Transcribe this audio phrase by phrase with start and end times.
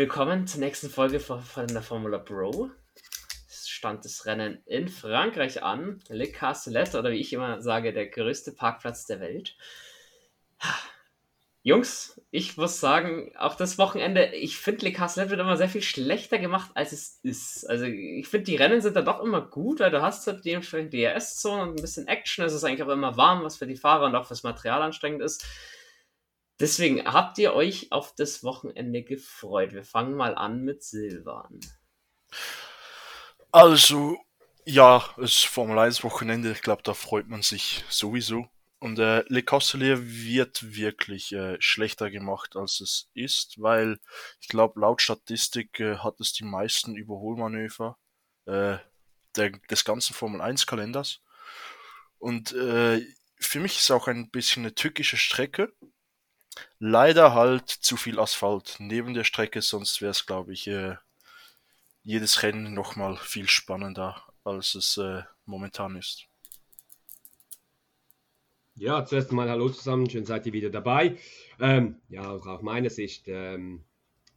[0.00, 2.70] Willkommen zur nächsten Folge von der Formula Bro.
[3.50, 6.00] Es stand das Rennen in Frankreich an.
[6.08, 9.58] Le Castellet, oder wie ich immer sage, der größte Parkplatz der Welt.
[11.62, 15.82] Jungs, ich muss sagen, auch das Wochenende, ich finde, Le Castellet wird immer sehr viel
[15.82, 17.68] schlechter gemacht, als es ist.
[17.68, 20.94] Also ich finde, die Rennen sind da doch immer gut, weil du hast halt dementsprechend
[20.94, 22.42] DRS-Zone und ein bisschen Action.
[22.42, 25.20] Es ist eigentlich auch immer warm, was für die Fahrer und auch fürs Material anstrengend
[25.20, 25.44] ist.
[26.60, 29.72] Deswegen, habt ihr euch auf das Wochenende gefreut?
[29.72, 31.58] Wir fangen mal an mit Silvan.
[33.50, 34.18] Also,
[34.64, 38.46] ja, es Formel 1 Wochenende, ich glaube, da freut man sich sowieso.
[38.78, 43.98] Und äh, Le Castellier wird wirklich äh, schlechter gemacht, als es ist, weil
[44.40, 47.98] ich glaube, laut Statistik äh, hat es die meisten Überholmanöver
[48.46, 48.78] äh,
[49.36, 51.20] der, des ganzen Formel 1 Kalenders.
[52.18, 53.04] Und äh,
[53.38, 55.72] für mich ist auch ein bisschen eine tückische Strecke.
[56.78, 60.96] Leider halt zu viel Asphalt neben der Strecke, sonst wäre es, glaube ich, äh,
[62.02, 66.26] jedes Rennen nochmal viel spannender, als es äh, momentan ist.
[68.76, 71.18] Ja, zuerst mal Hallo zusammen, schön seid ihr wieder dabei.
[71.58, 73.84] Ähm, ja, auch aus meiner Sicht ähm,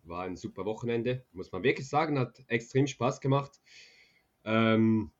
[0.03, 3.61] war ein super Wochenende, muss man wirklich sagen, hat extrem Spaß gemacht.
[4.43, 5.11] Ähm,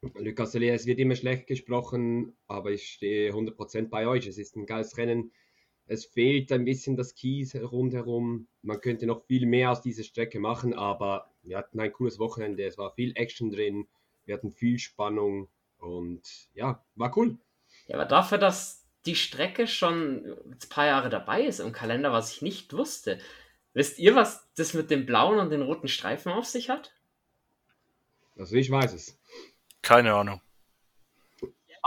[0.00, 4.26] Lucas es wird immer schlecht gesprochen, aber ich stehe 100% bei euch.
[4.26, 5.32] Es ist ein geiles Rennen.
[5.88, 8.46] Es fehlt ein bisschen das Kies rundherum.
[8.62, 12.62] Man könnte noch viel mehr aus dieser Strecke machen, aber wir hatten ein cooles Wochenende.
[12.64, 13.88] Es war viel Action drin.
[14.26, 15.48] Wir hatten viel Spannung
[15.78, 17.38] und ja, war cool.
[17.86, 22.32] Ja, aber dafür, dass die Strecke schon ein paar Jahre dabei ist im Kalender, was
[22.32, 23.18] ich nicht wusste.
[23.72, 26.92] Wisst ihr, was das mit dem blauen und den roten Streifen auf sich hat?
[28.36, 29.18] Also ich weiß es.
[29.80, 30.42] Keine Ahnung.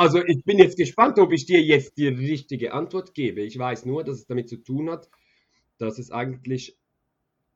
[0.01, 3.41] Also ich bin jetzt gespannt, ob ich dir jetzt die richtige Antwort gebe.
[3.41, 5.07] Ich weiß nur, dass es damit zu tun hat,
[5.77, 6.75] dass es eigentlich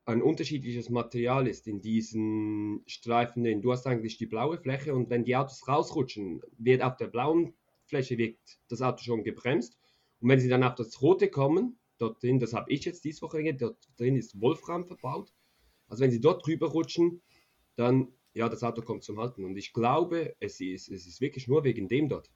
[0.05, 3.63] ein unterschiedliches Material ist in diesen Streifen.
[3.63, 7.55] Du hast eigentlich die blaue Fläche und wenn die Autos rausrutschen, wird auf der blauen
[7.85, 9.75] Fläche wird das Auto schon gebremst.
[10.19, 13.23] Und wenn sie dann auf das rote kommen, dort drin, das habe ich jetzt diese
[13.23, 15.33] Woche dort drin ist Wolfram verbaut.
[15.87, 17.23] Also wenn sie dort drüber rutschen,
[17.75, 19.43] dann, ja, das Auto kommt zum Halten.
[19.45, 22.29] Und ich glaube, es ist, es ist wirklich nur wegen dem dort.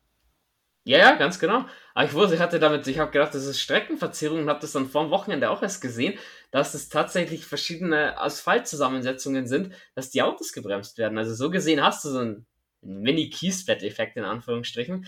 [0.85, 1.65] Ja, ja, ganz genau.
[1.93, 4.71] Aber ich wusste, ich hatte damit, ich habe gedacht, das ist Streckenverzierung und habe das
[4.71, 6.17] dann vor dem Wochenende auch erst gesehen,
[6.51, 11.17] dass es tatsächlich verschiedene Asphaltzusammensetzungen sind, dass die Autos gebremst werden.
[11.17, 12.45] Also so gesehen hast du so einen
[12.81, 15.05] Mini-Kiesbett-Effekt in Anführungsstrichen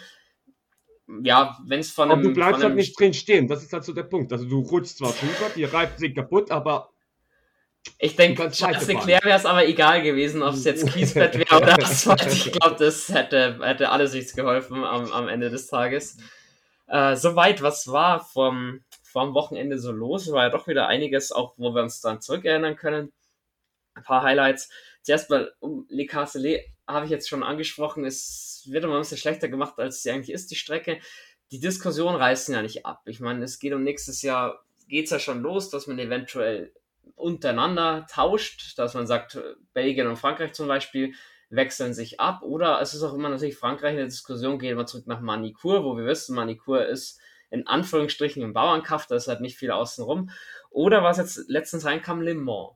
[1.24, 2.20] ja, wenn es von einem.
[2.20, 4.32] Aber du bleibst halt nicht drin stehen, das ist halt so der Punkt.
[4.32, 6.90] Also du rutschst zwar drüber, die Reifen sind kaputt, aber.
[7.98, 11.84] Ich denke, Charles Leclerc wäre es aber egal gewesen, ob es jetzt Kiesbett wäre oder
[11.84, 12.28] Asphalt.
[12.28, 16.18] Ich glaube, das hätte, hätte alles nichts geholfen am, am Ende des Tages.
[16.88, 20.32] Äh, soweit, was war vom, vom Wochenende so los?
[20.32, 23.12] War ja doch wieder einiges, auch wo wir uns dann zurückerinnern können.
[23.94, 24.70] Ein paar Highlights.
[25.02, 29.18] Zuerst mal um Le Castellet habe ich jetzt schon angesprochen, es wird immer ein bisschen
[29.18, 31.00] schlechter gemacht, als sie eigentlich ist, die Strecke.
[31.52, 33.02] Die Diskussion reißen ja nicht ab.
[33.06, 36.74] Ich meine, es geht um nächstes Jahr, geht es ja schon los, dass man eventuell
[37.16, 39.40] untereinander tauscht, dass man sagt,
[39.74, 41.14] Belgien und Frankreich zum Beispiel
[41.50, 42.42] wechseln sich ab.
[42.42, 45.84] Oder es ist auch immer natürlich Frankreich in der Diskussion, gehen wir zurück nach Manikur,
[45.84, 47.20] wo wir wissen, Manikur ist
[47.52, 50.30] in Anführungsstrichen im Bauernkaff, da ist halt nicht viel außenrum.
[50.70, 52.72] Oder was jetzt letztens reinkam, Le Mans.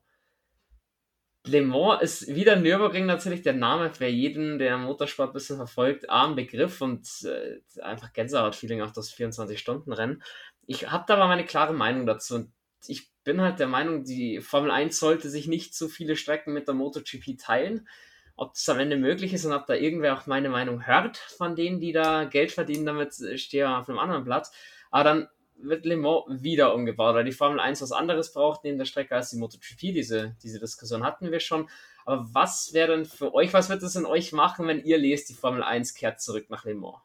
[1.45, 6.09] Le Mans ist wieder Nürburgring natürlich der Name für jeden, der Motorsport ein bisschen verfolgt,
[6.09, 10.21] arm Begriff und äh, einfach Gänsehaut-Feeling auf das 24-Stunden-Rennen.
[10.65, 12.51] Ich habe da aber meine klare Meinung dazu und
[12.87, 16.67] ich bin halt der Meinung, die Formel 1 sollte sich nicht zu viele Strecken mit
[16.67, 17.89] der MotoGP teilen.
[18.37, 21.55] Ob das am Ende möglich ist und ob da irgendwer auch meine Meinung hört von
[21.55, 24.51] denen, die da Geld verdienen, damit stehe auf einem anderen Blatt.
[24.91, 25.27] Aber dann
[25.57, 29.15] wird Le Mans wieder umgebaut, weil die Formel 1 was anderes braucht neben der Strecke
[29.15, 29.93] als die MotoGP.
[29.93, 31.69] Diese, diese Diskussion hatten wir schon.
[32.05, 35.29] Aber was wäre denn für euch, was wird es in euch machen, wenn ihr lest,
[35.29, 36.97] die Formel 1 kehrt zurück nach Le Mans?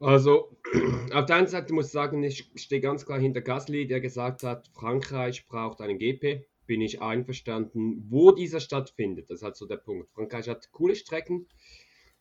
[0.00, 0.56] Also,
[1.12, 4.42] auf der einen Seite muss ich sagen, ich stehe ganz klar hinter Gasly, der gesagt
[4.42, 6.46] hat, Frankreich braucht einen GP.
[6.66, 9.30] Bin ich einverstanden, wo dieser stattfindet.
[9.30, 10.10] Das ist halt so der Punkt.
[10.12, 11.46] Frankreich hat coole Strecken.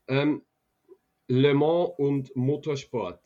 [0.08, 0.42] Ähm,
[1.28, 3.22] Le Mans und Motorsport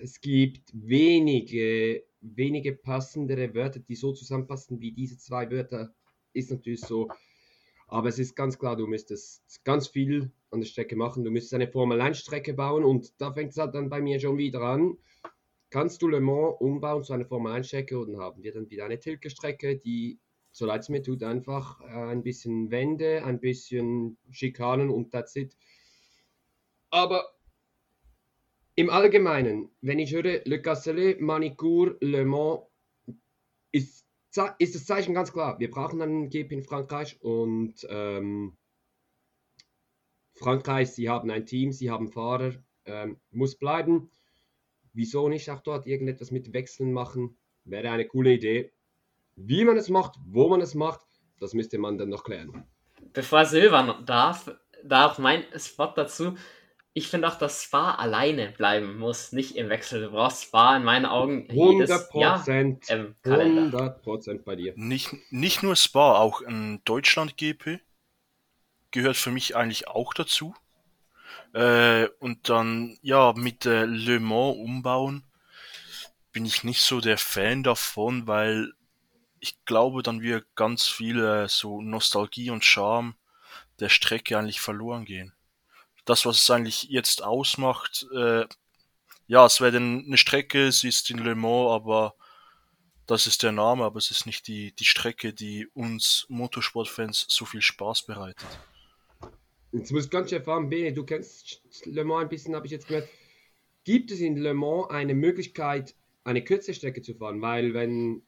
[0.00, 5.94] es gibt wenige, wenige passendere Wörter, die so zusammenpassen wie diese zwei Wörter.
[6.32, 7.08] Ist natürlich so.
[7.88, 11.24] Aber es ist ganz klar, du müsstest ganz viel an der Strecke machen.
[11.24, 14.60] Du müsstest eine Formel-1-Strecke bauen und da fängt es halt dann bei mir schon wieder
[14.62, 14.96] an.
[15.70, 19.76] Kannst du Le Mans umbauen zu einer Formel-1-Strecke und haben wir dann wieder eine Tilke-Strecke,
[19.76, 20.18] die,
[20.50, 25.36] so leid es mir tut, einfach äh, ein bisschen Wände, ein bisschen Schikanen und that's
[25.36, 25.56] it.
[26.90, 27.24] Aber
[28.74, 32.62] im Allgemeinen, wenn ich höre Le Castellet, Manicourt, Le Mans,
[33.70, 34.06] ist,
[34.58, 35.60] ist das Zeichen ganz klar.
[35.60, 38.56] Wir brauchen einen GP in Frankreich und ähm,
[40.40, 42.54] Frankreich, sie haben ein Team, sie haben Fahrer,
[42.86, 44.10] ähm, muss bleiben.
[44.94, 47.36] Wieso nicht auch dort irgendetwas mit Wechseln machen?
[47.64, 48.72] Wäre eine coole Idee.
[49.36, 51.00] Wie man es macht, wo man es macht,
[51.38, 52.64] das müsste man dann noch klären.
[53.12, 54.50] Bevor Silvan darf,
[54.82, 56.34] darf mein Spot dazu.
[56.92, 60.02] Ich finde auch, dass Spa alleine bleiben muss, nicht im Wechsel.
[60.02, 62.90] Du brauchst Spa in meinen Augen 100 Prozent.
[62.90, 64.72] 100 Prozent bei dir.
[64.76, 67.80] Nicht, nicht nur Spa, auch ein Deutschland-GP
[68.90, 70.54] gehört für mich eigentlich auch dazu.
[71.52, 75.24] Äh, und dann, ja, mit äh, Le Mans umbauen
[76.32, 78.72] bin ich nicht so der Fan davon, weil
[79.40, 83.14] ich glaube, dann wir ganz viele so Nostalgie und Charme
[83.80, 85.32] der Strecke eigentlich verloren gehen.
[86.04, 88.46] Das, was es eigentlich jetzt ausmacht, äh,
[89.26, 92.14] ja, es wäre eine Strecke, sie ist in Le Mans, aber
[93.06, 97.44] das ist der Name, aber es ist nicht die, die Strecke, die uns Motorsportfans so
[97.44, 98.46] viel Spaß bereitet.
[99.72, 102.72] Jetzt muss ich ganz schön erfahren, Bene, du kennst Le Mans ein bisschen, habe ich
[102.72, 103.08] jetzt gehört.
[103.84, 105.94] Gibt es in Le Mans eine Möglichkeit,
[106.24, 107.40] eine kürzere Strecke zu fahren?
[107.40, 108.22] Weil wenn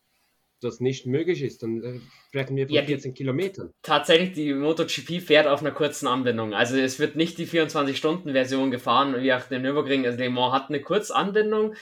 [0.60, 3.72] das nicht möglich ist, dann äh, sprechen wir von ja, 14 Kilometern.
[3.82, 6.54] Tatsächlich, die MotoGP fährt auf einer kurzen Anbindung.
[6.54, 10.06] Also es wird nicht die 24-Stunden-Version gefahren, wie auch der Nürburgring.
[10.06, 11.74] Also Le Mans hat eine Kurzanbindung,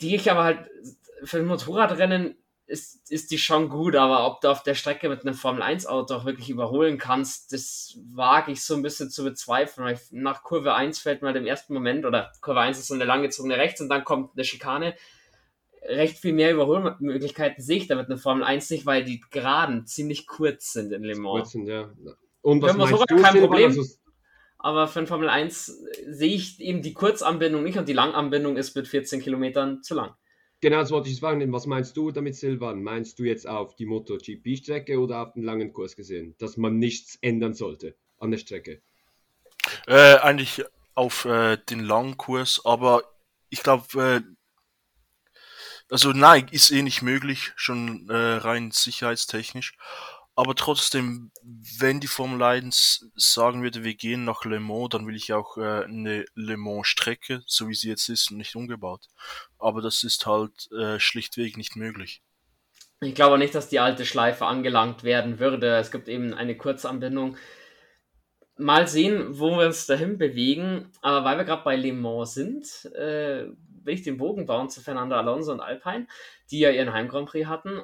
[0.00, 0.70] die ich aber halt
[1.22, 2.34] für Motorradrennen
[2.72, 6.24] ist, ist die schon gut, aber ob du auf der Strecke mit einem Formel-1-Auto auch
[6.24, 9.86] wirklich überholen kannst, das wage ich so ein bisschen zu bezweifeln.
[9.86, 13.04] Weil nach Kurve 1 fällt mal im ersten Moment, oder Kurve 1 ist so eine
[13.04, 14.94] langgezogene Rechts und dann kommt eine Schikane.
[15.82, 19.86] Recht viel mehr Überholmöglichkeiten sehe ich da mit einem Formel 1 nicht, weil die Geraden
[19.86, 21.40] ziemlich kurz sind in Le Mans.
[21.40, 21.92] Kurz sind, ja.
[22.40, 23.70] Und was meinst du, kein Problem.
[23.70, 23.84] Also
[24.58, 25.66] aber für ein Formel 1
[26.06, 30.14] sehe ich eben die Kurzanbindung nicht und die Langanbindung ist mit 14 Kilometern zu lang.
[30.62, 31.52] Genau, das wollte ich fragen.
[31.52, 32.84] Was meinst du damit, Silvan?
[32.84, 37.18] Meinst du jetzt auf die MotoGP-Strecke oder auf den langen Kurs gesehen, dass man nichts
[37.20, 38.80] ändern sollte an der Strecke?
[39.88, 40.64] Äh, eigentlich
[40.94, 43.02] auf äh, den langen Kurs, aber
[43.50, 44.20] ich glaube, äh,
[45.90, 49.76] also nein, ist eh nicht möglich, schon äh, rein sicherheitstechnisch.
[50.34, 51.30] Aber trotzdem,
[51.78, 55.58] wenn die Formel 1 sagen würde, wir gehen nach Le Mans, dann will ich auch
[55.58, 59.08] äh, eine Le Mans Strecke, so wie sie jetzt ist, nicht umgebaut.
[59.58, 62.22] Aber das ist halt äh, schlichtweg nicht möglich.
[63.00, 65.76] Ich glaube nicht, dass die alte Schleife angelangt werden würde.
[65.76, 67.36] Es gibt eben eine Kurzanbindung.
[68.56, 70.90] Mal sehen, wo wir uns dahin bewegen.
[71.02, 73.48] Aber weil wir gerade bei Le Mans sind, äh,
[73.84, 76.06] will ich den Bogen bauen zu Fernando Alonso und Alpine,
[76.50, 77.82] die ja ihren Heim Grand Prix hatten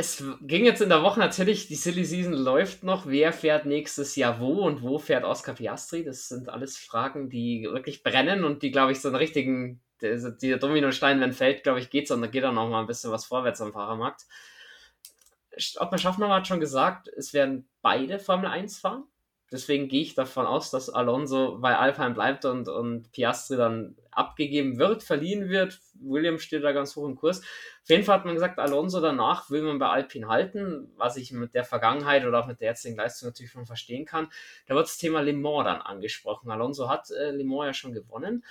[0.00, 3.06] es ging jetzt in der Woche natürlich, die Silly Season läuft noch.
[3.06, 6.04] Wer fährt nächstes Jahr wo und wo fährt Oscar Piastri?
[6.04, 10.56] Das sind alles Fragen, die wirklich brennen und die, glaube ich, so einen richtigen, dieser
[10.56, 13.26] Dominostein, wenn fällt, glaube ich, geht's und da geht dann noch mal ein bisschen was
[13.26, 14.22] vorwärts am Fahrermarkt.
[15.78, 19.04] Ottmar Schaffner hat schon gesagt, es werden beide Formel 1 fahren.
[19.52, 24.78] Deswegen gehe ich davon aus, dass Alonso bei Alpine bleibt und, und Piastri dann abgegeben
[24.78, 25.80] wird, verliehen wird.
[25.94, 27.40] Williams steht da ganz hoch im Kurs.
[27.40, 31.32] Auf jeden Fall hat man gesagt, Alonso danach will man bei Alpine halten, was ich
[31.32, 34.28] mit der Vergangenheit oder auch mit der jetzigen Leistung natürlich schon verstehen kann.
[34.66, 36.50] Da wird das Thema Le Mans dann angesprochen.
[36.50, 38.44] Alonso hat äh, Le Mans ja schon gewonnen.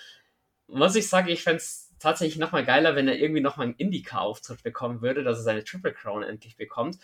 [0.68, 4.64] Muss ich sagen, ich fände es tatsächlich nochmal geiler, wenn er irgendwie nochmal einen Indycar-Auftritt
[4.64, 6.98] bekommen würde, dass er seine Triple Crown endlich bekommt.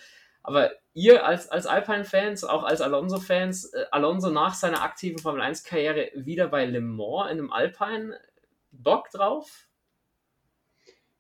[0.46, 6.48] Aber ihr als, als Alpine-Fans, auch als Alonso-Fans, äh, Alonso nach seiner aktiven Formel-1-Karriere wieder
[6.48, 8.20] bei Le Mans in einem Alpine,
[8.82, 9.68] Bock drauf?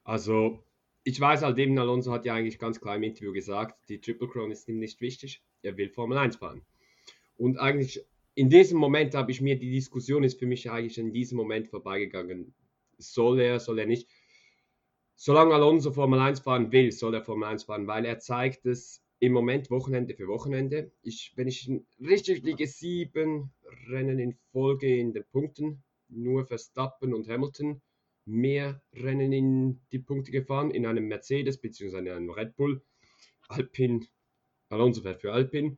[0.03, 0.63] Also,
[1.03, 4.27] ich weiß halt eben, Alonso hat ja eigentlich ganz klar im Interview gesagt, die Triple
[4.27, 6.65] Crown ist ihm nicht wichtig, er will Formel 1 fahren.
[7.37, 8.03] Und eigentlich
[8.35, 11.69] in diesem Moment habe ich mir, die Diskussion ist für mich eigentlich in diesem Moment
[11.69, 12.53] vorbeigegangen.
[12.97, 14.09] Soll er, soll er nicht?
[15.15, 19.01] Solange Alonso Formel 1 fahren will, soll er Formel 1 fahren, weil er zeigt es
[19.19, 20.91] im Moment Wochenende für Wochenende.
[21.01, 23.53] Ich, wenn ich richtig liege, sieben
[23.87, 27.81] Rennen in Folge in den Punkten, nur Verstappen und Hamilton
[28.25, 31.99] mehr Rennen in die Punkte gefahren, in einem Mercedes bzw.
[31.99, 32.81] in einem Red Bull.
[33.47, 34.07] Alpin,
[34.69, 35.77] Alonso fährt für Alpin.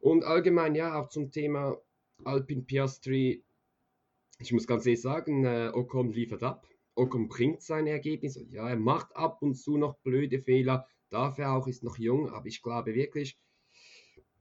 [0.00, 1.78] Und allgemein, ja, auch zum Thema
[2.24, 3.44] Alpin Piastri.
[4.38, 6.66] Ich muss ganz ehrlich sagen, äh, Ocon liefert ab.
[6.94, 8.46] Ocon bringt seine Ergebnisse.
[8.50, 12.30] Ja, er macht ab und zu noch blöde Fehler, darf er auch, ist noch jung,
[12.30, 13.38] aber ich glaube wirklich,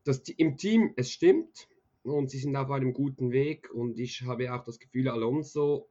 [0.04, 1.68] dass im Team es stimmt
[2.04, 5.90] und sie sind auf einem guten Weg und ich habe auch das Gefühl, Alonso,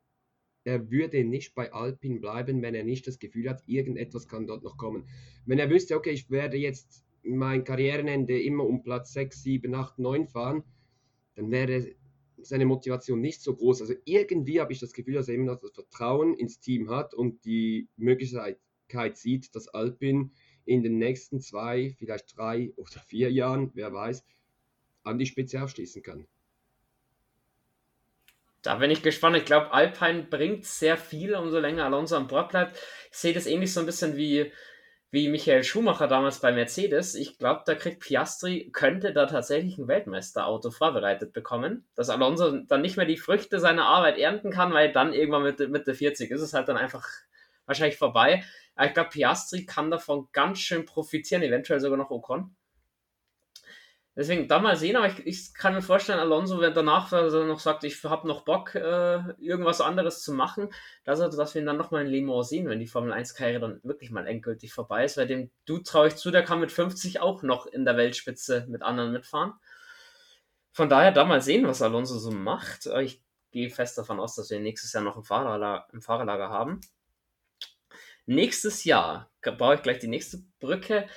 [0.65, 4.63] er würde nicht bei Alpine bleiben, wenn er nicht das Gefühl hat, irgendetwas kann dort
[4.63, 5.09] noch kommen.
[5.47, 9.99] Wenn er wüsste, okay, ich werde jetzt mein Karrierenende immer um Platz 6, 7, 8,
[9.99, 10.63] 9 fahren,
[11.35, 11.95] dann wäre
[12.43, 13.83] seine Motivation nicht so groß.
[13.83, 17.15] Also irgendwie habe ich das Gefühl, dass er immer noch das Vertrauen ins Team hat
[17.15, 18.59] und die Möglichkeit,
[19.15, 20.33] sieht, dass Alpin
[20.65, 24.25] in den nächsten zwei, vielleicht drei oder vier Jahren, wer weiß,
[25.03, 26.27] an die Spitze aufschließen kann.
[28.63, 29.37] Da bin ich gespannt.
[29.37, 32.77] Ich glaube, Alpine bringt sehr viel, umso länger Alonso an Bord bleibt.
[33.11, 34.53] Ich sehe das ähnlich so ein bisschen wie,
[35.11, 37.15] wie Michael Schumacher damals bei Mercedes.
[37.15, 42.83] Ich glaube, da kriegt Piastri, könnte da tatsächlich ein Weltmeisterauto vorbereitet bekommen, dass Alonso dann
[42.83, 46.43] nicht mehr die Früchte seiner Arbeit ernten kann, weil dann irgendwann mit Mitte 40 ist
[46.43, 47.09] es halt dann einfach
[47.65, 48.45] wahrscheinlich vorbei.
[48.75, 52.55] Aber ich glaube, Piastri kann davon ganz schön profitieren, eventuell sogar noch Ocon.
[54.17, 57.61] Deswegen da mal sehen, aber ich, ich kann mir vorstellen, Alonso, wenn danach also noch
[57.61, 60.69] sagt, ich habe noch Bock, äh, irgendwas anderes zu machen,
[61.05, 63.81] dass, dass wir ihn dann nochmal in Le Mans sehen, wenn die Formel 1-Karriere dann
[63.85, 67.21] wirklich mal endgültig vorbei ist, weil dem du traue ich zu, der kann mit 50
[67.21, 69.53] auch noch in der Weltspitze mit anderen mitfahren.
[70.73, 72.87] Von daher da mal sehen, was Alonso so macht.
[73.01, 76.81] Ich gehe fest davon aus, dass wir nächstes Jahr noch ein Fahrerlager, im Fahrerlager haben.
[78.27, 81.09] Nächstes Jahr baue ich gleich die nächste Brücke.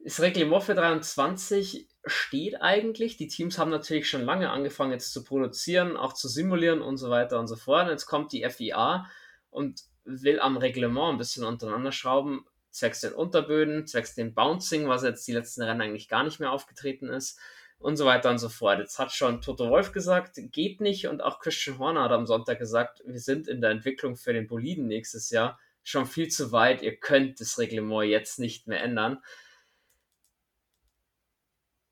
[0.00, 3.16] Das Reglement für 23 steht eigentlich.
[3.16, 7.10] Die Teams haben natürlich schon lange angefangen jetzt zu produzieren, auch zu simulieren und so
[7.10, 7.86] weiter und so fort.
[7.86, 9.06] Und jetzt kommt die FIA
[9.50, 15.02] und will am Reglement ein bisschen untereinander schrauben, zwecks den Unterböden, zwecks dem Bouncing, was
[15.02, 17.38] jetzt die letzten Rennen eigentlich gar nicht mehr aufgetreten ist
[17.78, 18.78] und so weiter und so fort.
[18.78, 22.58] Jetzt hat schon Toto Wolf gesagt, geht nicht und auch Christian Horner hat am Sonntag
[22.58, 26.82] gesagt, wir sind in der Entwicklung für den Boliden nächstes Jahr schon viel zu weit,
[26.82, 29.18] ihr könnt das Reglement jetzt nicht mehr ändern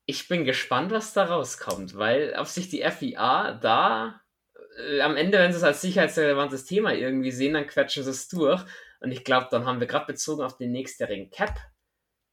[0.07, 4.21] ich bin gespannt, was da rauskommt, weil auf sich die FIA da
[4.79, 8.27] äh, am Ende, wenn sie es als sicherheitsrelevantes Thema irgendwie sehen, dann quetschen sie es
[8.27, 8.63] durch.
[9.01, 11.59] Und ich glaube, dann haben wir gerade bezogen auf den nächstjährigen Cap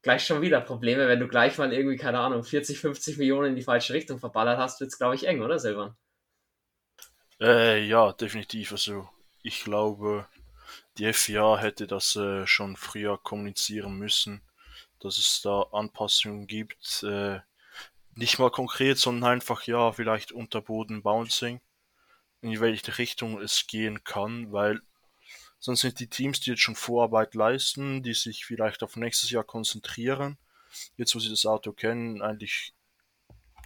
[0.05, 3.55] gleich schon wieder Probleme, wenn du gleich mal irgendwie, keine Ahnung, 40, 50 Millionen in
[3.55, 5.97] die falsche Richtung verballert hast, wird es, glaube ich, eng, oder Silvan?
[7.41, 8.71] Äh, ja, definitiv.
[8.71, 9.09] Also
[9.41, 10.27] ich glaube,
[10.99, 14.43] die FIA hätte das äh, schon früher kommunizieren müssen,
[14.99, 17.01] dass es da Anpassungen gibt.
[17.01, 17.39] Äh,
[18.15, 21.61] nicht mal konkret, sondern einfach, ja, vielleicht Unterboden Bouncing,
[22.41, 24.81] in welche Richtung es gehen kann, weil
[25.59, 29.43] sonst sind die Teams, die jetzt schon Vorarbeit leisten, die sich vielleicht auf nächstes Jahr
[29.43, 30.37] konzentrieren,
[30.97, 32.73] jetzt wo sie das Auto kennen, eigentlich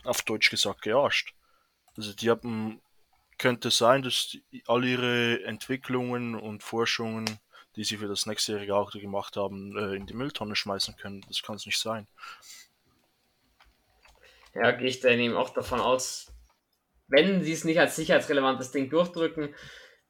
[0.04, 1.34] auf Deutsch gesagt gearscht.
[1.96, 2.82] Also die haben,
[3.38, 7.40] könnte sein, dass die, all ihre Entwicklungen und Forschungen,
[7.76, 11.22] die sie für das nächstjährige Auto gemacht haben, äh, in die Mülltonne schmeißen können.
[11.28, 12.08] Das kann es nicht sein.
[14.54, 16.32] Ja, gehe ich dann eben auch davon aus,
[17.08, 19.54] wenn sie es nicht als sicherheitsrelevantes Ding durchdrücken,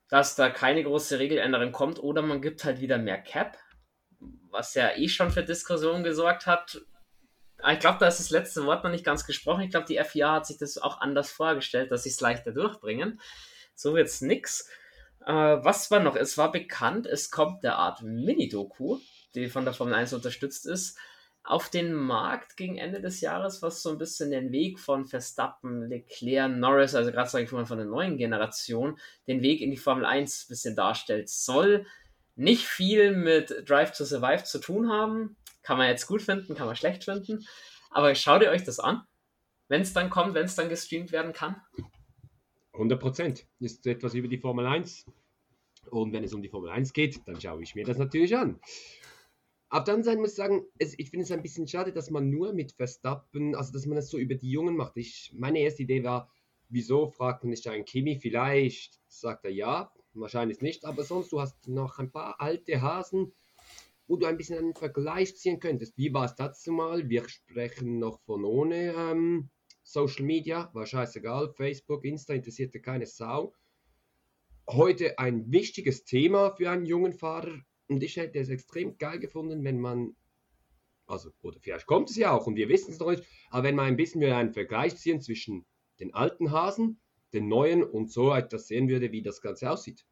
[0.09, 3.57] dass da keine große Regeländerung kommt oder man gibt halt wieder mehr Cap,
[4.49, 6.81] was ja eh schon für Diskussionen gesorgt hat.
[7.69, 9.61] Ich glaube, da ist das letzte Wort noch nicht ganz gesprochen.
[9.61, 13.19] Ich glaube, die FIA hat sich das auch anders vorgestellt, dass sie es leichter durchbringen.
[13.75, 14.69] So wird es nix.
[15.25, 16.15] Äh, was war noch?
[16.15, 18.99] Es war bekannt, es kommt der Art Mini-Doku,
[19.35, 20.97] die von der Formel 1 unterstützt ist,
[21.49, 25.89] auf den Markt gegen Ende des Jahres, was so ein bisschen den Weg von Verstappen,
[25.89, 29.77] Leclerc, Norris, also gerade sage ich mal von der neuen Generation, den Weg in die
[29.77, 31.27] Formel 1 ein bisschen darstellt.
[31.27, 31.87] Soll
[32.35, 35.37] nicht viel mit Drive to Survive zu tun haben.
[35.63, 37.43] Kann man jetzt gut finden, kann man schlecht finden.
[37.89, 39.01] Aber schaut ihr euch das an,
[39.69, 41.55] wenn es dann kommt, wenn es dann gestreamt werden kann.
[42.73, 43.47] 100 Prozent.
[43.59, 45.03] Ist etwas über die Formel 1.
[45.89, 48.59] Und wenn es um die Formel 1 geht, dann schaue ich mir das natürlich an.
[49.71, 52.09] Auf der anderen Seite muss ich sagen, es, ich finde es ein bisschen schade, dass
[52.09, 54.97] man nur mit Verstappen, also dass man das so über die Jungen macht.
[54.97, 56.31] Ich, meine erste Idee war,
[56.69, 58.15] wieso fragt man nicht einen Kimi?
[58.19, 63.31] Vielleicht sagt er ja, wahrscheinlich nicht, aber sonst, du hast noch ein paar alte Hasen,
[64.07, 65.95] wo du ein bisschen einen Vergleich ziehen könntest.
[65.97, 67.07] Wie war es dazu mal?
[67.07, 69.51] Wir sprechen noch von ohne ähm,
[69.83, 73.53] Social Media, war scheißegal, Facebook, Insta interessierte keine Sau.
[74.67, 77.59] Heute ein wichtiges Thema für einen jungen Fahrer
[77.89, 80.15] und ich hätte es extrem geil gefunden, wenn man,
[81.07, 83.75] also, oder vielleicht kommt es ja auch und wir wissen es noch nicht, aber wenn
[83.75, 85.65] man ein bisschen wieder einen Vergleich ziehen zwischen
[85.99, 86.99] den alten Hasen,
[87.33, 90.05] den neuen und so etwas sehen würde, wie das Ganze aussieht.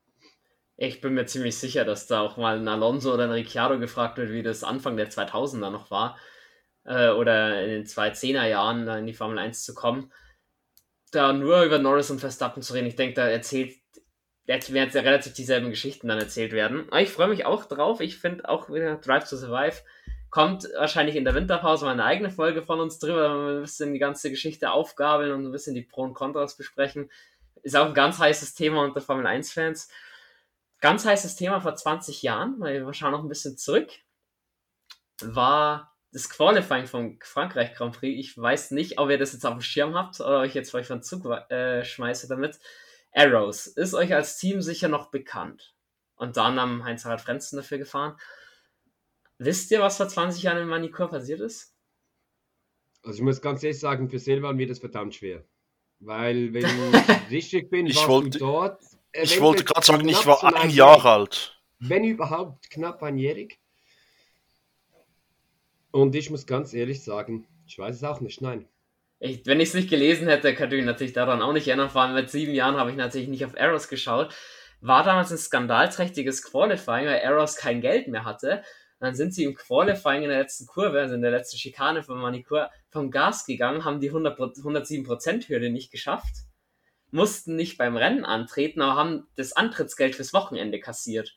[0.76, 4.18] Ich bin mir ziemlich sicher, dass da auch mal ein Alonso oder ein Ricciardo gefragt
[4.18, 6.18] wird, wie das Anfang der 2000er noch war.
[6.84, 10.12] Äh, oder in den 2010er Jahren in die Formel 1 zu kommen.
[11.12, 13.76] Da nur über Norris und Verstappen zu reden, ich denke, da erzählt
[14.48, 16.88] jetzt werden ja relativ dieselben Geschichten dann erzählt werden.
[16.90, 18.02] Aber ich freue mich auch drauf.
[18.02, 19.82] Ich finde auch wieder Drive to Survive
[20.30, 23.62] kommt wahrscheinlich in der Winterpause mal eine eigene Folge von uns drüber, wenn wir ein
[23.62, 27.10] bisschen die ganze Geschichte aufgabeln und ein bisschen die Pro und Kontras besprechen.
[27.64, 29.90] Ist auch ein ganz heißes Thema unter Formel 1-Fans.
[30.80, 33.90] Ganz heißes Thema vor 20 Jahren, weil wir schauen noch ein bisschen zurück,
[35.22, 38.20] war das Qualifying vom Frankreich Grand Prix.
[38.20, 40.86] Ich weiß nicht, ob ihr das jetzt auf dem Schirm habt oder euch jetzt euch
[40.86, 42.60] von Zug äh, schmeiße damit.
[43.18, 45.74] Arrows ist euch als Team sicher noch bekannt.
[46.16, 48.16] Und dann haben Heinz-Harald Frenzen dafür gefahren.
[49.40, 51.74] wisst ihr, was vor 20 Jahren in Manikur passiert ist?
[53.04, 55.44] Also ich muss ganz ehrlich sagen, für Silvan wird es verdammt schwer.
[56.00, 58.82] Weil, wenn ich richtig bin, Ich warst wollte- du dort.
[59.14, 61.60] Ich wollte gerade sagen, ich war ein Jahr alt.
[61.80, 63.60] Wenn überhaupt knapp einjährig.
[65.92, 68.68] Und ich muss ganz ehrlich sagen, ich weiß es auch nicht, nein.
[69.20, 71.90] Ich, wenn ich es nicht gelesen hätte, könnte ich mich natürlich daran auch nicht erinnern.
[71.90, 74.34] Vor allem mit sieben Jahren habe ich natürlich nicht auf Arrows geschaut.
[74.80, 78.64] War damals ein skandalträchtiges Qualifying, weil Arrows kein Geld mehr hatte.
[79.00, 82.20] Dann sind sie im Qualifying in der letzten Kurve, also in der letzten Schikane von
[82.20, 86.34] Manikur, vom Gas gegangen, haben die 100, 107% Hürde nicht geschafft,
[87.12, 91.36] mussten nicht beim Rennen antreten, aber haben das Antrittsgeld fürs Wochenende kassiert.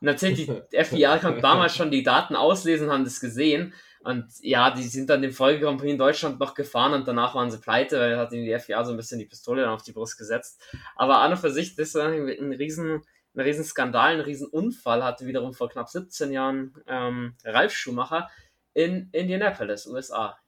[0.00, 3.74] Und natürlich, die FIA konnte damals schon die Daten auslesen, haben das gesehen.
[4.08, 7.34] Und ja, die sind dann den Folge Grand Prix in Deutschland noch gefahren und danach
[7.34, 9.82] waren sie pleite, weil hat ihnen die FIA so ein bisschen die Pistole dann auf
[9.82, 10.62] die Brust gesetzt.
[10.96, 13.02] Aber an und für sich, das war ein, riesen,
[13.34, 18.30] ein riesen Skandal, ein riesen Unfall hatte wiederum vor knapp 17 Jahren ähm, Ralf Schumacher
[18.72, 20.38] in Indianapolis, USA.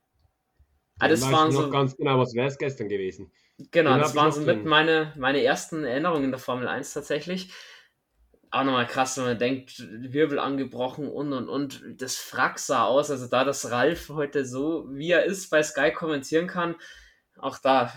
[0.99, 3.31] Ah, das Weißt waren du noch so, ganz genau, was wäre es gestern gewesen?
[3.71, 6.95] genau, den das ich waren so mit meine, meine ersten Erinnerungen in der Formel 1
[6.95, 7.53] tatsächlich.
[8.53, 11.83] Auch nochmal krass, wenn man denkt, Wirbel angebrochen und und und.
[12.01, 15.93] Das Frack sah aus, also da das Ralf heute so, wie er ist, bei Sky
[15.93, 16.75] kommentieren kann,
[17.39, 17.93] auch da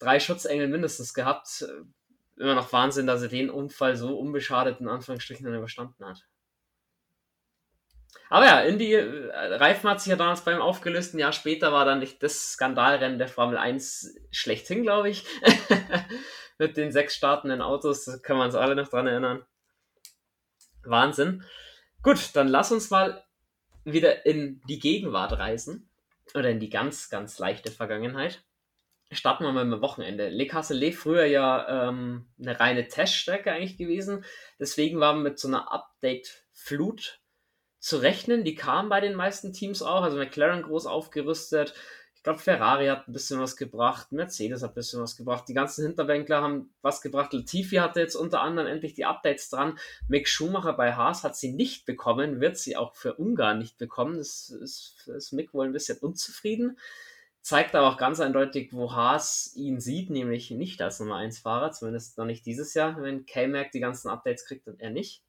[0.00, 1.64] drei Schutzengel mindestens gehabt.
[2.36, 6.26] Immer noch Wahnsinn, dass er den Unfall so unbeschadet in Anführungsstrichen dann überstanden hat.
[8.28, 11.14] Aber ja, Indy, äh, Reifen hat sich ja damals beim aufgelöst.
[11.14, 15.26] Ein Jahr später war dann nicht das Skandalrennen der Formel 1 schlechthin, glaube ich.
[16.58, 19.44] Mit den sechs startenden Autos, da können wir uns alle noch dran erinnern.
[20.84, 21.44] Wahnsinn.
[22.02, 23.24] Gut, dann lass uns mal
[23.84, 25.88] wieder in die Gegenwart reisen.
[26.34, 28.42] Oder in die ganz, ganz leichte Vergangenheit.
[29.10, 30.30] Starten wir mal mit dem Wochenende.
[30.30, 34.24] Le Castellet früher ja ähm, eine reine Teststrecke eigentlich gewesen.
[34.58, 37.20] Deswegen war mit so einer Update-Flut
[37.78, 38.44] zu rechnen.
[38.44, 40.02] Die kam bei den meisten Teams auch.
[40.02, 41.74] Also McLaren groß aufgerüstet.
[42.22, 44.12] Ich glaube, Ferrari hat ein bisschen was gebracht.
[44.12, 45.48] Mercedes hat ein bisschen was gebracht.
[45.48, 47.32] Die ganzen Hinterbänkler haben was gebracht.
[47.32, 49.76] Latifi hatte jetzt unter anderem endlich die Updates dran.
[50.06, 54.18] Mick Schumacher bei Haas hat sie nicht bekommen, wird sie auch für Ungarn nicht bekommen.
[54.18, 56.78] Das ist, ist Mick wohl ein bisschen unzufrieden.
[57.40, 61.72] Zeigt aber auch ganz eindeutig, wo Haas ihn sieht, nämlich nicht als Nummer 1 Fahrer,
[61.72, 65.24] zumindest noch nicht dieses Jahr, wenn K-Mac die ganzen Updates kriegt und er nicht.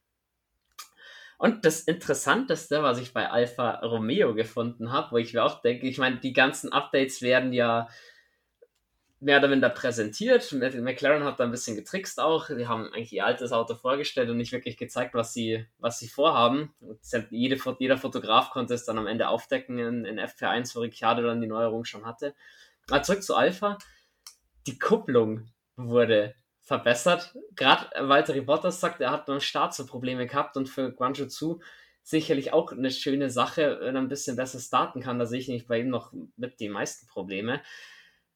[1.43, 5.88] Und das Interessanteste, was ich bei Alfa Romeo gefunden habe, wo ich mir auch denke,
[5.88, 7.89] ich meine, die ganzen Updates werden ja
[9.19, 10.49] mehr oder minder präsentiert.
[10.53, 12.47] McLaren hat da ein bisschen getrickst auch.
[12.47, 16.08] Die haben eigentlich ihr altes Auto vorgestellt und nicht wirklich gezeigt, was sie, was sie
[16.08, 16.73] vorhaben.
[16.79, 17.01] Und
[17.32, 21.41] jede, jeder Fotograf konnte es dann am Ende aufdecken in, in FP1, wo Ricciardo dann
[21.41, 22.36] die Neuerung schon hatte.
[22.89, 23.77] Aber zurück zu Alpha.
[24.65, 27.36] Die Kupplung wurde verbessert.
[27.56, 31.62] Gerade Walter Bottas sagt, er hat beim Start so Probleme gehabt und für Guangzhou Zu
[32.04, 35.19] sicherlich auch eine schöne Sache, wenn er ein bisschen besser starten kann.
[35.19, 37.62] Da sehe ich nicht bei ihm noch mit die meisten Probleme.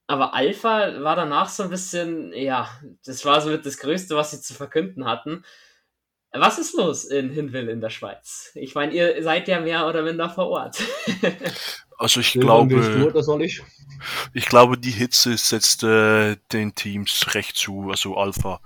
[0.07, 2.69] Aber Alpha war danach so ein bisschen, ja,
[3.05, 5.43] das war so mit das Größte, was sie zu verkünden hatten.
[6.31, 8.51] Was ist los in Hinwil in der Schweiz?
[8.55, 10.81] Ich meine, ihr seid ja mehr oder minder vor Ort.
[11.97, 13.11] Also ich du glaube,
[14.33, 18.61] ich glaube, die Hitze setzt äh, den Teams recht zu, also Alpha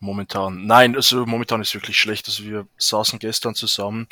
[0.00, 0.66] momentan.
[0.66, 2.26] Nein, also momentan ist wirklich schlecht.
[2.26, 4.08] Also wir saßen gestern zusammen,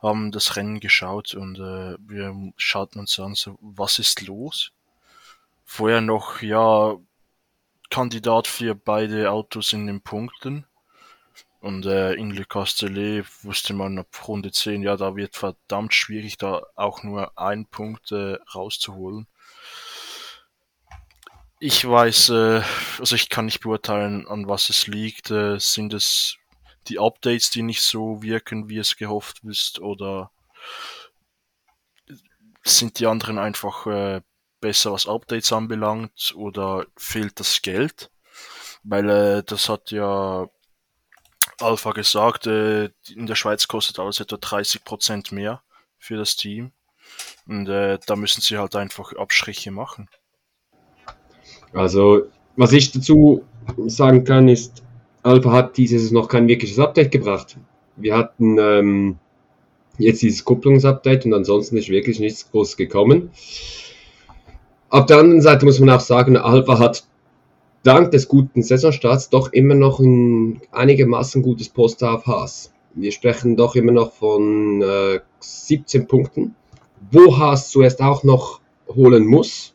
[0.00, 4.72] haben das Rennen geschaut und äh, wir schauten uns an, so, was ist los?
[5.64, 6.96] Vorher noch, ja,
[7.90, 10.66] Kandidat für beide Autos in den Punkten.
[11.60, 16.38] Und äh, in Le Castellet wusste man ab Runde 10, ja, da wird verdammt schwierig,
[16.38, 19.26] da auch nur ein Punkt äh, rauszuholen.
[21.58, 22.62] Ich weiß, äh,
[22.98, 25.30] also ich kann nicht beurteilen, an was es liegt.
[25.30, 26.38] Äh, sind es
[26.88, 30.30] die Updates, die nicht so wirken, wie es gehofft ist, oder
[32.64, 34.22] sind die anderen einfach äh,
[34.62, 38.10] besser, was Updates anbelangt, oder fehlt das Geld?
[38.82, 40.48] Weil äh, das hat ja
[41.62, 45.62] Alpha gesagt, äh, in der Schweiz kostet alles etwa 30% mehr
[45.98, 46.72] für das Team.
[47.46, 50.08] Und äh, da müssen sie halt einfach Abstriche machen.
[51.72, 52.22] Also,
[52.56, 53.44] was ich dazu
[53.86, 54.82] sagen kann, ist,
[55.22, 57.56] Alpha hat dieses noch kein wirkliches Update gebracht.
[57.96, 59.18] Wir hatten ähm,
[59.98, 63.30] jetzt dieses Kupplungsupdate und ansonsten ist wirklich nichts groß gekommen.
[64.88, 67.04] Auf der anderen Seite muss man auch sagen, Alpha hat
[67.82, 72.72] dank des guten Saisonstarts doch immer noch ein einigermaßen gutes Poster auf Haas.
[72.94, 76.54] Wir sprechen doch immer noch von äh, 17 Punkten,
[77.10, 79.74] wo Haas zuerst auch noch holen muss.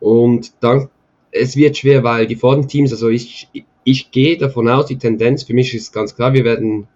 [0.00, 0.88] Und dann,
[1.30, 3.48] es wird schwer, weil die vorderen Teams, also ich,
[3.84, 6.88] ich gehe davon aus, die Tendenz für mich ist ganz klar, wir werden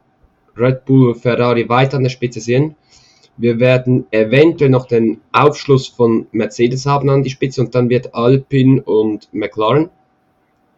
[0.57, 2.75] Red Bull, Ferrari weiter an der Spitze sehen.
[3.37, 8.15] Wir werden eventuell noch den Aufschluss von Mercedes haben an die Spitze und dann wird
[8.15, 9.89] Alpine und McLaren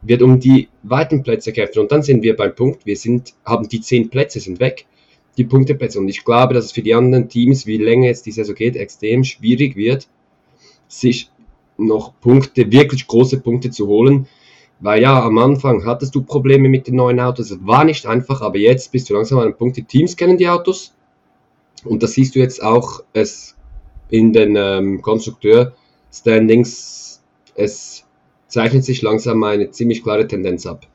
[0.03, 1.81] wird um die weiten Plätze kämpfen.
[1.81, 4.87] Und dann sind wir beim Punkt, wir sind, haben die zehn Plätze, sind weg,
[5.37, 5.99] die Punkteplätze.
[5.99, 8.77] Und ich glaube, dass es für die anderen Teams, wie länger jetzt die Saison geht,
[8.77, 10.09] extrem schwierig wird,
[10.89, 11.31] sich
[11.79, 14.27] noch Punkte, wirklich große Punkte zu holen.
[14.81, 17.53] Weil ja, am Anfang hattest du Probleme mit den neuen Autos.
[17.53, 19.77] Es war nicht einfach, aber jetzt bist du langsam an einem Punkt.
[19.77, 20.93] Die Teams kennen die Autos.
[21.85, 23.57] Und das siehst du jetzt auch es
[24.11, 27.23] in den ähm, Konstrukteur-Standings.
[27.55, 28.02] Es
[28.53, 30.87] zeichnet sich langsam eine ziemlich klare Tendenz ab.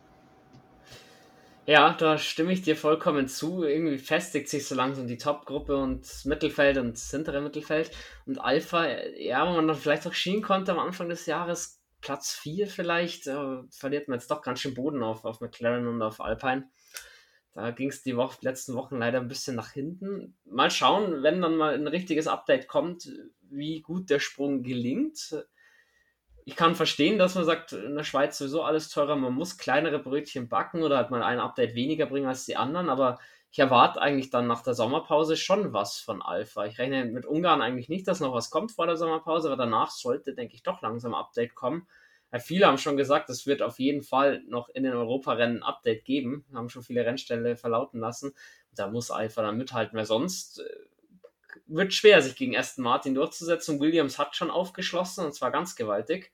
[1.65, 3.63] Ja, da stimme ich dir vollkommen zu.
[3.63, 7.91] Irgendwie festigt sich so langsam die Top-Gruppe und Mittelfeld und das hintere Mittelfeld.
[8.25, 12.31] Und Alpha, ja, wo man dann vielleicht auch schienen konnte am Anfang des Jahres, Platz
[12.35, 16.21] 4 vielleicht, äh, verliert man jetzt doch ganz schön Boden auf, auf McLaren und auf
[16.21, 16.69] Alpine.
[17.53, 20.37] Da ging es die Woche, letzten Wochen leider ein bisschen nach hinten.
[20.45, 23.09] Mal schauen, wenn dann mal ein richtiges Update kommt,
[23.41, 25.33] wie gut der Sprung gelingt
[26.47, 29.99] ich kann verstehen, dass man sagt, in der Schweiz sowieso alles teurer, man muss kleinere
[29.99, 33.19] Brötchen backen oder halt mal ein Update weniger bringen als die anderen, aber
[33.51, 36.65] ich erwarte eigentlich dann nach der Sommerpause schon was von Alpha.
[36.65, 39.91] Ich rechne mit Ungarn eigentlich nicht, dass noch was kommt vor der Sommerpause, aber danach
[39.91, 41.85] sollte, denke ich, doch langsam ein Update kommen.
[42.31, 45.63] Ja, viele haben schon gesagt, es wird auf jeden Fall noch in den Europarennen ein
[45.63, 48.33] Update geben, haben schon viele Rennställe verlauten lassen.
[48.73, 50.63] Da muss Alpha dann mithalten, weil sonst äh,
[51.65, 53.79] wird schwer, sich gegen Aston Martin durchzusetzen.
[53.79, 56.31] Williams hat schon aufgeschlossen und zwar ganz gewaltig.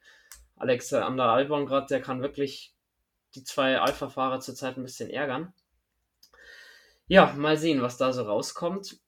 [0.55, 2.73] Alexander Albon gerade, der kann wirklich
[3.35, 5.53] die zwei Alpha-Fahrer zurzeit ein bisschen ärgern.
[7.07, 8.99] Ja, mal sehen, was da so rauskommt.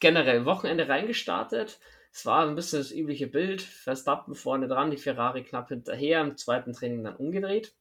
[0.00, 1.80] Generell Wochenende reingestartet.
[2.12, 3.62] Es war ein bisschen das übliche Bild.
[3.62, 7.74] Verstappen vorne dran, die Ferrari knapp hinterher, im zweiten Training dann umgedreht.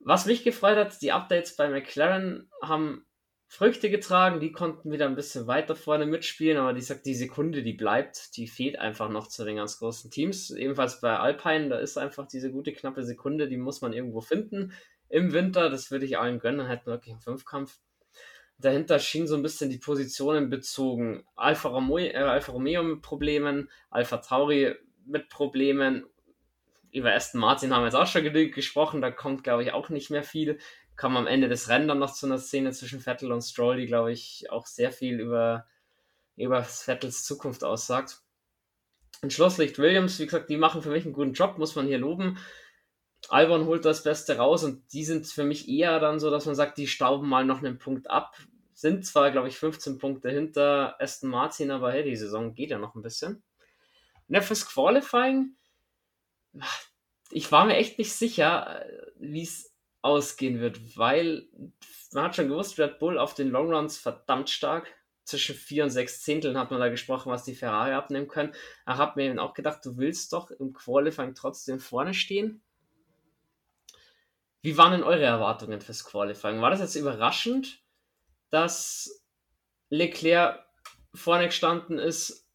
[0.00, 3.06] Was mich gefreut hat, die Updates bei McLaren haben
[3.48, 7.62] Früchte getragen, die konnten wieder ein bisschen weiter vorne mitspielen, aber die sagt, die Sekunde,
[7.62, 10.50] die bleibt, die fehlt einfach noch zu den ganz großen Teams.
[10.50, 14.72] Ebenfalls bei Alpine, da ist einfach diese gute knappe Sekunde, die muss man irgendwo finden.
[15.08, 17.78] Im Winter, das würde ich allen gönnen, dann hätten wir wirklich einen Fünfkampf.
[18.58, 21.24] Dahinter schien so ein bisschen die Positionen bezogen.
[21.36, 26.06] Alfa Romeo, äh, Alfa Romeo mit Problemen, Alfa Tauri mit Problemen.
[26.90, 29.90] Über Aston Martin haben wir jetzt auch schon genügend gesprochen, da kommt, glaube ich, auch
[29.90, 30.58] nicht mehr viel
[30.96, 33.86] kam am Ende des Rennen dann noch zu einer Szene zwischen Vettel und Stroll, die,
[33.86, 35.66] glaube ich, auch sehr viel über,
[36.36, 38.22] über Vettels Zukunft aussagt.
[39.22, 41.98] Und Schlusslicht Williams, wie gesagt, die machen für mich einen guten Job, muss man hier
[41.98, 42.38] loben.
[43.28, 46.54] Albon holt das Beste raus und die sind für mich eher dann so, dass man
[46.54, 48.36] sagt, die stauben mal noch einen Punkt ab.
[48.74, 52.78] Sind zwar, glaube ich, 15 Punkte hinter Aston Martin, aber hey, die Saison geht ja
[52.78, 53.42] noch ein bisschen.
[54.28, 55.56] Ja, fürs Qualifying,
[57.30, 58.84] ich war mir echt nicht sicher,
[59.16, 59.75] wie es
[60.06, 61.48] ausgehen wird, weil
[62.12, 64.94] man hat schon gewusst, Red Bull auf den Longruns verdammt stark.
[65.24, 68.52] Zwischen vier und sechs Zehnteln hat man da gesprochen, was die Ferrari abnehmen können.
[68.88, 72.62] Ich habe mir auch gedacht, du willst doch im Qualifying trotzdem vorne stehen.
[74.62, 76.60] Wie waren denn eure Erwartungen fürs Qualifying?
[76.60, 77.82] War das jetzt überraschend,
[78.50, 79.24] dass
[79.90, 80.64] Leclerc
[81.12, 82.48] vorne gestanden ist?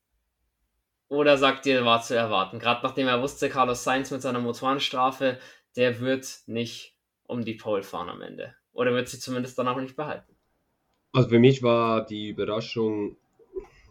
[1.09, 2.59] Oder sagt ihr, war zu erwarten?
[2.59, 5.39] Gerade nachdem er wusste, Carlos Sainz mit seiner Motorenstrafe,
[5.75, 6.95] der wird nicht
[7.31, 8.53] um die Pole fahren am Ende.
[8.73, 10.35] Oder wird sie zumindest dann auch nicht behalten?
[11.13, 13.15] Also für mich war die Überraschung,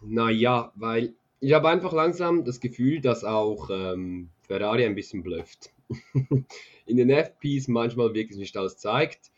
[0.01, 5.71] naja, weil ich habe einfach langsam das Gefühl, dass auch ähm, Ferrari ein bisschen blufft.
[6.85, 9.31] In den FPs manchmal wirklich nicht alles zeigt.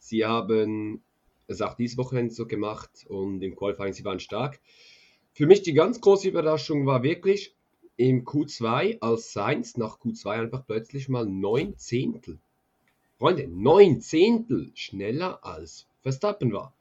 [0.00, 1.02] Sie haben
[1.46, 4.60] es auch dieses Wochenende so gemacht und im Qualifying sie waren stark.
[5.32, 7.54] Für mich die ganz große Überraschung war wirklich
[7.96, 12.40] im Q2 als Sainz nach Q2 einfach plötzlich mal neun Zehntel
[13.18, 16.74] Freunde, neun Zehntel schneller als Verstappen war.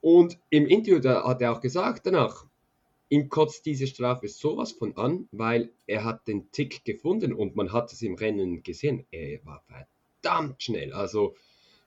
[0.00, 2.46] Und im Interview hat er auch gesagt danach,
[3.10, 7.72] ihm kotzt diese Strafe sowas von an, weil er hat den Tick gefunden und man
[7.72, 9.04] hat es im Rennen gesehen.
[9.10, 10.92] Er war verdammt schnell.
[10.92, 11.34] Also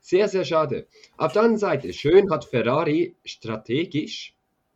[0.01, 0.85] sehr, sehr schade.
[1.15, 4.35] Auf der anderen Seite, schön hat Ferrari strategisch,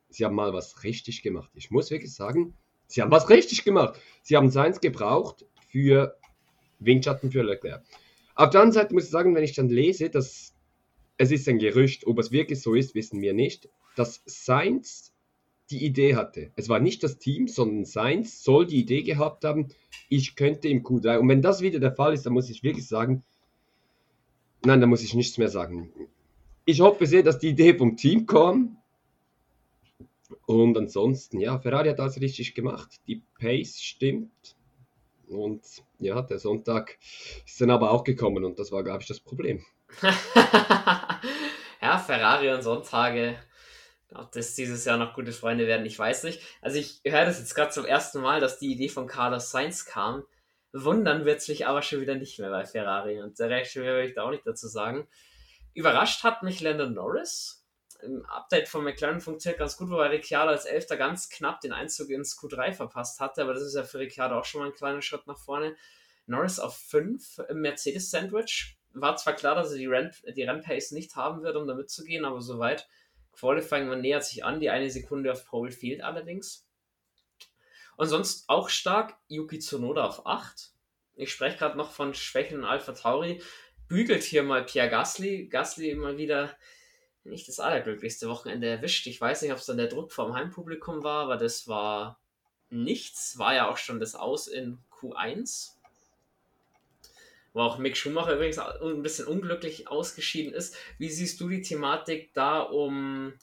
[0.10, 1.52] sie haben mal was richtig gemacht.
[1.54, 2.54] Ich muss wirklich sagen,
[2.88, 4.00] sie haben was richtig gemacht.
[4.24, 6.18] Sie haben seins gebraucht für
[6.80, 7.84] Windschatten für Leclerc.
[8.38, 10.54] Auf der anderen Seite muss ich sagen, wenn ich dann lese, dass
[11.18, 15.12] es ist ein Gerücht, ob es wirklich so ist, wissen wir nicht, dass Sainz
[15.72, 16.52] die Idee hatte.
[16.56, 19.70] Es war nicht das Team, sondern Sainz soll die Idee gehabt haben,
[20.08, 21.18] ich könnte im Q3.
[21.18, 23.24] Und wenn das wieder der Fall ist, dann muss ich wirklich sagen,
[24.64, 25.92] nein, da muss ich nichts mehr sagen.
[26.64, 28.78] Ich hoffe sehr, dass die Idee vom Team kommt.
[30.46, 33.02] Und ansonsten, ja, Ferrari hat alles richtig gemacht.
[33.08, 34.57] Die Pace stimmt.
[35.28, 35.64] Und
[36.00, 36.98] ja, der Sonntag
[37.46, 39.66] ist dann aber auch gekommen und das war, glaube ich, das Problem.
[41.82, 43.38] ja, Ferrari und Sonntage,
[44.14, 46.42] Ob das dieses Jahr noch gute Freunde werden, ich weiß nicht.
[46.62, 49.86] Also ich höre das jetzt gerade zum ersten Mal, dass die Idee von Carlos Sainz
[49.86, 50.24] kam.
[50.74, 53.22] Wundern wird es mich aber schon wieder nicht mehr bei Ferrari.
[53.22, 55.08] Und der recht will ich da auch nicht dazu sagen.
[55.74, 57.57] Überrascht hat mich Landon Norris.
[58.04, 62.10] Im Update von McLaren funktioniert ganz gut, wobei Ricciardo als Elfter ganz knapp den Einzug
[62.10, 63.42] ins Q3 verpasst hatte.
[63.42, 65.76] Aber das ist ja für Ricciardo auch schon mal ein kleiner Schritt nach vorne.
[66.28, 68.78] Norris auf 5 im Mercedes-Sandwich.
[68.94, 70.46] War zwar klar, dass er die, Renn die
[70.92, 72.88] nicht haben wird, um da mitzugehen, aber soweit.
[73.34, 74.60] Qualifying, man nähert sich an.
[74.60, 76.68] Die eine Sekunde auf Pole fehlt allerdings.
[77.96, 80.72] Und sonst auch stark Yuki Tsunoda auf 8.
[81.16, 83.42] Ich spreche gerade noch von Schwächen in Alpha Tauri.
[83.88, 85.48] Bügelt hier mal Pierre Gasly.
[85.48, 86.56] Gasly immer wieder
[87.28, 89.08] nicht das allerglücklichste Wochenende erwischt.
[89.08, 92.20] Ich weiß nicht, ob es dann der Druck vom Heimpublikum war, aber das war
[92.70, 93.38] nichts.
[93.38, 95.78] War ja auch schon das Aus in Q1
[97.58, 100.76] wo auch Mick Schumacher übrigens ein bisschen unglücklich ausgeschieden ist.
[101.00, 103.34] Wie siehst du die Thematik da um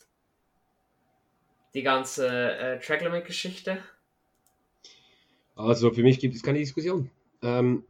[1.74, 3.82] die ganze äh, Tracklimit-Geschichte?
[5.56, 7.10] Also für mich gibt es keine Diskussion.
[7.42, 7.82] Ähm,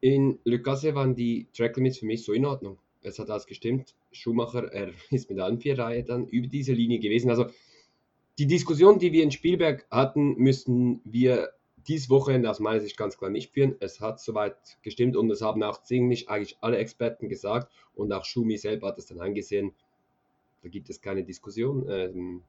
[0.00, 2.76] in Le Casse waren die Tracklimits für mich so in Ordnung.
[3.06, 3.94] Es hat alles gestimmt.
[4.12, 7.30] Schumacher er ist mit der Anvierreihe dann über diese Linie gewesen.
[7.30, 7.46] Also
[8.38, 11.50] die Diskussion, die wir in Spielberg hatten, müssten wir
[11.88, 13.76] dieses Wochenende aus meiner Sicht ganz klar nicht führen.
[13.80, 18.24] Es hat soweit gestimmt und es haben auch ziemlich eigentlich alle Experten gesagt und auch
[18.24, 19.72] Schumi selber hat es dann eingesehen.
[20.62, 21.86] Da gibt es keine Diskussion.
[21.88, 22.42] Ähm,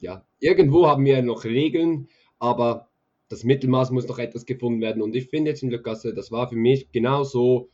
[0.00, 2.88] ja, irgendwo haben wir noch Regeln, aber
[3.28, 5.02] das Mittelmaß muss noch etwas gefunden werden.
[5.02, 7.68] Und ich finde jetzt in der Kasse, das war für mich genau so,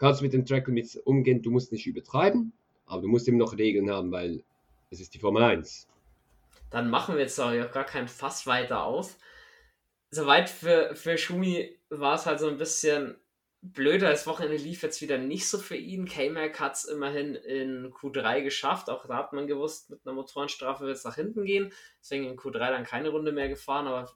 [0.00, 2.52] kannst du mit dem Track mit umgehen, du musst nicht übertreiben,
[2.86, 4.42] aber du musst eben noch Regeln haben, weil
[4.90, 5.86] es ist die Formel 1.
[6.70, 9.16] Dann machen wir jetzt auch gar kein Fass weiter auf
[10.10, 13.16] soweit für, für Schumi war es halt so ein bisschen
[13.62, 14.10] blöder.
[14.10, 16.06] Das Wochenende lief jetzt wieder nicht so für ihn.
[16.06, 18.90] K-Mac hat es immerhin in Q3 geschafft.
[18.90, 21.72] Auch da hat man gewusst, mit einer Motorenstrafe wird es nach hinten gehen.
[22.00, 23.86] Deswegen in Q3 dann keine Runde mehr gefahren.
[23.86, 24.10] Aber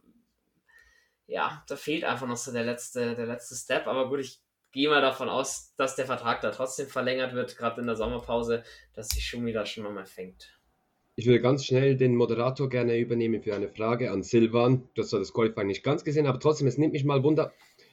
[1.27, 3.87] ja, da fehlt einfach noch so der letzte, der letzte Step.
[3.87, 4.41] Aber gut, ich
[4.75, 8.65] gehe mal davon aus, dass der Vertrag da trotzdem verlängert wird, gerade in der Sommerpause,
[8.93, 10.53] dass sich Schumi da schon nochmal fängt.
[11.15, 14.89] Ich würde ganz schnell den Moderator gerne übernehmen für eine Frage an Silvan.
[14.95, 17.53] Du hast das Qualifying nicht ganz gesehen, aber trotzdem, es nimmt mich mal Wunder.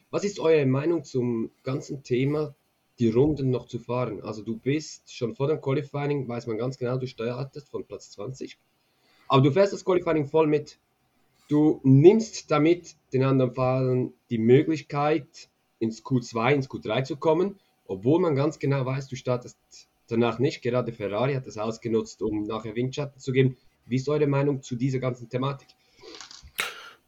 [0.10, 2.56] Was ist eure Meinung zum ganzen Thema,
[2.98, 4.22] die Runden noch zu fahren?
[4.24, 8.10] Also du bist schon vor dem Qualifying, weiß man ganz genau, du startest von Platz
[8.12, 8.58] 20.
[9.28, 10.80] Aber du fährst das Qualifying voll mit.
[11.48, 15.51] Du nimmst damit den anderen Fahrern die Möglichkeit,
[15.82, 19.58] ins Q2, ins Q3 zu kommen, obwohl man ganz genau weiß, du startest
[20.08, 20.62] danach nicht.
[20.62, 23.58] Gerade Ferrari hat das ausgenutzt, um nachher Windschatten zu geben.
[23.86, 25.68] Wie ist eure Meinung zu dieser ganzen Thematik?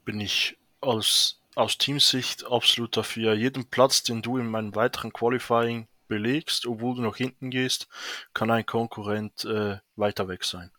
[0.04, 3.34] Bin ich aus, aus Teamsicht absolut dafür.
[3.34, 7.88] Jeden Platz, den du in meinem weiteren Qualifying belegst, obwohl du nach hinten gehst,
[8.34, 10.70] kann ein Konkurrent äh, weiter weg sein.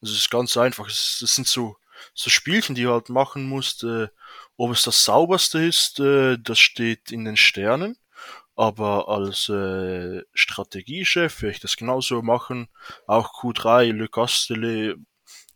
[0.00, 0.86] Das ist ganz einfach.
[0.86, 1.76] Das, sind so,
[2.14, 3.84] so Spielchen, die du halt machen musst.
[3.84, 4.08] Äh,
[4.56, 7.96] ob es das sauberste ist, äh, das steht in den Sternen.
[8.56, 12.68] Aber als äh, Strategiechef würde ich das genauso machen.
[13.06, 14.96] Auch Q3, Le Castellet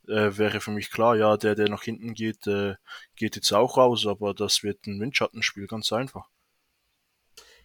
[0.08, 2.74] äh, wäre für mich klar, ja, der, der nach hinten geht, äh,
[3.14, 6.28] geht jetzt auch raus, aber das wird ein Windschattenspiel, ganz einfach.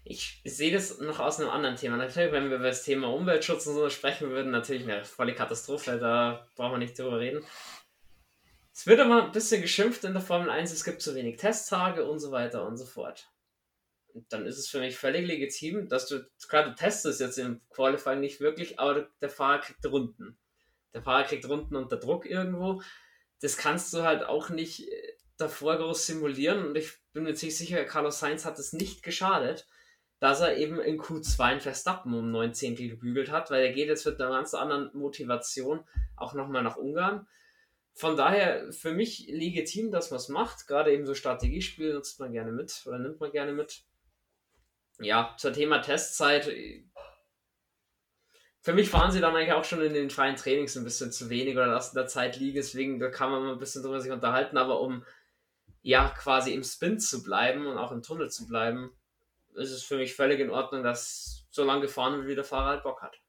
[0.06, 1.96] Ich sehe das noch aus einem anderen Thema.
[1.96, 5.98] Natürlich, wenn wir über das Thema Umweltschutz und so sprechen würden, natürlich eine volle Katastrophe,
[5.98, 7.42] da brauchen wir nicht drüber reden.
[8.74, 12.06] Es wird immer ein bisschen geschimpft in der Formel 1, es gibt zu wenig Testtage
[12.10, 13.34] und so weiter und so fort
[14.30, 18.20] dann ist es für mich völlig legitim, dass du, klar, du testest jetzt im Qualifying
[18.20, 20.38] nicht wirklich, aber der Fahrer kriegt Runden.
[20.94, 22.82] Der Fahrer kriegt Runden unter Druck irgendwo.
[23.42, 27.58] Das kannst du halt auch nicht äh, davor groß simulieren und ich bin mir ziemlich
[27.58, 29.68] sicher, Carlos Sainz hat es nicht geschadet,
[30.20, 33.88] dass er eben in Q2 ein Verstappen um 9 Zehntel gebügelt hat, weil er geht
[33.88, 35.84] jetzt mit einer ganz anderen Motivation
[36.16, 37.28] auch nochmal nach Ungarn.
[37.94, 40.68] Von daher für mich legitim, dass man es macht.
[40.68, 43.84] Gerade eben so Strategiespiele nutzt man gerne mit oder nimmt man gerne mit
[45.00, 46.52] ja, zum Thema Testzeit.
[48.62, 51.30] Für mich fahren sie dann eigentlich auch schon in den freien Trainings ein bisschen zu
[51.30, 54.12] wenig oder lassen der Zeit liegen, deswegen da kann man mal ein bisschen drüber sich
[54.12, 55.06] unterhalten, aber um
[55.82, 58.92] ja quasi im Spin zu bleiben und auch im Tunnel zu bleiben,
[59.56, 62.68] ist es für mich völlig in Ordnung, dass so lange gefahren wird, wie der Fahrer
[62.68, 63.20] halt Bock hat.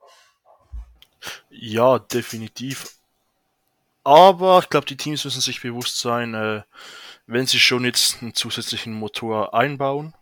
[1.51, 2.99] Ja, definitiv.
[4.05, 6.63] Aber ich glaube, die Teams müssen sich bewusst sein, äh,
[7.27, 10.15] wenn sie schon jetzt einen zusätzlichen Motor einbauen,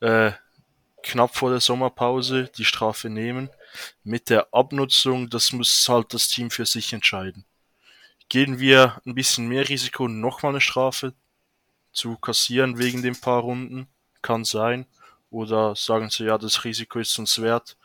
[0.00, 0.32] äh,
[1.02, 3.48] knapp vor der Sommerpause die Strafe nehmen.
[4.04, 7.44] Mit der Abnutzung, das muss halt das Team für sich entscheiden.
[8.28, 11.14] Gehen wir ein bisschen mehr Risiko, nochmal eine Strafe
[11.92, 13.88] zu kassieren wegen den paar Runden?
[14.20, 14.86] Kann sein.
[15.30, 17.76] Oder sagen sie, ja, das Risiko ist uns wert.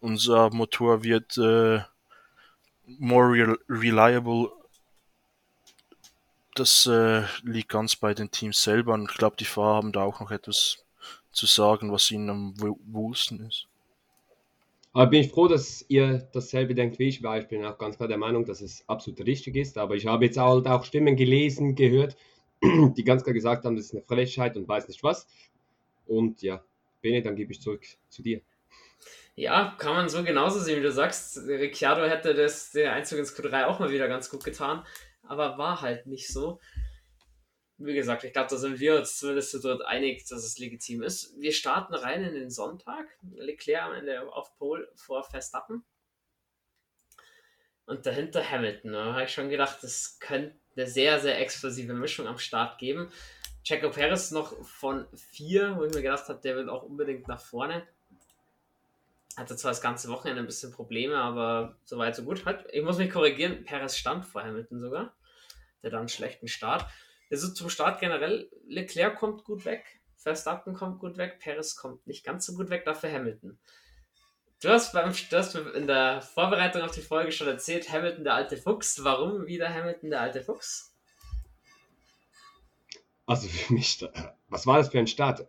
[0.00, 1.80] Unser Motor wird äh,
[2.86, 4.50] more re reliable.
[6.56, 10.02] Das äh, liegt ganz bei den Teams selber und ich glaube, die Fahrer haben da
[10.02, 10.78] auch noch etwas
[11.30, 13.68] zu sagen, was ihnen am wohlsten ist.
[14.94, 17.98] Aber bin ich froh, dass ihr dasselbe denkt wie ich, weil ich bin auch ganz
[17.98, 19.76] klar der Meinung, dass es absolut richtig ist.
[19.76, 22.16] Aber ich habe jetzt halt auch Stimmen gelesen, gehört,
[22.62, 25.26] die ganz klar gesagt haben, das ist eine Frechheit und weiß nicht was.
[26.06, 26.64] Und ja,
[27.02, 28.40] Bene, dann gebe ich zurück zu dir.
[29.34, 31.36] Ja, kann man so genauso sehen, wie du sagst.
[31.46, 34.82] Ricciardo hätte das, der Einzug ins Q3 auch mal wieder ganz gut getan,
[35.28, 36.60] aber war halt nicht so.
[37.78, 41.38] Wie gesagt, ich glaube, da sind wir uns zumindest dort einig, dass es legitim ist.
[41.38, 43.06] Wir starten rein in den Sonntag.
[43.34, 45.84] Leclerc am Ende auf Pole vor Verstappen.
[47.84, 48.92] Und dahinter Hamilton.
[48.92, 53.10] Da habe ich schon gedacht, das könnte eine sehr, sehr explosive Mischung am Start geben.
[53.62, 57.40] Checo Perez noch von vier, wo ich mir gedacht habe, der will auch unbedingt nach
[57.40, 57.86] vorne.
[59.36, 62.44] Hatte zwar das ganze Wochenende ein bisschen Probleme, aber soweit so gut.
[62.72, 65.14] Ich muss mich korrigieren, Perez stand vor Hamilton sogar.
[65.82, 66.86] Der dann einen schlechten Start.
[67.30, 72.24] Also zum Start generell, Leclerc kommt gut weg, Verstappen kommt gut weg, Perez kommt nicht
[72.24, 73.58] ganz so gut weg, dafür Hamilton.
[74.62, 78.34] Du hast, beim, du hast in der Vorbereitung auf die Folge schon erzählt, Hamilton der
[78.34, 79.04] alte Fuchs.
[79.04, 80.94] Warum wieder Hamilton der alte Fuchs?
[83.26, 84.02] Also für mich,
[84.48, 85.46] was war das für ein Start?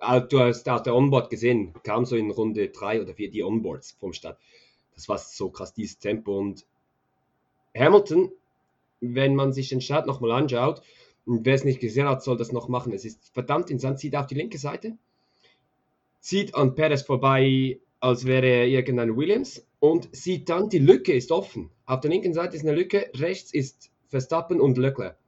[0.00, 3.42] Ah, du hast auch der Onboard gesehen, kam so in Runde 3 oder 4 die
[3.42, 4.38] Onboards vom Start.
[4.94, 6.36] Das war so krass, dieses Tempo.
[6.38, 6.66] Und
[7.76, 8.30] Hamilton,
[9.00, 10.82] wenn man sich den Start nochmal anschaut,
[11.26, 12.92] und wer es nicht gesehen hat, soll das noch machen.
[12.94, 14.96] Es ist verdammt interessant, zieht auf die linke Seite,
[16.20, 21.30] zieht an Perez vorbei, als wäre er irgendein Williams und sieht dann, die Lücke ist
[21.30, 21.70] offen.
[21.84, 25.18] Auf der linken Seite ist eine Lücke, rechts ist Verstappen und Leclerc.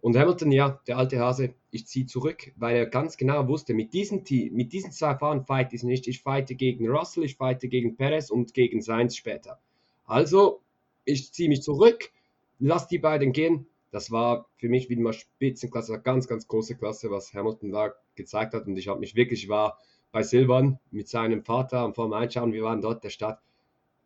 [0.00, 3.92] Und Hamilton, ja, der alte Hase, ich ziehe zurück, weil er ganz genau wusste, mit
[3.92, 6.06] diesen, mit diesen zwei Fahren fight ich nicht.
[6.06, 9.58] Ich fighte gegen Russell, ich fighte gegen Perez und gegen Sainz später.
[10.04, 10.62] Also,
[11.04, 12.10] ich ziehe mich zurück,
[12.58, 13.66] lass die beiden gehen.
[13.90, 18.54] Das war für mich wieder mal Spitzenklasse, ganz, ganz große Klasse, was Hamilton da gezeigt
[18.54, 18.66] hat.
[18.66, 19.78] Und ich habe mich wirklich, ich war
[20.12, 23.40] bei Silvan mit seinem Vater am Formel 1 schauen, wir waren dort der Stadt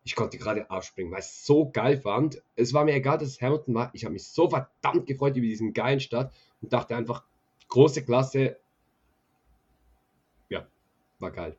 [0.05, 2.43] ich konnte gerade aufspringen, weil ich es so geil fand.
[2.57, 3.91] Es war mir egal, dass es Hamilton war.
[3.93, 7.25] Ich habe mich so verdammt gefreut über diesen geilen Start und dachte einfach,
[7.69, 8.57] große Klasse.
[10.49, 10.67] Ja,
[11.21, 11.57] war geil.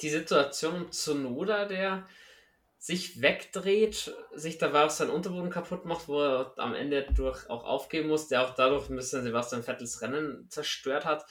[0.00, 2.06] Die Situation zu Noda, der
[2.78, 7.64] sich wegdreht, sich dabei auch seinen Unterboden kaputt macht, wo er am Ende durch auch
[7.64, 11.24] aufgeben muss, der auch dadurch ein bisschen Sebastian Vettels Rennen zerstört hat.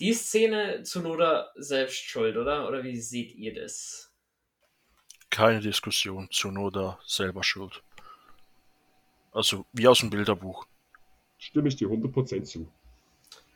[0.00, 2.68] Die Szene zu Noda selbst schuld, oder?
[2.68, 4.14] Oder wie seht ihr das?
[5.36, 6.28] Keine Diskussion.
[6.30, 7.82] Zunoda selber schuld.
[9.32, 10.66] Also wie aus dem Bilderbuch.
[11.36, 12.66] Stimme ich dir 100% zu.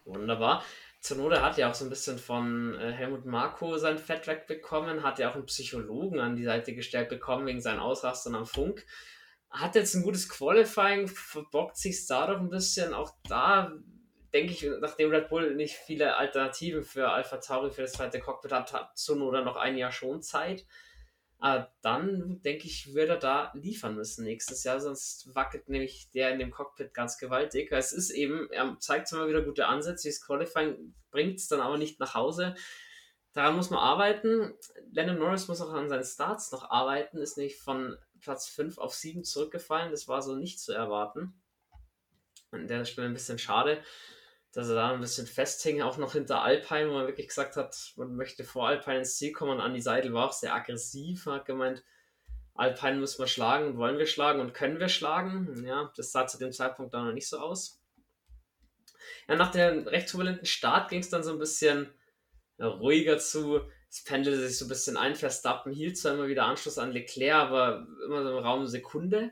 [0.05, 0.63] Wunderbar.
[1.01, 5.19] Zunoda hat ja auch so ein bisschen von äh, Helmut Marko sein Fett wegbekommen, hat
[5.19, 8.85] ja auch einen Psychologen an die Seite gestellt bekommen wegen seinen Ausrastern am Funk.
[9.49, 12.93] Hat jetzt ein gutes Qualifying, verbockt sich da doch ein bisschen.
[12.93, 13.73] Auch da
[14.35, 18.53] denke ich, nachdem Red Bull nicht viele Alternativen für Alpha Tauri für das zweite Cockpit
[18.53, 20.67] hat, hat Zunoda noch ein Jahr schon Zeit.
[21.43, 26.11] Aber ah, dann, denke ich, würde er da liefern müssen nächstes Jahr, sonst wackelt nämlich
[26.13, 27.73] der in dem Cockpit ganz gewaltig.
[27.73, 31.79] Es ist eben, er zeigt zwar wieder gute Ansätze, das Qualifying bringt es dann aber
[31.79, 32.55] nicht nach Hause.
[33.33, 34.53] Daran muss man arbeiten.
[34.93, 38.95] Lennon Norris muss auch an seinen Starts noch arbeiten, ist nämlich von Platz 5 auf
[38.95, 39.93] 7 zurückgefallen.
[39.93, 41.41] Das war so nicht zu erwarten.
[42.51, 43.83] An der Stelle ein bisschen schade
[44.53, 47.93] dass er da ein bisschen festhing, auch noch hinter Alpine, wo man wirklich gesagt hat,
[47.97, 49.53] man möchte vor Alpine ins Ziel kommen.
[49.53, 51.85] Und Andi Seidel war auch sehr aggressiv, hat gemeint,
[52.55, 55.65] Alpine müssen wir schlagen und wollen wir schlagen und können wir schlagen.
[55.65, 57.81] Ja, das sah zu dem Zeitpunkt dann noch nicht so aus.
[59.29, 61.89] Ja, nach dem recht turbulenten Start ging es dann so ein bisschen
[62.61, 63.61] ruhiger zu.
[63.89, 65.15] Es pendelte sich so ein bisschen ein.
[65.15, 69.31] Verstappen hielt zwar immer wieder Anschluss an Leclerc, aber immer so im Raum Sekunde.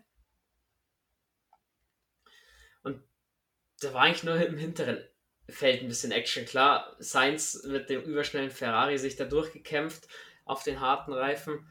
[3.81, 5.05] Da war eigentlich nur im hinteren
[5.49, 6.45] Feld ein bisschen Action.
[6.45, 10.09] Klar, Sainz mit dem überschnellen Ferrari sich da durchgekämpft
[10.45, 11.67] auf den harten Reifen.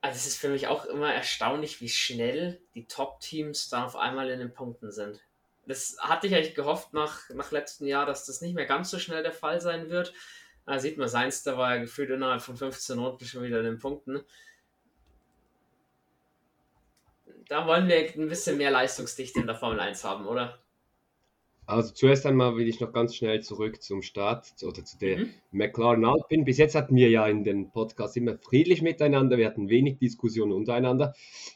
[0.00, 4.30] Also es ist für mich auch immer erstaunlich, wie schnell die Top-Teams dann auf einmal
[4.30, 5.20] in den Punkten sind.
[5.66, 8.98] Das hatte ich eigentlich gehofft nach, nach letztem Jahr, dass das nicht mehr ganz so
[8.98, 10.12] schnell der Fall sein wird.
[10.66, 13.64] Da sieht man, Sainz, da war ja gefühlt innerhalb von 15 Runden schon wieder in
[13.64, 14.24] den Punkten.
[17.48, 20.59] Da wollen wir ein bisschen mehr Leistungsdichte in der Formel 1 haben, oder?
[21.70, 25.30] Also zuerst einmal will ich noch ganz schnell zurück zum Start oder zu der mhm.
[25.52, 26.42] McLaren Alpine.
[26.42, 30.50] Bis jetzt hatten wir ja in den Podcasts immer friedlich miteinander, wir hatten wenig Diskussionen
[30.50, 31.14] untereinander.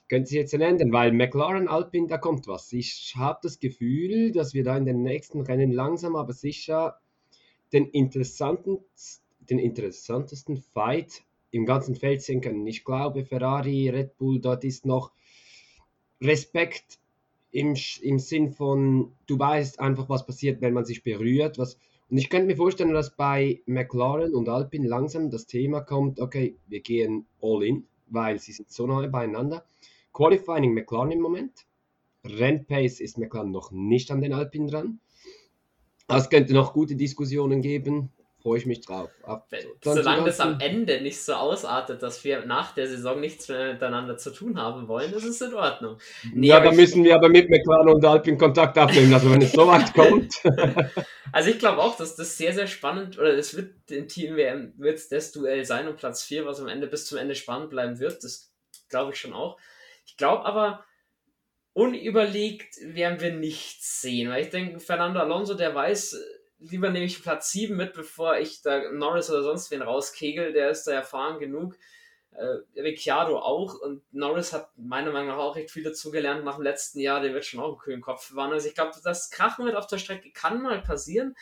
[0.08, 2.72] Könnte sich jetzt ändern, weil McLaren Alpine, da kommt was.
[2.72, 7.00] Ich habe das Gefühl, dass wir da in den nächsten Rennen langsam aber sicher
[7.72, 8.78] den interessanten,
[9.40, 12.64] den interessantesten Fight im ganzen Feld sehen können.
[12.68, 15.10] Ich glaube, Ferrari, Red Bull, dort ist noch
[16.20, 17.00] Respekt
[17.55, 21.57] im, im Sinn von, du weißt einfach, was passiert, wenn man sich berührt.
[21.57, 21.78] Was,
[22.11, 26.57] und ich könnte mir vorstellen, dass bei McLaren und Alpine langsam das Thema kommt, okay,
[26.66, 29.64] wir gehen all in, weil sie sind so nahe beieinander.
[30.12, 31.64] Qualifying McLaren im Moment.
[32.24, 34.98] Rennpace ist McLaren noch nicht an den Alpinen dran.
[36.09, 38.11] Es könnte noch gute Diskussionen geben
[38.45, 39.11] freue ich mich drauf.
[39.22, 39.49] Ab,
[39.82, 44.18] Solange das am Ende nicht so ausartet, dass wir nach der Saison nichts mehr miteinander
[44.18, 45.97] zu tun haben wollen, ist es in Ordnung.
[46.34, 49.53] Nee, ja, da müssen wir aber mit McLaren und Alpin Kontakt aufnehmen, also wenn es
[49.53, 50.34] so weit kommt.
[51.32, 54.74] also ich glaube auch, dass das sehr, sehr spannend, oder es wird im Team WM
[54.76, 57.99] wird das Duell sein um Platz 4, was am Ende bis zum Ende spannend bleiben
[57.99, 58.22] wird.
[58.22, 58.53] Das
[58.90, 59.57] glaube ich schon auch.
[60.05, 60.84] Ich glaube aber,
[61.72, 66.14] unüberlegt werden wir nichts sehen, weil ich denke, Fernando Alonso, der weiß,
[66.70, 70.52] lieber nehme ich Platz 7 mit, bevor ich da Norris oder sonst wen rauskegel.
[70.52, 71.76] Der ist da erfahren genug.
[72.32, 73.78] Äh, Ricciardo auch.
[73.80, 77.20] Und Norris hat meiner Meinung nach auch recht viel dazugelernt nach dem letzten Jahr.
[77.20, 78.52] Der wird schon auch einen kühlen Kopf bewahren.
[78.52, 81.34] Also ich glaube, das Krachen mit auf der Strecke kann mal passieren.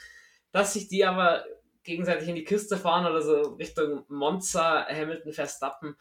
[0.51, 1.45] Dass sich die aber
[1.83, 5.97] gegenseitig in die Kiste fahren oder so Richtung Monza, Hamilton, Verstappen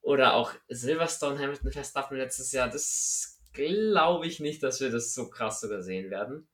[0.00, 5.30] oder auch Silverstone, Hamilton, Verstappen letztes Jahr, das glaube ich nicht, dass wir das so
[5.30, 6.48] krass sogar sehen werden.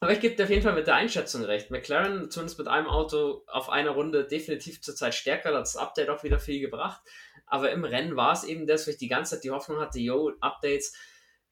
[0.00, 1.70] Aber ich gebe dir auf jeden Fall mit der Einschätzung recht.
[1.70, 5.50] McLaren, zumindest mit einem Auto auf einer Runde, definitiv zurzeit stärker.
[5.50, 7.00] Da hat das Update auch wieder viel gebracht.
[7.46, 9.98] Aber im Rennen war es eben das, wo ich die ganze Zeit die Hoffnung hatte,
[9.98, 10.94] yo, Updates.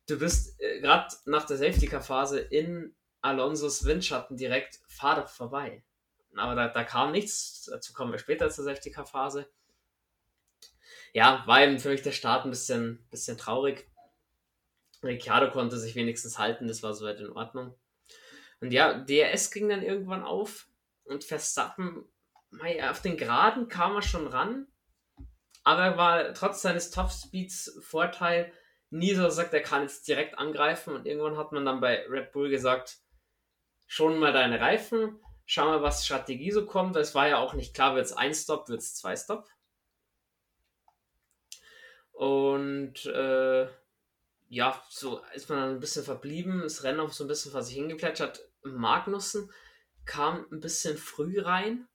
[0.06, 5.82] Du bist äh, gerade nach der Safety-Car-Phase in Alonsos Windschatten direkt, fahr doch vorbei.
[6.36, 7.68] Aber da, da kam nichts.
[7.70, 9.48] Dazu kommen wir später zur Safety-Car-Phase.
[11.14, 13.88] Ja, war eben für mich der Start ein bisschen, bisschen traurig.
[15.02, 17.74] Ricciardo konnte sich wenigstens halten, das war soweit in Ordnung.
[18.60, 20.68] Und ja, DRS ging dann irgendwann auf
[21.04, 22.04] und Verstappen,
[22.88, 24.66] auf den Geraden kam er schon ran,
[25.64, 28.52] aber er war trotz seines Topspeeds Vorteil
[28.90, 32.32] nie so sagt, er kann jetzt direkt angreifen und irgendwann hat man dann bei Red
[32.32, 32.98] Bull gesagt,
[33.86, 36.96] schon mal deine Reifen, schau mal, was Strategie so kommt.
[36.96, 39.48] Es war ja auch nicht klar, wird es ein Stop, wird es zwei Stop.
[42.12, 43.66] Und äh,
[44.54, 47.62] ja, so ist man dann ein bisschen verblieben, das Rennen auch so ein bisschen vor
[47.62, 48.40] sich hingeplätschert.
[48.62, 49.50] Magnussen
[50.04, 51.88] kam ein bisschen früh rein.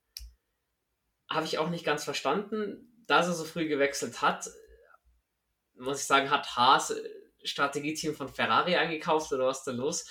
[1.30, 2.86] Habe ich auch nicht ganz verstanden.
[3.08, 4.50] Dass er so früh gewechselt hat,
[5.74, 7.10] muss ich sagen, hat Haas äh,
[7.44, 10.08] Strategieteam von Ferrari eingekauft oder was da los?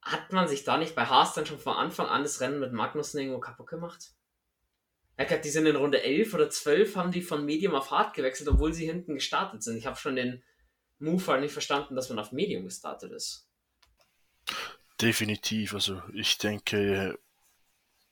[0.00, 2.72] Hat man sich da nicht bei Haas dann schon von Anfang an das Rennen mit
[2.72, 4.12] Magnussen irgendwo kaputt gemacht?
[5.18, 8.14] Ich glaube, die sind in Runde 11 oder 12 haben die von Medium auf Hard
[8.14, 9.76] gewechselt, obwohl sie hinten gestartet sind.
[9.76, 10.44] Ich habe schon den
[10.98, 13.46] Move halt nicht verstanden, dass man auf Medium gestartet ist.
[15.00, 17.18] Definitiv, also ich denke,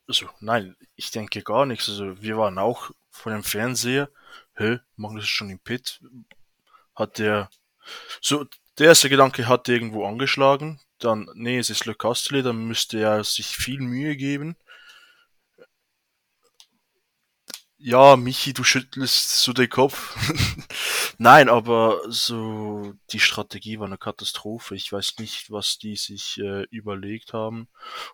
[0.06, 1.88] also nein, ich denke gar nichts.
[1.88, 4.08] Also wir waren auch vor dem Fernseher,
[4.54, 6.00] hä, Magnus ist schon im Pit,
[6.94, 7.50] hat der,
[8.20, 8.46] so,
[8.78, 13.24] der erste Gedanke hat irgendwo angeschlagen, dann, nee, es ist Le Castle, dann müsste er
[13.24, 14.56] sich viel Mühe geben.
[17.78, 20.16] Ja, Michi, du schüttelst so den Kopf.
[21.18, 24.74] Nein, aber so die Strategie war eine Katastrophe.
[24.74, 27.68] Ich weiß nicht, was die sich äh, überlegt haben.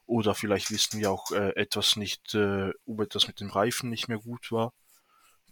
[0.05, 4.09] Oder vielleicht wissen wir auch äh, etwas nicht, äh, ob etwas mit dem Reifen nicht
[4.09, 4.73] mehr gut war.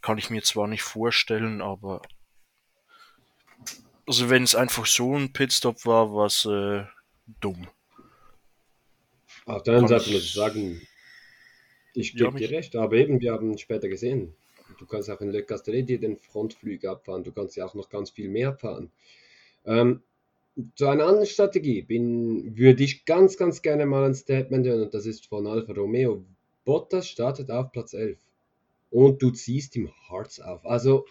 [0.01, 2.03] Kann ich mir zwar nicht vorstellen, aber
[4.07, 6.85] also wenn es einfach so ein Pitstop war, war es äh,
[7.41, 7.69] dumm.
[9.47, 10.83] Auf der anderen Seite muss ich sagen,
[11.95, 14.35] ich gebe dir recht, aber eben, wir haben später gesehen,
[14.81, 17.23] Du kannst auch in Le Castellet dir den Frontflügel abfahren.
[17.23, 18.91] Du kannst ja auch noch ganz viel mehr fahren.
[19.67, 20.03] Ähm,
[20.75, 24.95] zu einer anderen Strategie bin, würde ich ganz, ganz gerne mal ein Statement hören und
[24.95, 26.25] das ist von Alfa Romeo.
[26.65, 28.19] Bottas startet auf Platz 11
[28.91, 30.65] und du ziehst ihm Hearts auf.
[30.67, 31.07] Also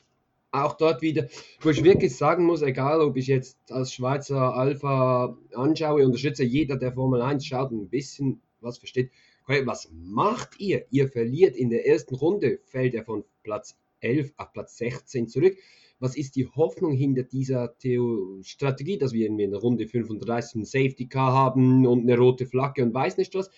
[0.52, 1.28] auch dort wieder,
[1.62, 6.76] wo ich wirklich sagen muss, egal ob ich jetzt als Schweizer Alpha anschaue, unterstütze jeder,
[6.76, 9.12] der Formel 1 schaut, ein bisschen was versteht.
[9.50, 10.86] Was macht ihr?
[10.92, 15.58] Ihr verliert in der ersten Runde, fällt er von Platz 11 auf Platz 16 zurück.
[16.00, 20.66] Was ist die Hoffnung hinter dieser Theo Strategie, dass wir in der Runde 35 einen
[20.66, 23.50] Safety Car haben und eine rote Flagge und weiß nicht was?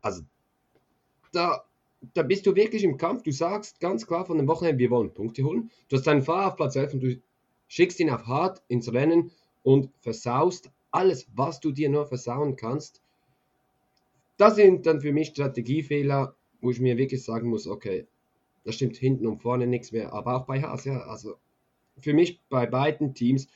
[0.00, 0.22] Also,
[1.32, 1.64] da,
[2.14, 3.24] da bist du wirklich im Kampf.
[3.24, 5.72] Du sagst ganz klar von dem Wochenende, wir wollen Punkte holen.
[5.88, 7.20] Du hast deinen Fahrer auf Platz 11 und du
[7.66, 9.32] schickst ihn auf hart ins Rennen
[9.64, 13.02] und versaust alles, was du dir nur versauen kannst.
[14.40, 18.06] Das sind dann für mich Strategiefehler, wo ich mir wirklich sagen muss, okay,
[18.64, 20.14] da stimmt hinten und vorne nichts mehr.
[20.14, 21.36] Aber auch bei Haas, ja, also
[21.98, 23.48] für mich bei beiden Teams,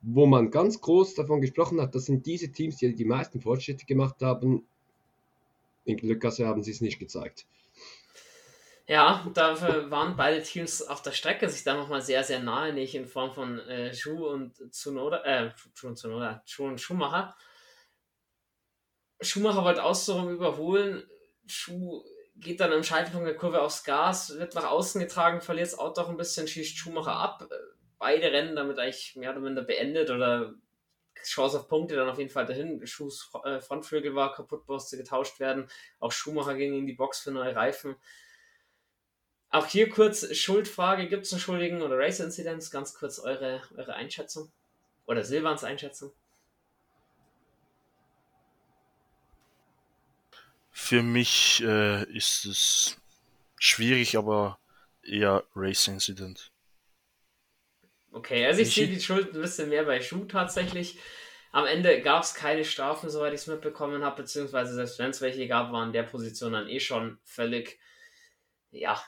[0.00, 3.86] wo man ganz groß davon gesprochen hat, das sind diese Teams, die die meisten Fortschritte
[3.86, 4.66] gemacht haben.
[5.84, 7.46] In Glückasse haben sie es nicht gezeigt.
[8.88, 12.96] Ja, dafür waren beide Teams auf der Strecke sich da nochmal sehr, sehr nahe, nicht
[12.96, 17.36] in Form von äh, Schuh und Zunoda, äh, Schuh und Zunoda, Schuh und Schumacher.
[19.20, 21.08] Schumacher wollte außenrum überholen.
[21.46, 22.04] Schuh
[22.36, 26.02] geht dann im Scheitelpunkt der Kurve aufs Gas, wird nach außen getragen, verliert das Auto
[26.02, 27.48] auch ein bisschen, schießt Schumacher ab.
[27.98, 30.54] Beide Rennen damit eigentlich mehr oder minder beendet oder
[31.24, 32.86] Chance auf Punkte dann auf jeden Fall dahin.
[32.86, 35.68] Schuhs äh, Frontflügel war kaputt, musste getauscht werden.
[35.98, 37.96] Auch Schumacher ging in die Box für neue Reifen.
[39.50, 42.70] Auch hier kurz Schuldfrage: Gibt es einen Schuldigen oder Race Incidents?
[42.70, 44.52] Ganz kurz eure, eure Einschätzung.
[45.06, 46.12] Oder Silvans Einschätzung.
[50.80, 52.96] Für mich äh, ist es
[53.58, 54.58] schwierig, aber
[55.02, 56.50] eher Race Incident.
[58.12, 60.98] Okay, also ich sehe die Schuld ein bisschen mehr bei Schuh tatsächlich.
[61.50, 65.20] Am Ende gab es keine Strafen, soweit ich es mitbekommen habe, beziehungsweise selbst wenn es
[65.20, 67.78] welche gab, waren der Position dann eh schon völlig,
[68.70, 69.02] ja,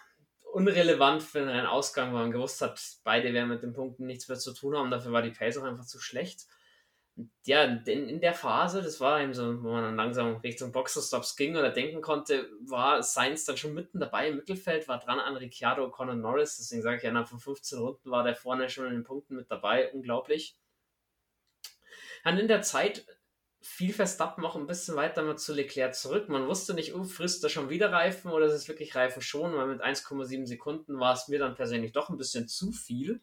[0.53, 4.39] unrelevant für einen Ausgang, weil man gewusst hat, beide werden mit den Punkten nichts mehr
[4.39, 4.91] zu tun haben.
[4.91, 6.47] Dafür war die Pace auch einfach zu schlecht.
[7.45, 11.37] Ja, in, in der Phase, das war eben so, wo man dann langsam Richtung Boxerstops
[11.37, 15.37] ging oder denken konnte, war Sainz dann schon mitten dabei im Mittelfeld, war dran an
[15.37, 16.57] Ricciardo, Conor Norris.
[16.57, 19.51] Deswegen sage ich, innerhalb von 15 Runden war der vorne schon in den Punkten mit
[19.51, 19.93] dabei.
[19.93, 20.57] Unglaublich.
[22.25, 23.05] Dann in der Zeit
[23.63, 26.29] viel Verstappen auch ein bisschen weiter mal zu Leclerc zurück.
[26.29, 29.55] Man wusste nicht, oh, frisst er schon wieder Reifen oder ist es wirklich Reifen schon,
[29.55, 33.21] weil mit 1,7 Sekunden war es mir dann persönlich doch ein bisschen zu viel.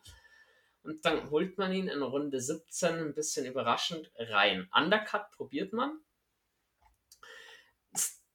[0.87, 4.69] Und dann holt man ihn in Runde 17 ein bisschen überraschend rein.
[4.73, 5.99] Undercut probiert man.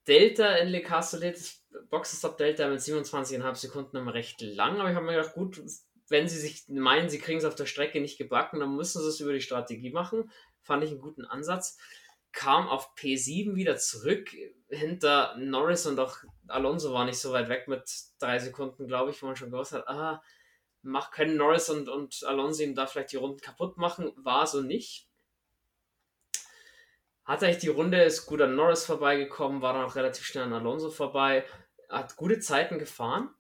[0.07, 1.41] Delta in Le Castellet,
[1.89, 5.63] Boxenstopp Delta mit 27,5 Sekunden immer recht lang, aber ich habe mir gedacht, gut,
[6.09, 9.09] wenn sie sich meinen, sie kriegen es auf der Strecke nicht gebacken, dann müssen sie
[9.09, 10.31] es über die Strategie machen.
[10.61, 11.79] Fand ich einen guten Ansatz.
[12.33, 14.29] Kam auf P7 wieder zurück
[14.69, 19.23] hinter Norris und auch Alonso war nicht so weit weg mit drei Sekunden, glaube ich,
[19.23, 20.23] wo man schon gewusst hat, ah,
[20.83, 24.13] mach, können Norris und, und Alonso ihm da vielleicht die Runden kaputt machen.
[24.17, 25.09] War so nicht.
[27.25, 30.53] Hat eigentlich die Runde, ist gut an Norris vorbeigekommen, war dann auch relativ schnell an
[30.53, 31.45] Alonso vorbei,
[31.89, 33.33] hat gute Zeiten gefahren.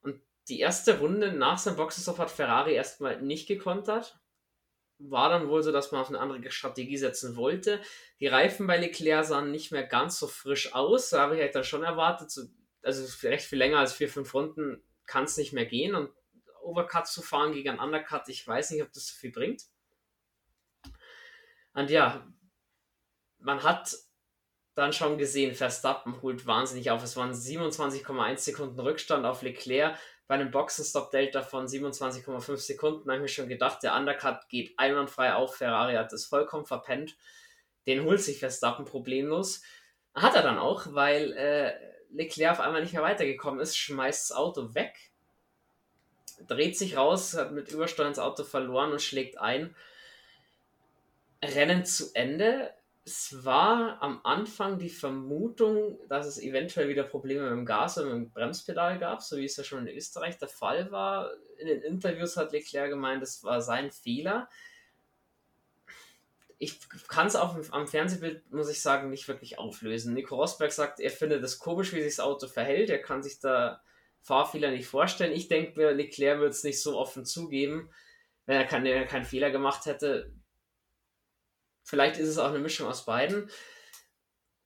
[0.00, 4.18] Und die erste Runde nach seinem Boxenstopp hat Ferrari erstmal nicht gekontert
[4.98, 7.80] war dann wohl so, dass man auf eine andere Strategie setzen wollte.
[8.20, 11.10] Die Reifen bei Leclerc sahen nicht mehr ganz so frisch aus.
[11.10, 12.42] Da habe ich halt dann schon erwartet, so,
[12.82, 15.94] also recht viel länger als vier, fünf Runden kann es nicht mehr gehen.
[15.94, 16.10] Und
[16.68, 19.64] Overcut zu fahren gegen einen Undercut, ich weiß nicht, ob das so viel bringt.
[21.74, 22.26] Und ja,
[23.38, 23.96] man hat
[24.74, 27.02] dann schon gesehen, Verstappen holt wahnsinnig auf.
[27.02, 29.98] Es waren 27,1 Sekunden Rückstand auf Leclerc
[30.28, 35.32] bei einem Boxenstopp-Delta von 27,5 Sekunden habe ich mir schon gedacht, der Undercut geht einwandfrei
[35.32, 35.56] auf.
[35.56, 37.16] Ferrari hat das vollkommen verpennt.
[37.86, 39.62] Den holt sich Verstappen problemlos.
[40.14, 41.72] Hat er dann auch, weil äh,
[42.10, 44.98] Leclerc auf einmal nicht mehr weitergekommen ist, schmeißt das Auto weg,
[46.46, 49.74] dreht sich raus, hat mit Übersteuern das Auto verloren und schlägt ein.
[51.42, 52.72] Rennen zu Ende
[53.08, 58.04] es war am Anfang die Vermutung, dass es eventuell wieder Probleme mit dem Gas und
[58.04, 61.30] mit dem Bremspedal gab, so wie es ja schon in Österreich der Fall war.
[61.56, 64.50] In den Interviews hat Leclerc gemeint, es war sein Fehler.
[66.58, 66.78] Ich
[67.08, 70.12] kann es auch am Fernsehbild, muss ich sagen, nicht wirklich auflösen.
[70.12, 72.90] Nico Rosberg sagt, er findet es komisch, wie sich das Auto verhält.
[72.90, 73.80] Er kann sich da
[74.28, 75.32] Fahrfehler nicht vorstellen.
[75.32, 77.90] Ich denke, Leclerc wird es nicht so offen zugeben,
[78.46, 80.32] wenn er, keinen, keinen Fehler gemacht hätte
[81.88, 83.50] Vielleicht ist es auch eine Mischung aus beiden.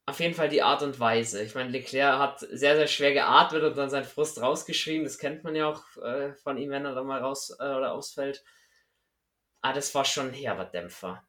[0.06, 1.40] Auf jeden Fall die Art und Weise.
[1.40, 5.04] Ich meine, Leclerc hat sehr, sehr schwer geatmet und dann seinen Frust rausgeschrieben.
[5.04, 7.92] Das kennt man ja auch äh, von ihm, wenn er da mal raus äh, oder
[7.92, 8.42] ausfällt.
[9.60, 11.22] Ah, das war schon ein herber Dämpfer.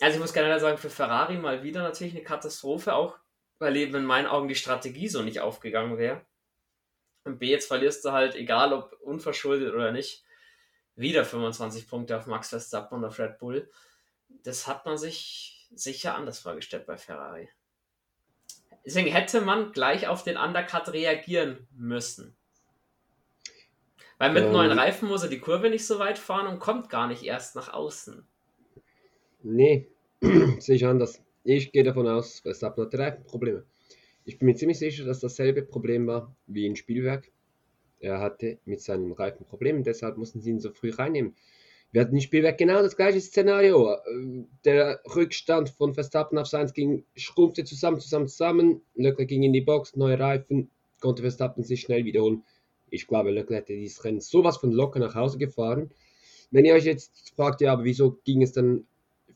[0.00, 3.16] Also ich muss generell sagen, für Ferrari mal wieder natürlich eine Katastrophe, auch
[3.60, 6.26] weil eben in meinen Augen die Strategie so nicht aufgegangen wäre.
[7.32, 10.24] Und B, jetzt verlierst du halt, egal ob unverschuldet oder nicht,
[10.96, 13.68] wieder 25 Punkte auf Max Verstappen und auf Red Bull
[14.42, 17.48] das hat man sich sicher anders vorgestellt bei Ferrari.
[18.84, 22.34] Deswegen hätte man gleich auf den Undercut reagieren müssen.
[24.18, 26.88] Weil mit ähm, neuen Reifen muss er die Kurve nicht so weit fahren und kommt
[26.88, 28.26] gar nicht erst nach außen.
[29.42, 29.88] Nee,
[30.20, 31.22] sehe ich anders.
[31.44, 33.64] Ich gehe davon aus, Verstappen hat drei Probleme.
[34.30, 37.32] Ich bin mir ziemlich sicher, dass dasselbe Problem war wie in Spielwerk.
[37.98, 41.34] Er hatte mit seinen Reifen Probleme, deshalb mussten sie ihn so früh reinnehmen.
[41.90, 43.96] Wir hatten im Spielwerk genau das gleiche Szenario.
[44.64, 48.82] Der Rückstand von Verstappen auf Sainz ging, schrumpfte zusammen, zusammen, zusammen.
[48.94, 50.70] Leclerc ging in die Box, neue Reifen,
[51.00, 52.44] konnte Verstappen sich schnell wiederholen.
[52.88, 55.90] Ich glaube, Leclerc hätte dieses Rennen sowas von locker nach Hause gefahren.
[56.52, 58.86] Wenn ihr euch jetzt fragt, ja, aber wieso ging es dann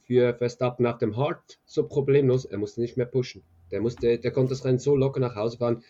[0.07, 2.45] für Verstappen nach dem Hard so problemlos?
[2.45, 3.42] Er musste nicht mehr pushen.
[3.74, 5.82] Der, musste, der konnte das Rennen so locker nach Hause fahren.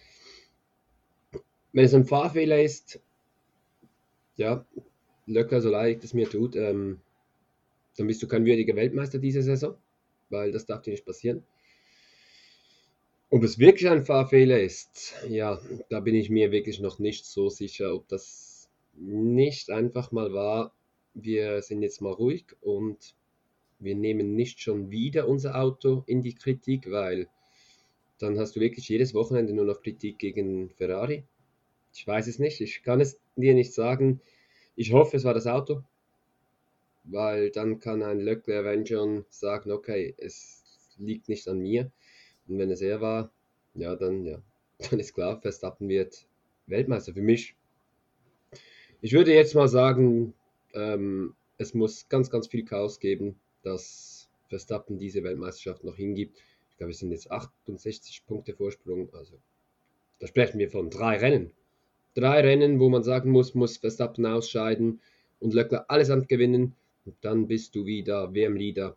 [1.74, 2.98] wenn es ein Fahrfehler ist,
[4.36, 4.64] ja,
[5.26, 7.00] Löcker, so leid es mir tut, ähm,
[7.98, 9.74] dann bist du kein würdiger Weltmeister diese Saison,
[10.30, 11.44] weil das darf dir nicht passieren.
[13.28, 15.60] Ob es wirklich ein Fahrfehler ist, ja,
[15.90, 20.72] da bin ich mir wirklich noch nicht so sicher, ob das nicht einfach mal war,
[21.12, 23.14] wir sind jetzt mal ruhig und
[23.78, 27.28] wir nehmen nicht schon wieder unser Auto in die Kritik, weil
[28.18, 31.24] dann hast du wirklich jedes Wochenende nur noch Kritik gegen Ferrari.
[31.92, 34.20] Ich weiß es nicht, ich kann es dir nicht sagen.
[34.76, 35.82] Ich hoffe, es war das Auto,
[37.04, 40.64] weil dann kann ein Leclerc, schon, sagen, okay, es
[40.98, 41.90] liegt nicht an mir.
[42.48, 43.30] Und wenn es er war,
[43.74, 44.42] ja, dann, ja,
[44.90, 46.26] dann ist klar, Verstappen wird
[46.66, 47.12] Weltmeister.
[47.14, 47.54] Für mich,
[49.00, 50.34] ich würde jetzt mal sagen,
[50.72, 56.38] ähm, es muss ganz, ganz viel Chaos geben, dass Verstappen diese Weltmeisterschaft noch hingibt.
[56.74, 59.08] Ich glaube, es sind jetzt 68 Punkte Vorsprung.
[59.14, 59.38] Also,
[60.18, 61.52] da sprechen wir von drei Rennen.
[62.14, 65.00] Drei Rennen, wo man sagen muss, muss Verstappen ausscheiden
[65.38, 66.74] und Löckler allesamt gewinnen.
[67.04, 68.96] Und dann bist du wieder WM-Leader.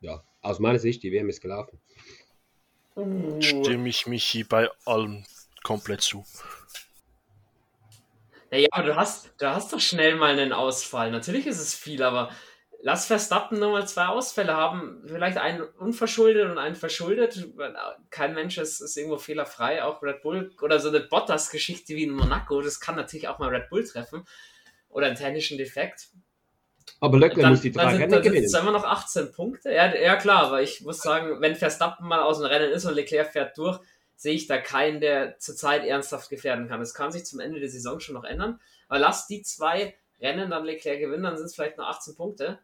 [0.00, 1.78] Ja, aus meiner Sicht, die WM ist gelaufen.
[3.38, 5.24] Stimme ich Michi bei allem
[5.62, 6.24] komplett zu.
[8.50, 11.12] Naja, aber du hast, du hast doch schnell mal einen Ausfall.
[11.12, 12.30] Natürlich ist es viel, aber
[12.82, 15.02] lass Verstappen nur mal zwei Ausfälle haben.
[15.06, 17.48] Vielleicht einen unverschuldet und einen verschuldet.
[18.10, 19.82] Kein Mensch ist, ist irgendwo fehlerfrei.
[19.82, 22.60] Auch Red Bull oder so eine Bottas-Geschichte wie in Monaco.
[22.60, 24.24] Das kann natürlich auch mal Red Bull treffen.
[24.88, 26.08] Oder einen technischen Defekt.
[27.00, 28.48] Aber Leclerc muss die drei dann sind, Rennen dann gewinnen.
[28.48, 29.72] sind immer noch 18 Punkte.
[29.72, 32.94] Ja, ja, klar, aber ich muss sagen, wenn Verstappen mal aus dem Rennen ist und
[32.94, 33.78] Leclerc fährt durch,
[34.16, 36.80] sehe ich da keinen, der zurzeit ernsthaft gefährden kann.
[36.80, 38.60] Das kann sich zum Ende der Saison schon noch ändern.
[38.88, 42.58] Aber lass die zwei Rennen dann Leclerc gewinnen, dann sind es vielleicht nur 18 Punkte.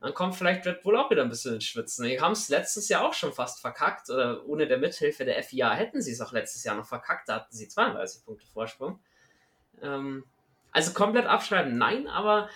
[0.00, 2.06] Dann kommt vielleicht Red Bull auch wieder ein bisschen ins Schwitzen.
[2.06, 4.08] Die haben es letztes Jahr auch schon fast verkackt.
[4.08, 7.28] Oder ohne der Mithilfe der FIA hätten sie es auch letztes Jahr noch verkackt.
[7.28, 9.00] Da hatten sie 32 Punkte Vorsprung.
[9.82, 10.24] Ähm,
[10.72, 12.48] also komplett abschreiben, nein, aber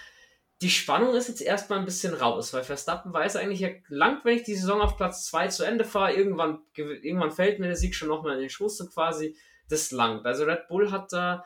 [0.63, 4.37] die Spannung ist jetzt erstmal ein bisschen raus, weil Verstappen weiß eigentlich, ja, langt, wenn
[4.37, 7.95] ich die Saison auf Platz 2 zu Ende fahre, irgendwann, irgendwann fällt mir der Sieg
[7.95, 9.37] schon nochmal in den Schoß so quasi.
[9.69, 10.27] Das langt.
[10.27, 11.45] Also Red Bull hat da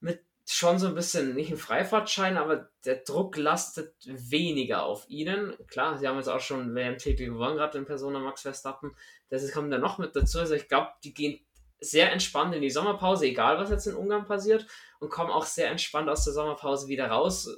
[0.00, 5.54] mit schon so ein bisschen, nicht einen Freifahrtschein, aber der Druck lastet weniger auf ihnen.
[5.66, 8.94] Klar, sie haben jetzt auch schon WM-Titel gewonnen, gerade in Persona Max Verstappen.
[9.28, 10.38] Das kommt dann noch mit dazu.
[10.38, 11.40] Also ich glaube, die gehen
[11.80, 14.66] sehr entspannt in die Sommerpause, egal was jetzt in Ungarn passiert,
[15.00, 17.48] und kommen auch sehr entspannt aus der Sommerpause wieder raus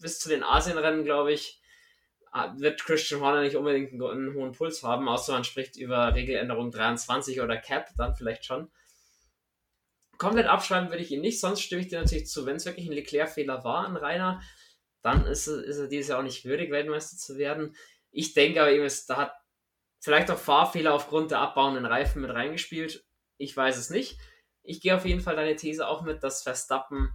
[0.00, 1.60] bis zu den Asienrennen, glaube ich,
[2.32, 6.14] ah, wird Christian Horner nicht unbedingt einen, einen, hohen Puls haben, außer man spricht über
[6.14, 8.70] Regeländerung 23 oder Cap, dann vielleicht schon.
[10.18, 12.86] Komplett abschreiben würde ich ihn nicht, sonst stimme ich dir natürlich zu, wenn es wirklich
[12.86, 14.42] ein Leclerc-Fehler war an Rainer,
[15.02, 17.76] dann ist, ist er dieses Jahr auch nicht würdig, Weltmeister zu werden.
[18.10, 19.32] Ich denke aber eben, da hat
[20.00, 23.04] vielleicht auch Fahrfehler aufgrund der abbauenden Reifen mit reingespielt.
[23.36, 24.18] Ich weiß es nicht.
[24.62, 27.12] Ich gehe auf jeden Fall deine These auch mit, dass Verstappen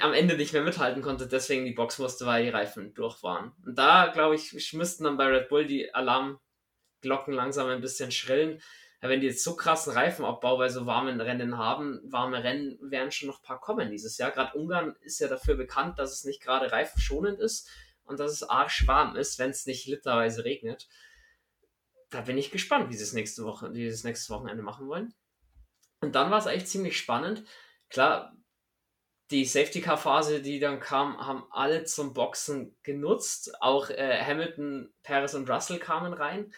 [0.00, 3.52] am Ende nicht mehr mithalten konnte, deswegen die Box musste, weil die Reifen durch waren.
[3.64, 8.60] Und da, glaube ich, müssten dann bei Red Bull die Alarmglocken langsam ein bisschen schrillen.
[9.00, 13.28] Wenn die jetzt so krassen Reifenabbau bei so warmen Rennen haben, warme Rennen werden schon
[13.28, 14.32] noch ein paar kommen dieses Jahr.
[14.32, 17.70] Gerade Ungarn ist ja dafür bekannt, dass es nicht gerade reifenschonend ist
[18.04, 20.88] und dass es arschwarm ist, wenn es nicht literweise regnet.
[22.10, 24.88] Da bin ich gespannt, wie sie es nächste Woche, wie sie es nächstes Wochenende machen
[24.88, 25.14] wollen.
[26.00, 27.44] Und dann war es eigentlich ziemlich spannend.
[27.90, 28.36] Klar,
[29.30, 33.60] die Safety Car Phase, die dann kam, haben alle zum Boxen genutzt.
[33.60, 36.52] Auch äh, Hamilton, Paris und Russell kamen rein.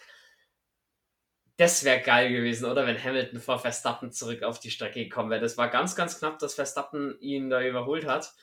[1.57, 2.87] Das wäre geil gewesen, oder?
[2.87, 5.41] Wenn Hamilton vor Verstappen zurück auf die Strecke gekommen wäre.
[5.41, 8.33] Das war ganz, ganz knapp, dass Verstappen ihn da überholt hat.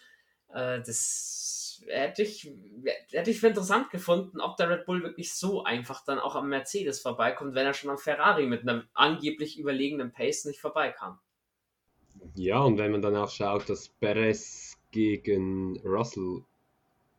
[0.52, 2.52] Äh, das hätte ich,
[3.10, 6.48] hätte ich für interessant gefunden, ob der Red Bull wirklich so einfach dann auch am
[6.48, 11.18] Mercedes vorbeikommt, wenn er schon am Ferrari mit einem angeblich überlegenen Pace nicht vorbeikam.
[12.34, 16.42] Ja, und wenn man dann auch schaut, dass Perez gegen Russell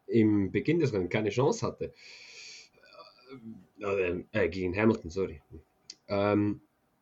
[0.08, 1.94] im Beginn des Rennens keine Chance hatte,
[3.82, 5.42] äh, äh, gegen Hamilton, sorry.
[6.10, 6.62] Ähm,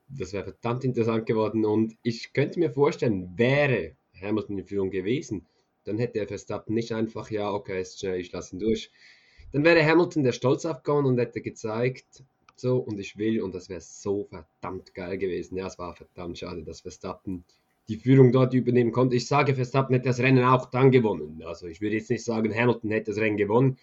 [0.10, 5.46] das wäre verdammt interessant geworden und ich könnte mir vorstellen, wäre Hamilton in Führung gewesen,
[5.84, 8.92] dann hätte er Verstappen nicht einfach, ja, okay, ist schnell, ich lasse ihn durch.
[9.52, 12.24] Dann wäre Hamilton der Stolz aufgekommen und hätte gezeigt,
[12.56, 15.58] so und ich will und das wäre so verdammt geil gewesen.
[15.58, 17.46] Ja, es war verdammt schade, dass Verstappen
[17.88, 19.16] die Führung dort übernehmen konnte.
[19.16, 21.42] Ich sage, Verstappen hätte das Rennen auch dann gewonnen.
[21.46, 23.78] Also ich würde jetzt nicht sagen, Hamilton hätte das Rennen gewonnen,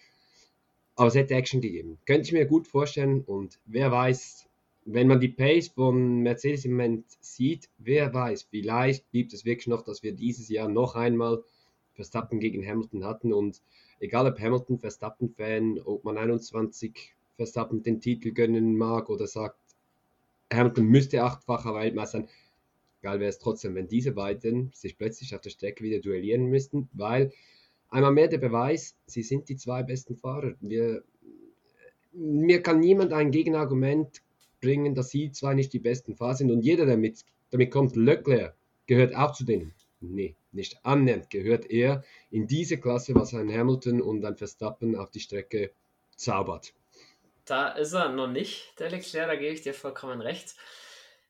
[0.95, 1.97] aber es hätte Action gegeben.
[2.05, 4.44] Könnte ich mir gut vorstellen und wer weiß,
[4.85, 9.67] wenn man die Pace von Mercedes im Moment sieht, wer weiß, vielleicht gibt es wirklich
[9.67, 11.43] noch, dass wir dieses Jahr noch einmal
[11.93, 13.61] Verstappen gegen Hamilton hatten und
[13.99, 19.59] egal ob Hamilton Verstappen-Fan, ob man 21 Verstappen den Titel gönnen mag oder sagt,
[20.53, 22.29] Hamilton müsste achtfacher Weltmeister sein,
[23.01, 26.89] geil wäre es trotzdem, wenn diese beiden sich plötzlich auf der Strecke wieder duellieren müssten,
[26.93, 27.31] weil
[27.89, 30.53] einmal mehr der Beweis, sie sind die zwei besten Fahrer.
[30.61, 31.03] Wir,
[32.13, 34.21] mir kann niemand ein Gegenargument
[34.65, 37.95] bringen, dass sie zwei nicht die besten Fahrer sind und jeder, der mit, damit kommt,
[37.95, 38.55] Leclerc,
[38.87, 39.73] gehört auch zu denen.
[40.01, 45.11] Nee, nicht annähernd gehört er in diese Klasse, was ein Hamilton und ein Verstappen auf
[45.11, 45.71] die Strecke
[46.15, 46.73] zaubert.
[47.45, 50.55] Da ist er noch nicht, der Leclerc, da gebe ich dir vollkommen recht.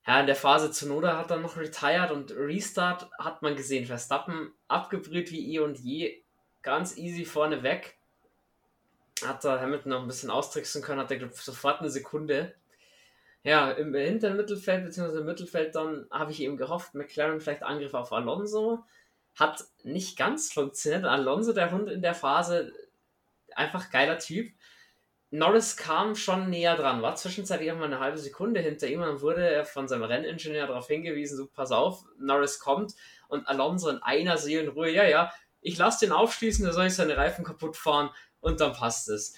[0.07, 3.85] Ja, in der Phase zu Noda hat er noch retired und Restart hat man gesehen.
[3.85, 6.21] Verstappen abgebrüht wie eh und je,
[6.61, 7.97] ganz easy vorne weg.
[9.25, 12.53] Hat da Hamilton noch ein bisschen austricksen können, hat er sofort eine Sekunde.
[13.45, 17.93] Ja, im hinteren Mittelfeld, beziehungsweise im Mittelfeld dann habe ich eben gehofft, McLaren vielleicht Angriff
[17.93, 18.83] auf Alonso.
[19.35, 21.05] Hat nicht ganz funktioniert.
[21.05, 22.73] Alonso, der Hund in der Phase,
[23.55, 24.51] einfach geiler Typ.
[25.29, 29.21] Norris kam schon näher dran, war zwischenzeitlich auch mal eine halbe Sekunde hinter ihm und
[29.21, 32.93] wurde er von seinem Renningenieur darauf hingewiesen, so pass auf, Norris kommt
[33.27, 35.31] und Alonso in einer Seelenruhe, ja, ja,
[35.61, 39.35] ich lasse den aufschließen, da soll ich seine Reifen kaputt fahren und dann passt es.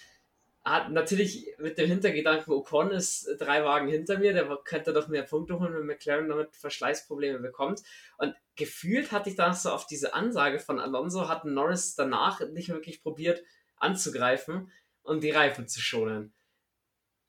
[0.69, 5.23] Hat natürlich mit dem Hintergedanken, Ocon ist drei Wagen hinter mir, der könnte doch mehr
[5.23, 7.83] Punkte holen, wenn McLaren damit Verschleißprobleme bekommt.
[8.17, 12.67] Und gefühlt hatte ich dann so auf diese Ansage von Alonso, hat Norris danach nicht
[12.67, 13.43] wirklich probiert
[13.77, 14.69] anzugreifen
[15.03, 16.33] und die Reifen zu schonen.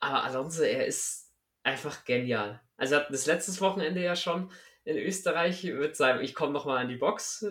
[0.01, 1.31] Aber Alonso, er ist
[1.63, 2.61] einfach genial.
[2.77, 4.51] Also er hat das letztes Wochenende ja schon
[4.83, 7.47] in Österreich mit seinem Ich komme nochmal in die Box,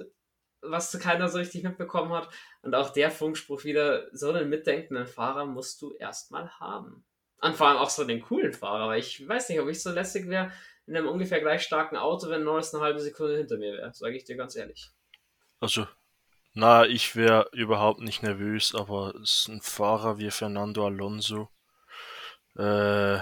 [0.69, 2.29] was keiner so richtig mitbekommen hat.
[2.61, 7.05] Und auch der Funkspruch wieder, so einen mitdenkenden Fahrer musst du erstmal haben.
[7.41, 9.91] Und vor allem auch so den coolen Fahrer, weil ich weiß nicht, ob ich so
[9.91, 10.51] lässig wäre
[10.87, 14.15] in einem ungefähr gleich starken Auto, wenn Norris eine halbe Sekunde hinter mir wäre, sage
[14.15, 14.89] ich dir ganz ehrlich.
[15.59, 15.85] Also
[16.53, 21.49] na, ich wäre überhaupt nicht nervös, aber es ist ein Fahrer wie Fernando Alonso.
[22.55, 23.19] Äh,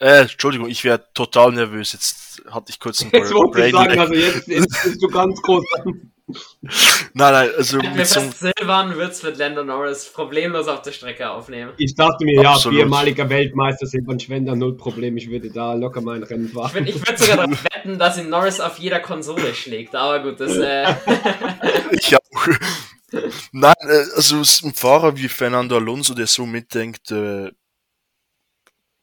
[0.00, 1.92] äh, Entschuldigung, ich wäre total nervös.
[1.92, 5.42] Jetzt hatte ich kurz einen Jetzt wollte ich sagen, also jetzt, jetzt bist du ganz
[5.42, 5.64] groß.
[7.14, 11.72] nein, nein, also mit so Silvan wird's mit Lando Norris problemlos auf der Strecke aufnehmen.
[11.78, 12.78] Ich dachte mir, Absolut.
[12.78, 16.86] ja, viermaliger Weltmeister Silvan Schwender, null Problem, ich würde da locker mein Rennen fahren.
[16.86, 20.38] Ich, ich würde sogar darauf wetten, dass ihn Norris auf jeder Konsole schlägt, aber gut,
[20.38, 20.56] das...
[20.56, 20.94] Äh
[21.92, 22.20] ich auch.
[23.52, 27.50] Nein, äh, also ein Fahrer wie Fernando Alonso, der so mitdenkt, äh,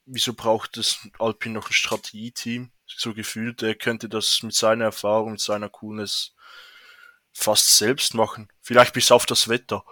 [0.05, 2.71] wieso braucht es Alpine noch ein Strategieteam?
[2.87, 6.33] So gefühlt, er könnte das mit seiner Erfahrung, mit seiner Coolness
[7.33, 8.47] fast selbst machen.
[8.61, 9.83] Vielleicht bis auf das Wetter.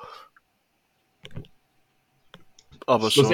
[2.86, 3.30] Aber so.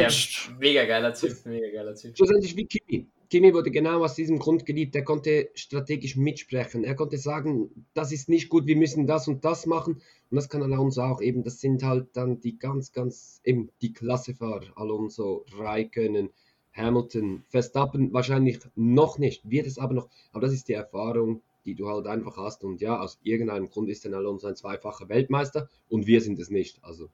[0.59, 2.15] Mega geiler Typ, mega geiler Typ.
[2.15, 3.07] Schlussendlich wie Kimi.
[3.29, 4.95] Kimi wurde genau aus diesem Grund geliebt.
[4.95, 6.83] Er konnte strategisch mitsprechen.
[6.83, 10.01] Er konnte sagen, das ist nicht gut, wir müssen das und das machen.
[10.31, 11.43] Und das kann Alonso auch eben.
[11.43, 14.71] Das sind halt dann die ganz, ganz, eben die Klassefahrer.
[14.75, 16.31] Alonso, Raikkonen,
[16.73, 20.09] Hamilton, Verstappen wahrscheinlich noch nicht, wird es aber noch.
[20.31, 22.63] Aber das ist die Erfahrung, die du halt einfach hast.
[22.63, 26.49] Und ja, aus irgendeinem Grund ist dann Alonso ein zweifacher Weltmeister und wir sind es
[26.49, 26.83] nicht.
[26.83, 27.09] Also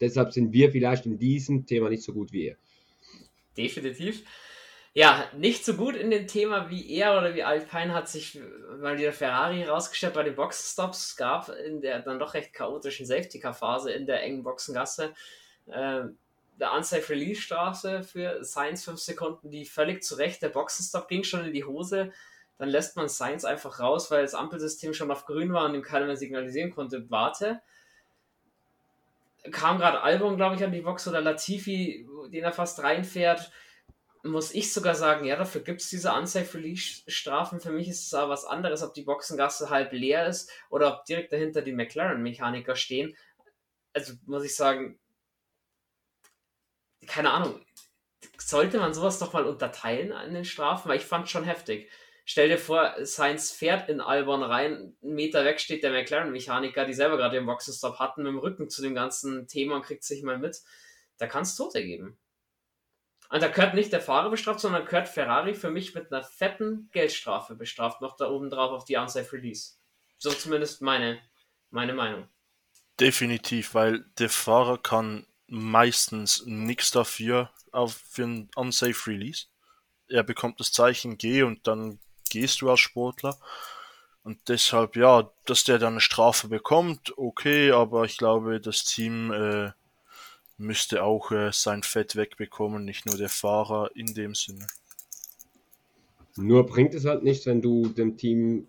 [0.00, 2.56] deshalb sind wir vielleicht in diesem Thema nicht so gut wie er.
[3.56, 4.24] Definitiv.
[4.92, 8.40] Ja, nicht so gut in dem Thema wie er oder wie Alpine hat sich
[8.80, 13.92] mal wieder Ferrari herausgestellt bei den Boxenstops gab in der dann doch recht chaotischen Safety-Car-Phase
[13.92, 15.12] in der engen Boxengasse.
[15.66, 16.04] Äh,
[16.56, 20.42] der Unsafe Release Straße für Science 5 Sekunden, die völlig zurecht.
[20.42, 22.12] Der Boxenstopp ging schon in die Hose
[22.58, 25.82] dann lässt man Sainz einfach raus, weil das Ampelsystem schon auf grün war und ihm
[25.82, 27.60] keiner mehr signalisieren konnte, warte.
[29.50, 33.52] Kam gerade Albon, glaube ich, an die Box oder Latifi, den er fast reinfährt.
[34.24, 37.60] Muss ich sogar sagen, ja, dafür gibt es diese Unsafe Release Strafen.
[37.60, 41.04] Für mich ist es aber was anderes, ob die Boxengasse halb leer ist oder ob
[41.04, 43.14] direkt dahinter die McLaren-Mechaniker stehen.
[43.92, 44.98] Also muss ich sagen,
[47.06, 47.60] keine Ahnung,
[48.38, 51.90] sollte man sowas doch mal unterteilen an den Strafen, weil ich fand schon heftig.
[52.24, 56.94] Stell dir vor, Sainz fährt in Albon rein, einen Meter weg steht der McLaren-Mechaniker, die
[56.94, 60.24] selber gerade den Boxenstopp hatten, mit dem Rücken zu dem ganzen Thema und kriegt sich
[60.24, 60.60] mal mit.
[61.18, 62.18] Da kann es Tote geben.
[63.28, 66.88] Und da gehört nicht der Fahrer bestraft, sondern gehört Ferrari für mich mit einer fetten
[66.92, 69.74] Geldstrafe bestraft, noch da oben drauf auf die Unsafe Release.
[70.18, 71.20] So zumindest meine,
[71.70, 72.28] meine Meinung.
[72.98, 79.46] Definitiv, weil der Fahrer kann meistens nichts dafür auf, für ein Unsafe Release.
[80.08, 81.98] Er bekommt das Zeichen G und dann
[82.30, 83.38] gehst du als Sportler.
[84.22, 89.32] Und deshalb, ja, dass der dann eine Strafe bekommt, okay, aber ich glaube, das Team
[89.32, 89.70] äh,
[90.58, 94.66] müsste auch äh, sein Fett wegbekommen, nicht nur der Fahrer in dem Sinne.
[96.36, 98.66] Nur bringt es halt nichts, wenn du dem Team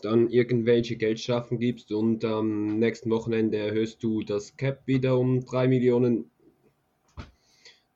[0.00, 5.68] dann irgendwelche Geldstrafen gibst und am nächsten Wochenende erhöhst du das Cap wieder um 3
[5.68, 6.30] Millionen.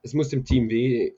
[0.03, 1.13] Es muss dem Team weh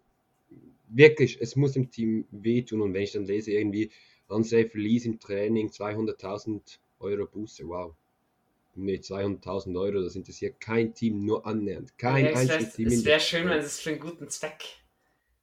[0.88, 2.80] wirklich, es muss dem Team wehtun.
[2.80, 3.90] Und wenn ich dann lese, irgendwie
[4.28, 7.94] unsafe release im Training, 200.000 Euro Buße, wow.
[8.74, 11.96] Nee, 200.000 Euro, das interessiert kein Team nur annähernd.
[11.96, 12.88] Kein ja, einziges Team.
[12.88, 14.64] Es wäre schön, wenn es für einen guten Zweck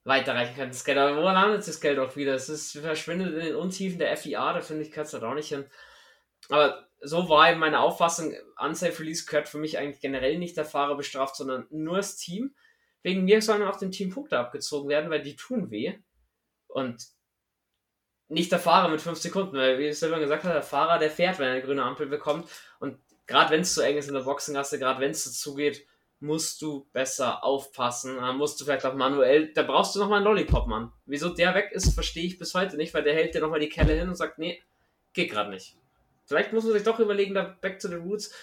[0.03, 0.97] weiterreichen könnte, das Geld.
[0.97, 2.33] Aber wo landet das Geld auch wieder?
[2.33, 5.33] Es ist, verschwindet in den Untiefen der FIA, da finde ich, gehört es halt auch
[5.33, 5.65] nicht hin.
[6.49, 10.65] Aber so war eben meine Auffassung, Unsafe Release gehört für mich eigentlich generell nicht der
[10.65, 12.55] Fahrer bestraft, sondern nur das Team.
[13.01, 15.97] Wegen mir sollen auch dem Team Punkte abgezogen werden, weil die tun weh.
[16.67, 17.05] Und
[18.29, 21.39] nicht der Fahrer mit 5 Sekunden, weil wie Silvan gesagt hat, der Fahrer, der fährt,
[21.39, 22.49] wenn er eine grüne Ampel bekommt.
[22.79, 25.85] Und gerade wenn es zu eng ist in der Boxengasse, gerade wenn es dazu geht,
[26.23, 28.15] musst du besser aufpassen.
[28.15, 30.91] Dann musst du vielleicht auch manuell, da brauchst du nochmal einen Lollipop, Mann.
[31.05, 33.69] Wieso der weg ist, verstehe ich bis heute nicht, weil der hält dir nochmal die
[33.69, 34.63] Kelle hin und sagt, nee,
[35.11, 35.75] geht gerade nicht.
[36.25, 38.33] Vielleicht muss man sich doch überlegen, da back to the roots,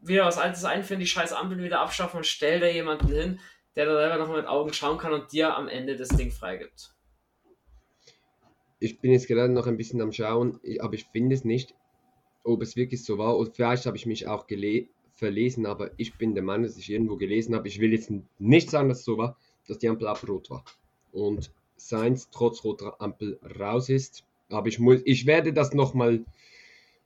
[0.00, 3.40] wieder was Altes einführen, die scheiß Ampel wieder abschaffen und stell da jemanden hin,
[3.74, 6.94] der da selber nochmal mit Augen schauen kann und dir am Ende das Ding freigibt.
[8.78, 11.74] Ich bin jetzt gerade noch ein bisschen am Schauen, aber ich finde es nicht,
[12.44, 13.36] ob es wirklich so war.
[13.36, 14.46] Und vielleicht habe ich mich auch
[15.16, 17.66] verlesen, aber ich bin der Meinung, dass ich irgendwo gelesen habe.
[17.68, 19.36] Ich will jetzt nicht sagen, dass es so war,
[19.66, 20.64] dass die Ampel abrot war.
[21.12, 24.24] Und Seins trotz roter Ampel raus ist.
[24.50, 26.24] Aber ich, muss, ich werde das nochmal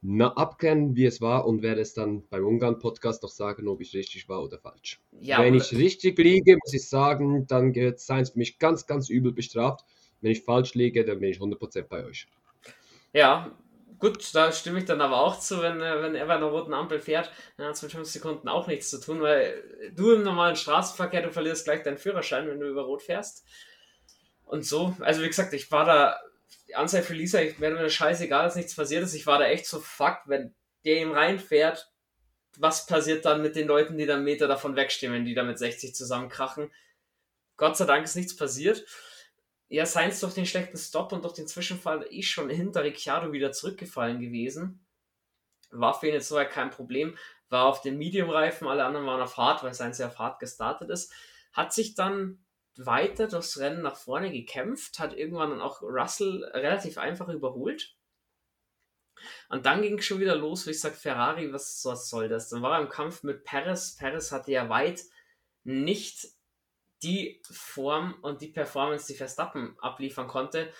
[0.03, 3.95] na, abklären, wie es war und werde es dann beim Ungarn-Podcast noch sagen, ob ich
[3.95, 5.01] richtig war oder falsch.
[5.21, 9.11] Ja, Wenn ich richtig liege, muss ich sagen, dann gehört Science für mich ganz, ganz
[9.11, 9.85] übel bestraft.
[10.21, 12.27] Wenn ich falsch liege, dann bin ich 100% bei euch.
[13.13, 13.57] Ja,
[14.01, 16.99] gut, da stimme ich dann aber auch zu, wenn, wenn er bei einer roten Ampel
[16.99, 19.63] fährt, dann hat es mit 5 Sekunden auch nichts zu tun, weil
[19.95, 23.45] du im normalen Straßenverkehr, du verlierst gleich deinen Führerschein, wenn du über Rot fährst.
[24.45, 26.19] Und so, also wie gesagt, ich war da
[26.67, 29.15] die Anzahl für Lisa, ich wäre mir scheißegal, dass nichts passiert ist.
[29.15, 31.91] Ich war da echt so fuck, wenn der ihm reinfährt,
[32.59, 35.59] was passiert dann mit den Leuten, die dann Meter davon wegstehen, wenn die da mit
[35.59, 36.73] 60 zusammenkrachen?
[37.57, 38.85] Gott sei Dank ist nichts passiert.
[39.73, 43.53] Ja, Sainz durch den schlechten Stop und durch den Zwischenfall ist schon hinter Ricciardo wieder
[43.53, 44.85] zurückgefallen gewesen.
[45.71, 47.17] War für ihn jetzt soweit kein Problem.
[47.51, 50.91] War auf den Medium-Reifen, alle anderen waren auf Hard, weil Sainz ja auf Hard gestartet
[50.91, 51.13] ist.
[51.53, 52.45] Hat sich dann
[52.77, 57.95] weiter durchs Rennen nach vorne gekämpft, hat irgendwann dann auch Russell relativ einfach überholt.
[59.51, 62.49] Und dann ging es schon wieder los, wie ich sage, Ferrari, was, was soll das?
[62.49, 63.95] Dann war er im Kampf mit Perez.
[63.95, 65.05] Perez hatte ja weit
[65.63, 66.27] nicht
[67.03, 70.73] die Form und die Performance, die Verstappen abliefern konnte.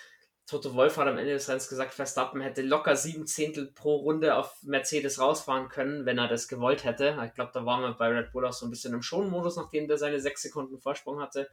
[0.45, 4.35] Toto Wolf hat am Ende des Rennens gesagt, Verstappen hätte locker sieben Zehntel pro Runde
[4.35, 7.17] auf Mercedes rausfahren können, wenn er das gewollt hätte.
[7.25, 9.87] Ich glaube, da waren wir bei Red Bull auch so ein bisschen im Schonmodus, nachdem
[9.87, 11.49] der seine sechs Sekunden Vorsprung hatte.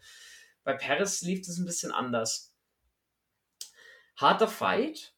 [0.65, 2.53] Bei Paris lief es ein bisschen anders.
[4.17, 5.15] Harter Fight,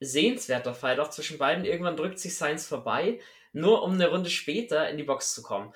[0.00, 1.66] sehenswerter Fight auch zwischen beiden.
[1.66, 3.20] Irgendwann drückt sich Sainz vorbei,
[3.52, 5.74] nur um eine Runde später in die Box zu kommen.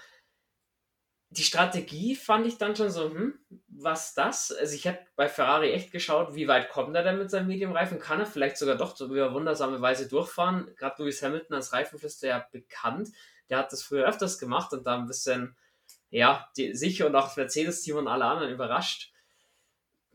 [1.34, 4.52] Die Strategie fand ich dann schon so, hm, was das?
[4.52, 7.98] Also ich hätte bei Ferrari echt geschaut, wie weit kommt er denn mit seinem Medium-Reifen?
[7.98, 10.70] Kann er vielleicht sogar doch so über wundersame Weise durchfahren?
[10.76, 13.08] Gerade Lewis Hamilton als Reifenflüster ja bekannt.
[13.48, 15.56] Der hat das früher öfters gemacht und da ein bisschen
[16.10, 19.12] ja, die, sich und auch das Mercedes-Team und alle anderen überrascht.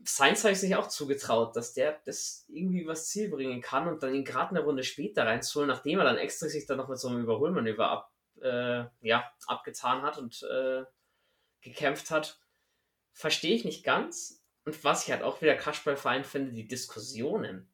[0.04, 4.02] Sainz habe ich sich auch zugetraut, dass der das irgendwie übers Ziel bringen kann und
[4.02, 6.98] dann ihn gerade eine Runde später reinzuholen, nachdem er dann extra sich dann noch mit
[6.98, 10.84] so einem Überholmanöver ab, äh, ja, abgetan hat und äh,
[11.60, 12.40] gekämpft hat,
[13.12, 14.44] verstehe ich nicht ganz.
[14.64, 17.72] Und was ich halt auch wieder Kasperl-Fein finde, die Diskussionen.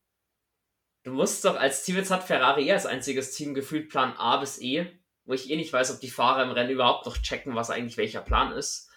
[1.03, 4.99] Du musst doch, als jetzt hat Ferrari als einziges Team gefühlt Plan A bis E
[5.25, 7.97] wo ich eh nicht weiß, ob die Fahrer im Rennen überhaupt noch checken, was eigentlich
[7.97, 8.89] welcher Plan ist.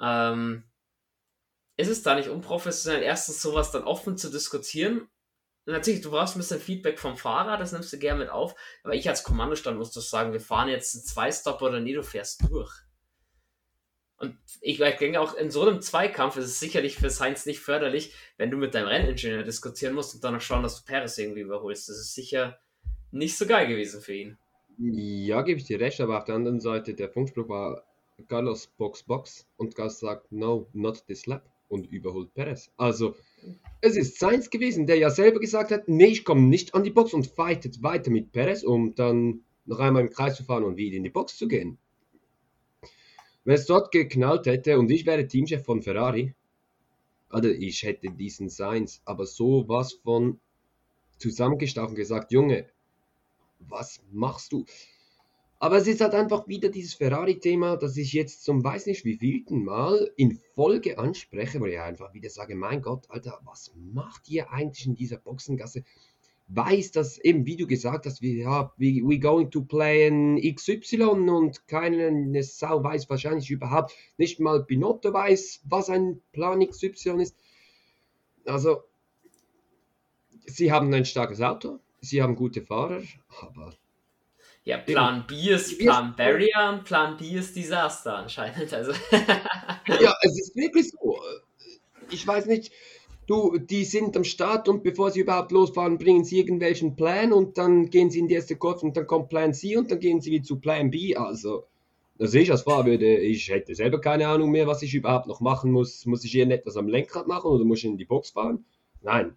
[0.00, 0.64] Ähm,
[1.76, 5.08] ist es da nicht unprofessionell, erstens sowas dann offen zu diskutieren?
[5.64, 8.94] Natürlich, du brauchst ein bisschen Feedback vom Fahrer, das nimmst du gerne mit auf, aber
[8.94, 12.42] ich als Kommandostand muss das sagen, wir fahren jetzt einen Zwei-Stop oder nee, du fährst
[12.50, 12.72] durch.
[14.22, 17.58] Und ich, ich denke auch, in so einem Zweikampf ist es sicherlich für Sainz nicht
[17.58, 21.18] förderlich, wenn du mit deinem Renningenieur diskutieren musst und dann noch schauen, dass du Paris
[21.18, 21.88] irgendwie überholst.
[21.88, 22.56] Das ist sicher
[23.10, 24.38] nicht so geil gewesen für ihn.
[24.78, 27.82] Ja, gebe ich dir recht, aber auf der anderen Seite, der Funkspruch war
[28.28, 32.70] Carlos Box Box und Gas sagt, no, not this lap und überholt Perez.
[32.76, 33.16] Also,
[33.80, 36.90] es ist Sainz gewesen, der ja selber gesagt hat, nee, ich komme nicht an die
[36.90, 40.76] Box und fightet weiter mit Perez, um dann noch einmal im Kreis zu fahren und
[40.76, 41.78] wieder in die Box zu gehen.
[43.44, 46.34] Wenn es dort geknallt hätte und ich wäre Teamchef von Ferrari,
[47.28, 50.38] also ich hätte diesen Sainz aber so was von
[51.18, 52.66] zusammengestaucht gesagt, Junge,
[53.58, 54.64] was machst du?
[55.58, 59.16] Aber es ist halt einfach wieder dieses Ferrari-Thema, das ich jetzt zum weiß nicht wie
[59.16, 64.28] vielten Mal in Folge anspreche, wo ich einfach wieder sage, mein Gott, Alter, was macht
[64.28, 65.84] ihr eigentlich in dieser Boxengasse?
[66.54, 70.36] Weiß, dass eben, wie du gesagt hast, wir ja, we, we going to play in
[70.54, 77.22] XY und keine Sau weiß wahrscheinlich überhaupt, nicht mal Pinotto weiß, was ein Plan XY
[77.22, 77.36] ist.
[78.44, 78.82] also
[80.46, 83.02] sie haben ein starkes Auto, sie haben gute Fahrer,
[83.40, 83.72] aber
[84.64, 88.72] ja, Plan B ist Plan Barrier und Plan D ist Desaster anscheinend.
[88.72, 88.92] Also.
[89.12, 91.20] ja, es ist wirklich so.
[92.10, 92.72] Ich weiß nicht,
[93.26, 97.58] du, die sind am Start und bevor sie überhaupt losfahren, bringen sie irgendwelchen Plan und
[97.58, 100.20] dann gehen sie in die erste Kurve und dann kommt Plan C und dann gehen
[100.20, 101.16] sie wieder zu Plan B.
[101.16, 101.64] Also,
[102.18, 105.40] dass ich als Fahrer würde, ich hätte selber keine Ahnung mehr, was ich überhaupt noch
[105.40, 106.06] machen muss.
[106.06, 108.64] Muss ich irgendetwas am Lenkrad machen oder muss ich in die Box fahren?
[109.02, 109.36] Nein.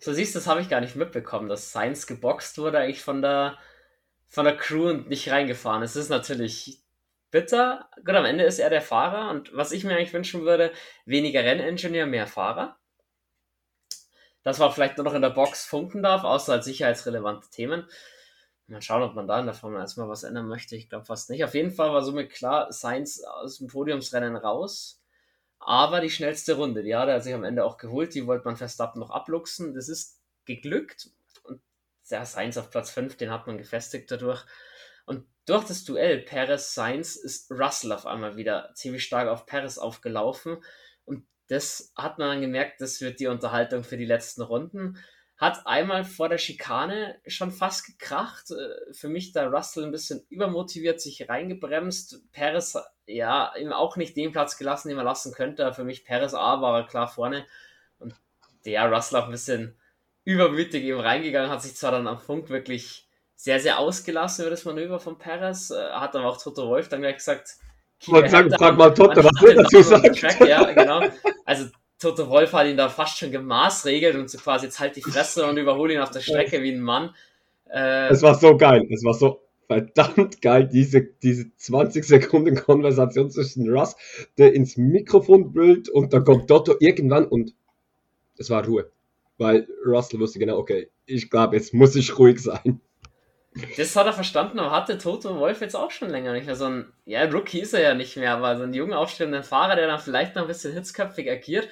[0.00, 3.22] So siehst du, das habe ich gar nicht mitbekommen, dass Science geboxt wurde eigentlich von
[3.22, 3.56] der
[4.28, 5.82] von der Crew und nicht reingefahren.
[5.82, 6.80] Es ist natürlich
[7.30, 7.88] bitter.
[8.04, 10.72] Gut, am Ende ist er der Fahrer und was ich mir eigentlich wünschen würde,
[11.04, 12.78] weniger Renningenieur, mehr Fahrer.
[14.42, 17.88] Dass man vielleicht nur noch in der Box funken darf, außer als sicherheitsrelevante Themen.
[18.68, 20.76] Mal schauen, ob man da in der Formel 1 mal was ändern möchte.
[20.76, 21.44] Ich glaube fast nicht.
[21.44, 25.02] Auf jeden Fall war somit klar, Sainz aus dem Podiumsrennen raus.
[25.58, 28.14] Aber die schnellste Runde, die hat er sich am Ende auch geholt.
[28.14, 29.74] Die wollte man Verstappen noch abluchsen.
[29.74, 31.10] Das ist geglückt
[32.10, 34.44] der Sainz auf Platz 5, den hat man gefestigt dadurch.
[35.06, 40.58] Und durch das Duell Perez-Sainz ist Russell auf einmal wieder ziemlich stark auf Perez aufgelaufen.
[41.04, 44.98] Und das hat man dann gemerkt, das wird die Unterhaltung für die letzten Runden.
[45.36, 48.50] Hat einmal vor der Schikane schon fast gekracht.
[48.50, 52.22] Äh, für mich da Russell ein bisschen übermotiviert sich reingebremst.
[52.32, 52.76] Perez,
[53.06, 55.72] ja, ihm auch nicht den Platz gelassen, den er lassen könnte.
[55.72, 57.46] Für mich Perez A war klar vorne.
[57.98, 58.14] Und
[58.64, 59.78] der Russell auch ein bisschen
[60.24, 63.05] übermütig eben reingegangen, hat sich zwar dann am Funk wirklich
[63.36, 67.02] sehr, sehr ausgelassen über das Manöver von Perez, äh, hat aber auch Toto Wolf dann
[67.02, 67.56] gleich gesagt,
[68.00, 70.14] ich sagen, frag mal Toto, was will dazu sagen?
[70.46, 71.02] Ja, genau.
[71.44, 71.66] Also
[71.98, 75.46] Toto Wolf hat ihn da fast schon gemaßregelt und so quasi jetzt halt die Fresse
[75.46, 77.14] und überhole ihn auf der Strecke wie ein Mann.
[77.70, 83.30] Äh, es war so geil, es war so verdammt geil, diese, diese 20 Sekunden Konversation
[83.30, 83.96] zwischen Russ,
[84.38, 87.54] der ins Mikrofon brüllt und dann kommt Toto irgendwann und
[88.38, 88.90] es war Ruhe
[89.38, 92.80] weil Russell wusste genau, okay, ich glaube, jetzt muss ich ruhig sein.
[93.76, 96.56] Das hat er verstanden, aber hatte Toto Wolf jetzt auch schon länger nicht mehr.
[96.56, 99.76] So ein, ja, Rookie ist er ja nicht mehr, aber so ein junger, aufstrebender Fahrer,
[99.76, 101.68] der dann vielleicht noch ein bisschen hitzköpfig agiert,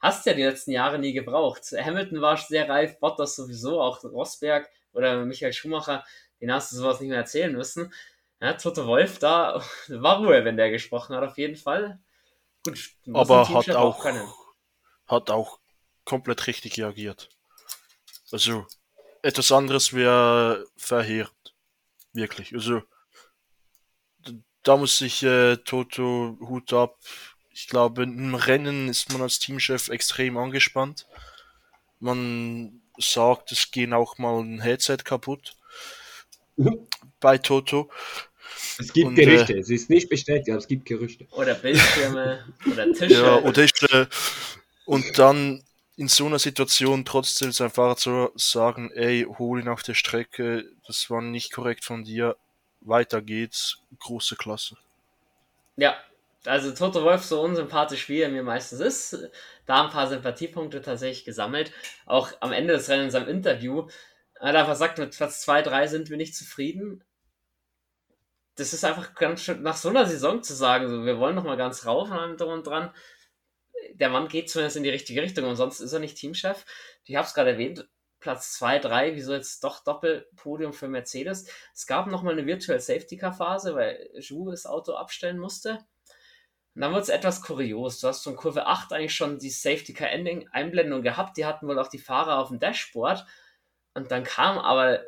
[0.00, 1.62] hast du ja die letzten Jahre nie gebraucht.
[1.72, 6.04] Hamilton war sehr reif, Bottas sowieso, auch Rosberg oder Michael Schumacher,
[6.40, 7.92] den hast du sowas nicht mehr erzählen müssen.
[8.40, 11.98] Ja, Toto Wolf, da war Ruhe, wenn der gesprochen hat, auf jeden Fall.
[12.64, 14.36] Gut, aber hat auch, auch
[15.06, 15.58] hat auch
[16.04, 17.28] komplett richtig reagiert.
[18.32, 18.66] Also,
[19.26, 21.54] etwas anderes wäre verheerend.
[22.12, 22.54] Wirklich.
[22.54, 22.82] Also,
[24.62, 26.98] da muss ich äh, Toto Hut ab.
[27.50, 31.06] Ich glaube, im Rennen ist man als Teamchef extrem angespannt.
[31.98, 35.56] Man sagt, es gehen auch mal ein Headset kaputt.
[36.56, 36.86] Mhm.
[37.20, 37.90] Bei Toto.
[38.78, 41.26] Es gibt Und, Gerüchte, äh, es ist nicht bestätigt, aber es gibt Gerüchte.
[41.32, 43.14] Oder Bildschirme oder Tische.
[43.14, 44.08] Ja, oder Tische.
[44.84, 45.65] Und dann
[45.96, 50.70] in so einer Situation trotzdem sein Fahrer zu sagen, ey, hol ihn auf der Strecke,
[50.86, 52.36] das war nicht korrekt von dir,
[52.82, 54.76] weiter geht's, große Klasse.
[55.76, 55.96] Ja,
[56.44, 59.30] also Toto Wolf, so unsympathisch wie er mir meistens ist,
[59.64, 61.72] da ein paar Sympathiepunkte tatsächlich gesammelt.
[62.04, 63.88] Auch am Ende des Rennens am Interview
[64.38, 67.02] hat er einfach gesagt, mit Platz 2, 3 sind wir nicht zufrieden.
[68.56, 71.44] Das ist einfach ganz schön, nach so einer Saison zu sagen, so, wir wollen noch
[71.44, 72.90] mal ganz rauf und dran
[73.94, 76.64] der Mann geht zumindest in die richtige Richtung und sonst ist er nicht Teamchef.
[77.04, 81.46] Ich habe es gerade erwähnt, Platz 2, 3, wieso jetzt doch Doppelpodium für Mercedes.
[81.74, 85.86] Es gab nochmal eine Virtual Safety Car Phase, weil Ju das Auto abstellen musste.
[86.74, 88.00] Und dann wurde es etwas kurios.
[88.00, 91.36] Du hast von Kurve 8 eigentlich schon die Safety Car Ending Einblendung gehabt.
[91.36, 93.24] Die hatten wohl auch die Fahrer auf dem Dashboard.
[93.94, 95.02] Und dann kam aber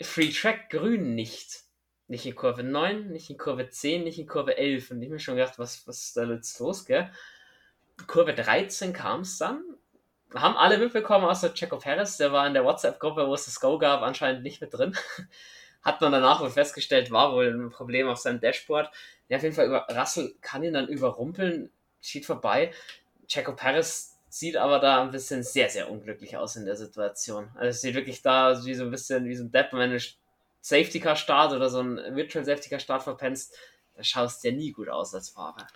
[0.00, 1.64] Free Track Grün nicht.
[2.06, 4.92] Nicht in Kurve 9, nicht in Kurve 10, nicht in Kurve 11.
[4.92, 7.10] Und ich mir schon gedacht, was, was ist da jetzt los, gell?
[8.06, 9.62] Kurve 13 kam es dann.
[10.34, 13.78] Haben alle mitbekommen, außer Checo Perez, der war in der WhatsApp-Gruppe, wo es das Go
[13.78, 14.96] gab, anscheinend nicht mit drin.
[15.82, 18.90] Hat man danach wohl festgestellt, war wohl ein Problem auf seinem Dashboard.
[19.28, 21.70] Ja, auf jeden Fall, über, Russell kann ihn dann überrumpeln,
[22.00, 22.72] schied vorbei.
[23.28, 27.50] Checo Perez sieht aber da ein bisschen sehr, sehr unglücklich aus in der Situation.
[27.54, 30.00] Also es sieht wirklich da wie so ein bisschen wie so ein Depp, wenn du
[30.60, 33.54] Safety Car Start oder so ein Virtual Safety Car Start verpennst,
[33.94, 35.68] da schaust du ja nie gut aus als Fahrer.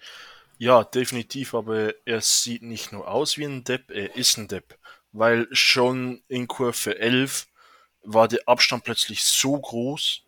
[0.58, 4.76] Ja, definitiv, aber er sieht nicht nur aus wie ein Depp, er ist ein Depp.
[5.12, 7.46] Weil schon in Kurve 11
[8.02, 10.24] war der Abstand plötzlich so groß.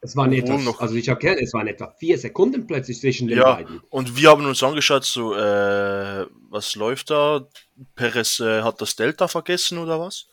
[0.00, 3.28] Es waren etwa, noch, also ich habe gehört, es waren etwa vier Sekunden plötzlich zwischen
[3.28, 3.80] den ja, beiden.
[3.90, 7.46] Und wir haben uns angeschaut, so, äh, was läuft da?
[7.94, 10.28] Perez äh, hat das Delta vergessen oder was?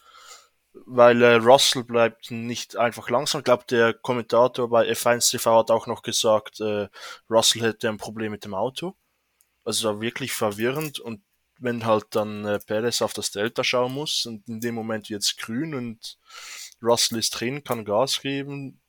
[0.86, 3.40] Weil äh, Russell bleibt nicht einfach langsam.
[3.40, 6.88] Ich glaube, der Kommentator bei F1 TV hat auch noch gesagt, äh,
[7.30, 8.96] Russell hätte ein Problem mit dem Auto.
[9.66, 11.22] Also war wirklich verwirrend und
[11.60, 15.24] wenn halt dann äh, Perez auf das Delta schauen muss und in dem Moment wird
[15.24, 16.18] es grün und
[16.82, 18.82] Russell ist drin, kann Gas geben,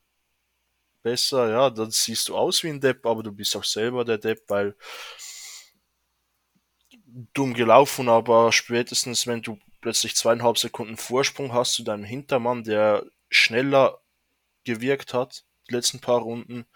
[1.02, 4.18] besser, ja, dann siehst du aus wie ein Depp, aber du bist auch selber der
[4.18, 4.76] Depp, weil
[7.32, 13.06] dumm gelaufen, aber spätestens wenn du plötzlich zweieinhalb Sekunden Vorsprung hast zu deinem Hintermann, der
[13.30, 14.00] schneller
[14.64, 16.66] gewirkt hat, die letzten paar Runden,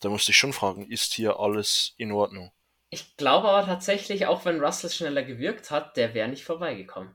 [0.00, 2.52] da musste ich schon fragen, ist hier alles in Ordnung?
[2.90, 7.14] Ich glaube aber tatsächlich, auch wenn Russell schneller gewirkt hat, der wäre nicht vorbeigekommen.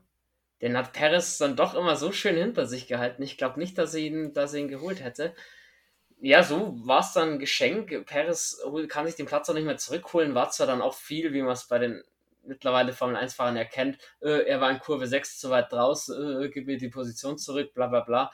[0.62, 3.22] Den hat Perez dann doch immer so schön hinter sich gehalten.
[3.22, 5.34] Ich glaube nicht, dass er ihn, dass er ihn geholt hätte.
[6.20, 8.06] Ja, so war es dann ein Geschenk.
[8.06, 10.34] Perez kann sich den Platz auch nicht mehr zurückholen.
[10.34, 12.02] War zwar dann auch viel, wie man es bei den
[12.44, 13.98] mittlerweile Formel 1-Fahrern erkennt.
[14.20, 17.74] Äh, er war in Kurve 6 zu weit raus, äh, gib mir die Position zurück,
[17.74, 18.32] bla bla bla.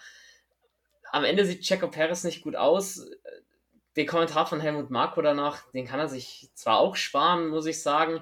[1.13, 3.05] Am Ende sieht Checo Perez nicht gut aus
[3.97, 7.83] den Kommentar von Helmut Marko danach, den kann er sich zwar auch sparen, muss ich
[7.83, 8.21] sagen.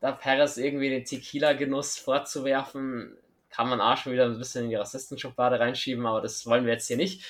[0.00, 3.16] Da Perez irgendwie den Tequila-Genuss vorzuwerfen,
[3.50, 6.72] kann man auch schon wieder ein bisschen in die Rassistenschublade reinschieben, aber das wollen wir
[6.72, 7.24] jetzt hier nicht.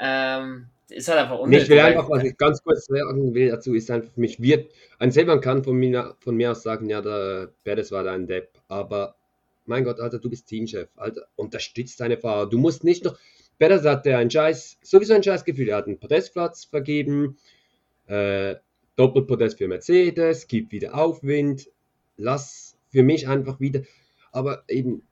[0.00, 1.64] Ähm, ist halt einfach unnötig.
[1.64, 4.72] Ich will einfach, was ich ganz kurz sagen will dazu, ist einfach, für mich wird,
[4.98, 8.26] ein selber kann von mir, von mir aus sagen, ja, der Perez war da ein
[8.26, 9.16] Depp, aber
[9.64, 12.48] mein Gott, Alter, du bist Teamchef, Alter, unterstützt deine Fahrer.
[12.48, 13.18] Du musst nicht noch,
[13.58, 15.68] Perez hatte ein Scheiß, sowieso ein Scheißgefühl.
[15.68, 17.38] Er hat einen Podestplatz vergeben,
[18.06, 18.56] äh,
[18.96, 21.70] Doppelpodest für Mercedes, gibt wieder Aufwind.
[22.16, 23.82] Lass für mich einfach wieder.
[24.32, 25.02] Aber eben,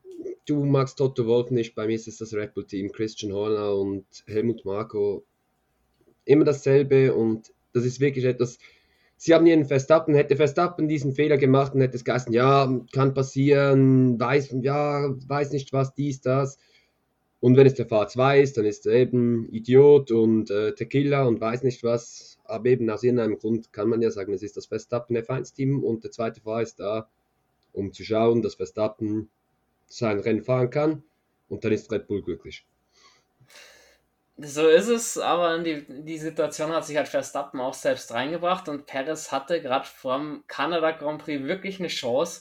[0.46, 3.74] du magst Toto Wolf nicht, bei mir ist es das Red Bull Team, Christian Horner
[3.74, 5.24] und Helmut Marko.
[6.26, 8.58] Immer dasselbe und das ist wirklich etwas.
[9.16, 13.14] Sie haben ihren Verstappen, hätte Verstappen diesen Fehler gemacht und hätte es geheißen, ja, kann
[13.14, 16.58] passieren, weiß, ja, weiß nicht was, dies, das
[17.44, 21.24] und wenn es der Fahrer 2 ist, dann ist er eben Idiot und äh, Tequila
[21.24, 22.38] und weiß nicht was.
[22.44, 26.04] Aber eben aus irgendeinem Grund kann man ja sagen, es ist das Verstappen F1-Team und
[26.04, 27.10] der zweite Fahrer ist da,
[27.74, 29.28] um zu schauen, dass Verstappen
[29.84, 31.02] sein Rennen fahren kann.
[31.50, 32.66] Und dann ist Red Bull glücklich.
[34.38, 38.86] So ist es, aber die, die Situation hat sich halt Verstappen auch selbst reingebracht und
[38.86, 42.40] Perez hatte gerade vom Kanada Grand Prix wirklich eine Chance,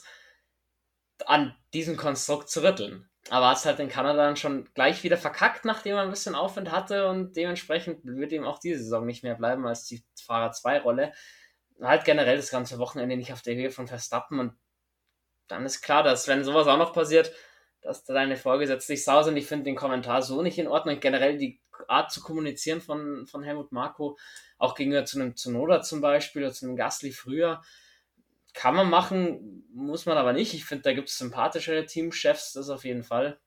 [1.26, 3.06] an diesem Konstrukt zu rütteln.
[3.30, 6.34] Aber hat es halt in Kanada dann schon gleich wieder verkackt, nachdem er ein bisschen
[6.34, 10.52] Aufwind hatte und dementsprechend wird ihm auch diese Saison nicht mehr bleiben als die Fahrer
[10.52, 11.12] 2 Rolle.
[11.80, 14.54] Halt generell das ganze Wochenende nicht auf der Höhe von Verstappen und
[15.48, 17.32] dann ist klar, dass wenn sowas auch noch passiert,
[17.84, 19.36] dass deine Vorgesetzten dich sauer sind.
[19.36, 21.00] Ich finde den Kommentar so nicht in Ordnung.
[21.00, 24.16] Generell die Art zu kommunizieren von, von Helmut Marko,
[24.58, 27.62] auch gegenüber zu einem Zunoda zum Beispiel oder zu einem Gasly früher,
[28.54, 30.54] kann man machen, muss man aber nicht.
[30.54, 33.38] Ich finde, da gibt es sympathischere Teamchefs, das auf jeden Fall.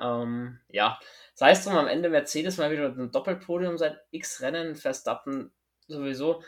[0.00, 0.98] Ähm, ja,
[1.34, 5.52] sei es drum, am Ende Mercedes mal wieder ein Doppelpodium seit x Rennen, Verstappen
[5.88, 6.42] sowieso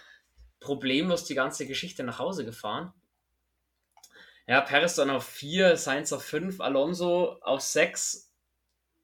[0.61, 2.95] problemlos die ganze Geschichte nach Hause gefahren.
[4.47, 8.33] Ja, Perez dann auf 4, Sainz auf 5, Alonso auf 6,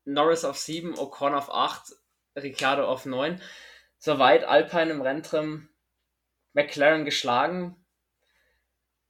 [0.05, 1.93] Norris auf 7, Ocon auf 8,
[2.37, 3.41] Ricciardo auf 9.
[3.99, 5.69] Soweit Alpine im Renntrim
[6.53, 7.77] McLaren geschlagen,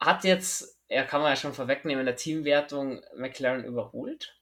[0.00, 4.36] hat jetzt, er kann man ja schon vorwegnehmen, in der Teamwertung McLaren überholt.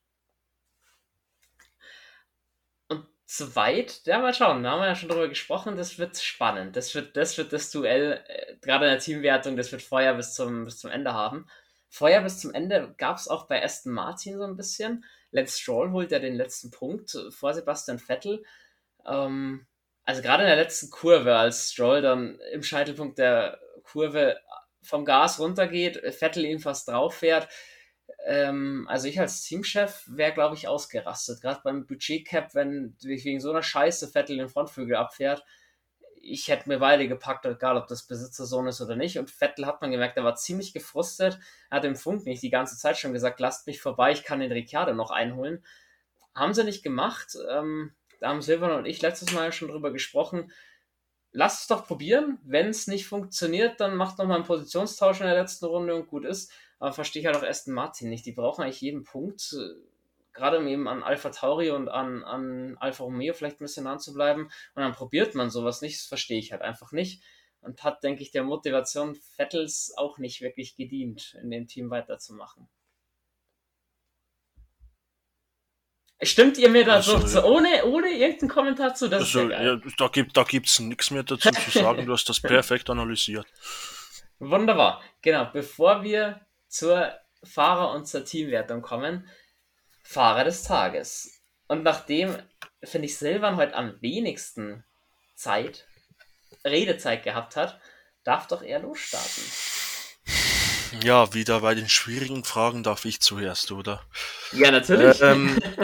[2.88, 6.76] Und soweit, ja, mal schauen, da haben wir ja schon drüber gesprochen, das wird spannend.
[6.76, 10.34] Das wird das, wird das Duell, äh, gerade in der Teamwertung, das wird Feuer bis
[10.34, 11.46] zum, bis zum Ende haben.
[11.88, 15.04] Feuer bis zum Ende gab es auch bei Aston Martin so ein bisschen.
[15.30, 18.44] Lance Stroll holt ja den letzten Punkt vor Sebastian Vettel.
[19.06, 19.66] Ähm,
[20.04, 24.38] also gerade in der letzten Kurve, als Stroll dann im Scheitelpunkt der Kurve
[24.86, 27.48] vom Gas runtergeht, Vettel ihn fast drauf fährt.
[28.24, 31.40] Ähm, also ich als Teamchef wäre, glaube ich, ausgerastet.
[31.40, 35.44] Gerade beim Budgetcap, wenn wegen so einer Scheiße Vettel den Frontflügel abfährt.
[36.20, 39.18] Ich hätte mir beide gepackt, egal ob das Besitzersohn ist oder nicht.
[39.18, 41.38] Und Vettel hat man gemerkt, er war ziemlich gefrustet.
[41.70, 44.40] Er hat im Funk nicht die ganze Zeit schon gesagt, lasst mich vorbei, ich kann
[44.40, 45.64] den Ricciardo noch einholen.
[46.34, 47.36] Haben sie nicht gemacht.
[47.48, 50.50] Ähm, da haben Silvan und ich letztes Mal schon drüber gesprochen
[51.36, 52.38] lasst es doch probieren.
[52.44, 56.08] Wenn es nicht funktioniert, dann macht noch mal einen Positionstausch in der letzten Runde und
[56.08, 56.50] gut ist.
[56.78, 58.24] Aber verstehe ich halt auch Aston Martin nicht.
[58.24, 59.74] Die brauchen eigentlich jeden Punkt, äh,
[60.32, 64.44] gerade um eben an Alpha Tauri und an, an Alfa Romeo vielleicht ein bisschen anzubleiben.
[64.44, 65.98] Und dann probiert man sowas nicht.
[65.98, 67.22] Das verstehe ich halt einfach nicht.
[67.60, 72.66] Und hat, denke ich, der Motivation Vettels auch nicht wirklich gedient, in dem Team weiterzumachen.
[76.22, 79.08] Stimmt ihr mir da also, so, ohne, ohne irgendeinen Kommentar zu?
[79.08, 82.06] Das also, ja, da gibt da gibt's nichts mehr dazu zu sagen.
[82.06, 83.46] Du hast das perfekt analysiert.
[84.38, 85.02] Wunderbar.
[85.20, 85.50] Genau.
[85.52, 87.12] Bevor wir zur
[87.44, 89.28] Fahrer- und zur Teamwertung kommen,
[90.02, 91.42] Fahrer des Tages.
[91.68, 92.36] Und nachdem,
[92.82, 94.84] finde ich, Silvan heute am wenigsten
[95.34, 95.86] Zeit,
[96.64, 97.78] Redezeit gehabt hat,
[98.24, 99.42] darf doch er losstarten.
[101.02, 104.02] Ja, wieder bei den schwierigen Fragen darf ich zuerst, oder?
[104.52, 105.20] Ja, natürlich.
[105.20, 105.58] Ähm,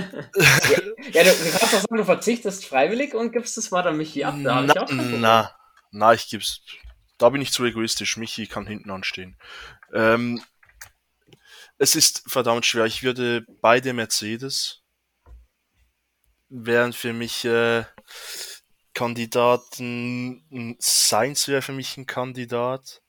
[1.12, 4.36] ja, du, du, kannst auch sagen, du verzichtest freiwillig und gibst das weiter Michi ab.
[4.42, 5.56] Da na, ich na,
[5.90, 6.62] na, ich gib's.
[7.18, 8.16] Da bin ich zu egoistisch.
[8.16, 9.36] Michi kann hinten anstehen.
[9.92, 10.42] Ähm,
[11.78, 12.86] es ist verdammt schwer.
[12.86, 14.82] Ich würde beide Mercedes
[16.48, 17.84] wären für mich äh,
[18.94, 20.76] Kandidaten.
[20.78, 23.01] Sainz wäre für mich ein Kandidat.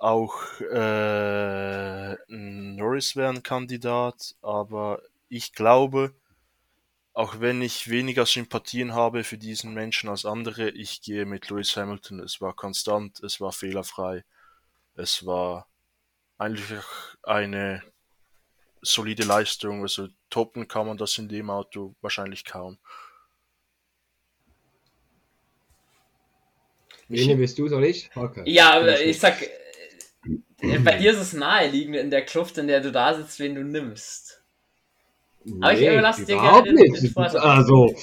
[0.00, 6.14] Auch äh, Norris wäre ein Kandidat, aber ich glaube,
[7.12, 11.76] auch wenn ich weniger Sympathien habe für diesen Menschen als andere, ich gehe mit Lewis
[11.76, 12.20] Hamilton.
[12.20, 14.24] Es war konstant, es war fehlerfrei,
[14.94, 15.68] es war
[16.38, 16.80] eigentlich
[17.22, 17.82] eine
[18.80, 19.82] solide Leistung.
[19.82, 22.78] Also toppen kann man das in dem Auto wahrscheinlich kaum.
[27.08, 28.08] Wen bist du, soll ich?
[28.14, 28.44] Okay.
[28.46, 29.36] Ja, ich sag,
[30.60, 33.64] bei dir ist es naheliegend in der Kluft, in der du da sitzt, wen du
[33.64, 34.42] nimmst.
[35.60, 37.94] Aber nee, ich überlasse dir gerne den Also,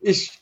[0.00, 0.32] ich,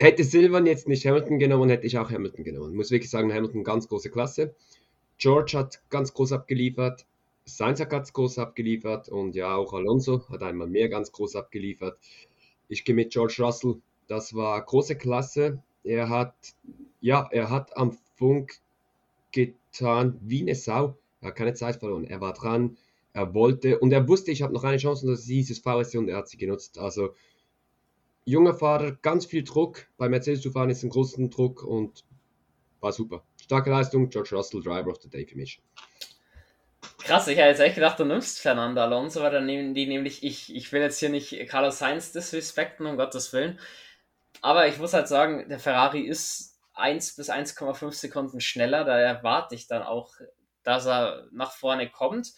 [0.00, 2.70] hätte Silvan jetzt nicht Hamilton genommen, hätte ich auch Hamilton genommen.
[2.70, 4.54] Ich muss wirklich sagen, Hamilton ganz große Klasse.
[5.18, 7.04] George hat ganz groß abgeliefert.
[7.44, 11.98] Sainz hat ganz groß abgeliefert und ja, auch Alonso hat einmal mehr ganz groß abgeliefert.
[12.68, 13.76] Ich gehe mit George Russell.
[14.06, 15.62] Das war große Klasse.
[15.82, 16.34] Er hat,
[17.00, 18.58] ja, er hat am Funk
[19.32, 20.98] getan wie eine Sau.
[21.20, 22.04] Er hat keine Zeit verloren.
[22.04, 22.76] Er war dran,
[23.12, 25.98] er wollte und er wusste, ich habe noch eine Chance und das ist dieses VSC
[25.98, 26.78] und er hat sie genutzt.
[26.78, 27.14] Also
[28.24, 29.86] junger Fahrer, ganz viel Druck.
[29.96, 32.04] Bei Mercedes zu fahren ist ein großer Druck und
[32.80, 33.24] war super.
[33.42, 35.60] Starke Leistung, George Russell, Driver of the Day für mich.
[36.98, 40.22] Krass, ich hätte jetzt echt gedacht, du nimmst Fernando Alonso, weil dann nehmen die nämlich
[40.22, 40.54] ich.
[40.54, 43.58] Ich will jetzt hier nicht Carlos Sainz disrespekten, um Gottes Willen.
[44.42, 48.84] Aber ich muss halt sagen, der Ferrari ist 1 bis 1,5 Sekunden schneller.
[48.84, 50.14] Da erwarte ich dann auch,
[50.62, 52.32] dass er nach vorne kommt.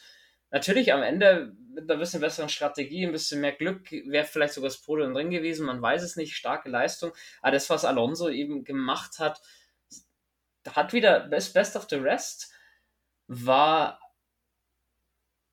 [0.50, 4.68] Natürlich am Ende mit einer bisschen besseren Strategie, ein bisschen mehr Glück, wäre vielleicht sogar
[4.68, 7.12] das Podium drin gewesen, man weiß es nicht, starke Leistung.
[7.40, 9.40] Aber das, was Alonso eben gemacht hat,
[10.68, 12.52] hat wieder Best, Best of the Rest,
[13.28, 14.00] war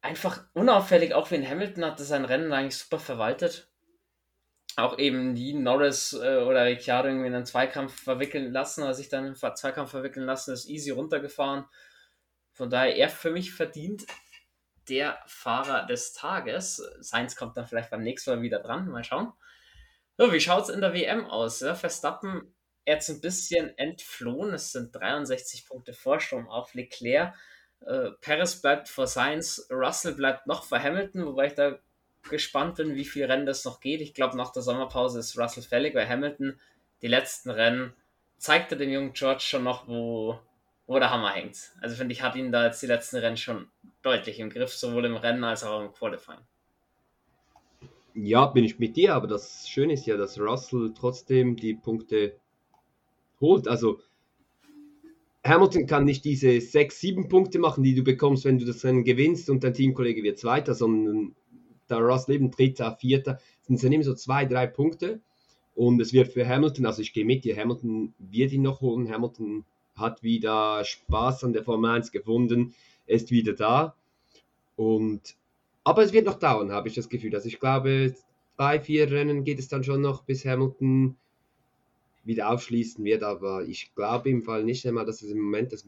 [0.02, 3.70] einfach unauffällig, auch wie in Hamilton hat sein Rennen eigentlich super verwaltet
[4.78, 9.10] auch eben die Norris äh, oder Ricciardo irgendwie in einen Zweikampf verwickeln lassen oder sich
[9.10, 11.66] dann einen Zweikampf verwickeln lassen, ist easy runtergefahren.
[12.54, 14.06] Von daher er für mich verdient
[14.88, 16.78] der Fahrer des Tages.
[16.99, 18.88] Sainz kommt dann vielleicht beim nächsten Mal wieder dran.
[18.88, 19.34] Mal schauen.
[20.16, 21.60] So, wie schaut es in der WM aus?
[21.60, 22.56] Ja, Verstappen
[22.86, 24.54] jetzt ein bisschen entflohen.
[24.54, 27.36] Es sind 63 Punkte Vorsprung auf Leclerc.
[27.82, 31.80] Äh, Perez bleibt vor Sainz, Russell bleibt noch vor Hamilton, wobei ich da
[32.30, 34.02] gespannt bin, wie viel Rennen das noch geht.
[34.02, 36.60] Ich glaube, nach der Sommerpause ist Russell fällig, weil Hamilton
[37.02, 37.94] die letzten Rennen
[38.38, 40.40] zeigte dem jungen George schon noch, wo,
[40.86, 41.72] wo der Hammer hängt.
[41.82, 43.68] Also finde ich, hat ihn da jetzt die letzten Rennen schon
[44.02, 46.40] deutlich im Griff, sowohl im Rennen als auch im Qualifying.
[48.14, 52.40] Ja, bin ich mit dir, aber das Schöne ist ja, dass Russell trotzdem die Punkte
[53.40, 53.68] holt.
[53.68, 53.99] Also
[55.45, 59.04] Hamilton kann nicht diese sechs, sieben Punkte machen, die du bekommst, wenn du das Rennen
[59.04, 61.36] gewinnst und dein Teamkollege wird Zweiter, sondern
[61.90, 65.20] der Russell eben Dritter, Vierter, sind es dann immer so zwei, drei Punkte.
[65.76, 69.12] Und es wird für Hamilton, also ich gehe mit dir, Hamilton wird ihn noch holen.
[69.12, 69.64] Hamilton
[69.96, 72.74] hat wieder Spaß an der Formel 1 gefunden,
[73.06, 73.96] ist wieder da.
[74.76, 75.36] Und,
[75.84, 77.36] aber es wird noch dauern, habe ich das Gefühl.
[77.36, 78.16] Also ich glaube,
[78.58, 81.16] drei, vier Rennen geht es dann schon noch, bis Hamilton
[82.24, 83.24] wieder aufschließen wird.
[83.24, 85.88] Aber ich glaube im Fall nicht einmal, dass es im Moment das,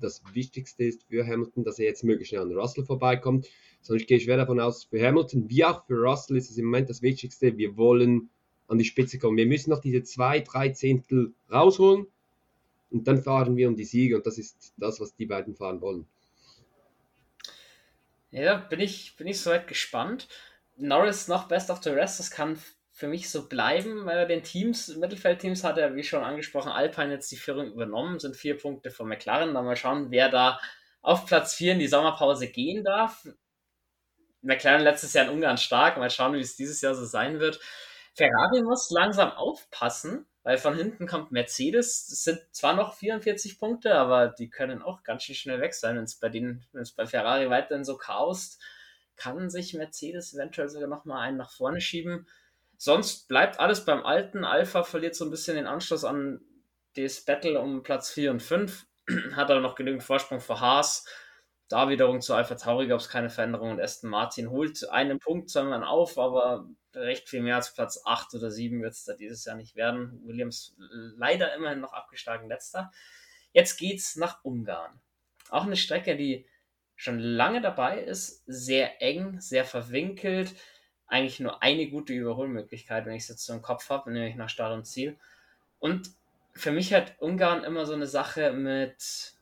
[0.00, 3.48] das Wichtigste ist für Hamilton, dass er jetzt möglichst schnell an Russell vorbeikommt
[3.88, 6.90] ich gehe schwer davon aus, für Hamilton wie auch für Russell ist es im Moment
[6.90, 8.30] das Wichtigste, wir wollen
[8.68, 9.36] an die Spitze kommen.
[9.36, 12.06] Wir müssen noch diese zwei, drei Zehntel rausholen
[12.90, 15.80] und dann fahren wir um die Siege und das ist das, was die beiden fahren
[15.80, 16.06] wollen.
[18.30, 20.28] Ja, bin ich, bin ich soweit gespannt.
[20.76, 22.58] Norris noch Best of the Rest, das kann
[23.00, 24.04] für mich so bleiben.
[24.04, 28.36] Bei den Teams, Mittelfeldteams hat er, wie schon angesprochen, Alpine jetzt die Führung übernommen, sind
[28.36, 29.54] vier Punkte von McLaren.
[29.54, 30.60] Dann mal schauen, wer da
[31.00, 33.26] auf Platz 4 in die Sommerpause gehen darf.
[34.42, 35.96] McLaren letztes Jahr in Ungarn stark.
[35.96, 37.58] Mal schauen, wie es dieses Jahr so sein wird.
[38.12, 42.06] Ferrari muss langsam aufpassen, weil von hinten kommt Mercedes.
[42.06, 45.96] Das sind zwar noch 44 Punkte, aber die können auch ganz schön schnell weg sein.
[45.96, 46.28] Wenn es bei
[46.74, 48.60] es bei Ferrari weiterhin so chaost,
[49.16, 52.26] kann sich Mercedes eventuell sogar noch mal einen nach vorne schieben.
[52.82, 54.42] Sonst bleibt alles beim Alten.
[54.42, 56.40] Alpha verliert so ein bisschen den Anschluss an
[56.96, 58.86] das Battle um Platz 4 und 5.
[59.36, 61.04] Hat aber noch genügend Vorsprung vor Haas.
[61.68, 65.50] Da wiederum zu Alpha Tauri gab es keine Veränderung und Aston Martin holt einen Punkt
[65.50, 69.44] zweimal auf, aber recht viel mehr als Platz 8 oder 7 wird es da dieses
[69.44, 70.18] Jahr nicht werden.
[70.24, 70.74] Williams
[71.18, 72.90] leider immerhin noch abgeschlagen letzter.
[73.52, 75.02] Jetzt geht's nach Ungarn.
[75.50, 76.46] auch eine Strecke, die
[76.96, 80.54] schon lange dabei ist, sehr eng, sehr verwinkelt,
[81.10, 84.48] eigentlich nur eine gute Überholmöglichkeit, wenn ich es jetzt so im Kopf habe, nämlich nach
[84.48, 85.18] Start und Ziel.
[85.78, 86.10] Und
[86.54, 89.34] für mich hat Ungarn immer so eine Sache mit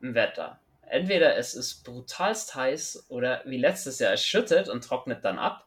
[0.00, 0.60] dem Wetter.
[0.82, 5.66] Entweder es ist brutalst heiß oder wie letztes Jahr, es schüttet und trocknet dann ab.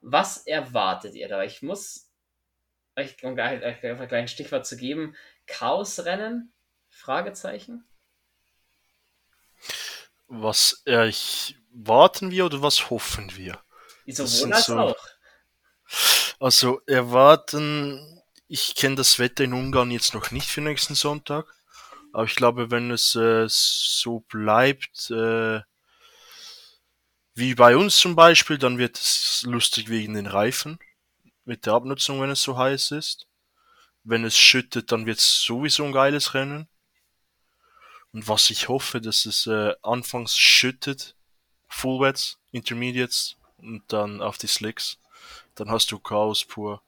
[0.00, 1.42] Was erwartet ihr da?
[1.42, 2.10] Ich muss
[2.96, 5.14] euch, um gleich, gleich ein Stichwort zu geben,
[5.46, 6.52] Chaosrennen?
[6.88, 7.84] Fragezeichen.
[10.28, 13.60] Was erwarten wir oder was hoffen wir?
[14.08, 14.96] Sowohl als so, auch.
[16.38, 21.46] Also erwarten, ich kenne das Wetter in Ungarn jetzt noch nicht für nächsten Sonntag,
[22.12, 25.60] aber ich glaube, wenn es äh, so bleibt äh,
[27.34, 30.78] wie bei uns zum Beispiel, dann wird es lustig wegen den Reifen
[31.44, 33.26] mit der Abnutzung, wenn es so heiß ist.
[34.04, 36.66] Wenn es schüttet, dann wird es sowieso ein geiles Rennen.
[38.12, 41.14] Und was ich hoffe, dass es äh, anfangs schüttet,
[41.68, 44.98] Fullwets, Intermediates und dann auf die Slicks.
[45.54, 46.82] Dann hast du Chaos pur.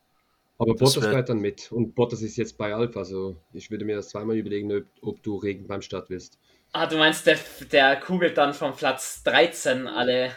[0.59, 3.85] Aber das Bottas fährt dann mit und Bottas ist jetzt bei Alpha, also ich würde
[3.85, 6.37] mir das zweimal überlegen, ob, ob du Regen beim Start willst.
[6.73, 7.39] Ah, du meinst, der,
[7.73, 10.33] der kugelt dann vom Platz 13 alle,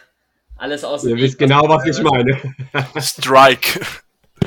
[0.56, 2.40] alles aus dem Ihr wisst genau, was ich meine.
[3.02, 3.82] Strike.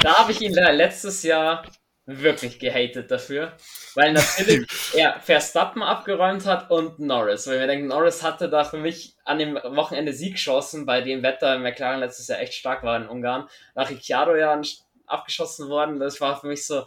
[0.00, 1.64] Da habe ich ihn letztes Jahr
[2.06, 3.56] wirklich gehatet dafür,
[3.94, 8.76] weil natürlich er Verstappen abgeräumt hat und Norris, weil wir denken, Norris hatte da für
[8.76, 13.08] mich an dem Wochenende Siegchancen, bei dem Wetter McLaren letztes Jahr echt stark war in
[13.08, 13.48] Ungarn.
[13.74, 14.60] Nach Ricciardo ja
[15.06, 16.86] abgeschossen worden, das war für mich so,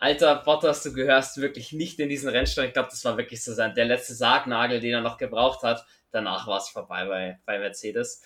[0.00, 2.68] alter Bottas, du gehörst wirklich nicht in diesen Rennstand.
[2.68, 5.84] Ich glaube, das war wirklich so sein, der letzte Sargnagel, den er noch gebraucht hat.
[6.10, 8.22] Danach war es vorbei bei, bei Mercedes.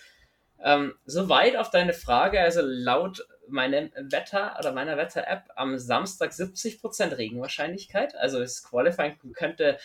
[0.63, 7.17] Ähm, soweit auf deine Frage, also laut meinem Wetter oder meiner Wetter-App am Samstag 70%
[7.17, 8.15] Regenwahrscheinlichkeit.
[8.17, 9.79] Also das Qualifying könnte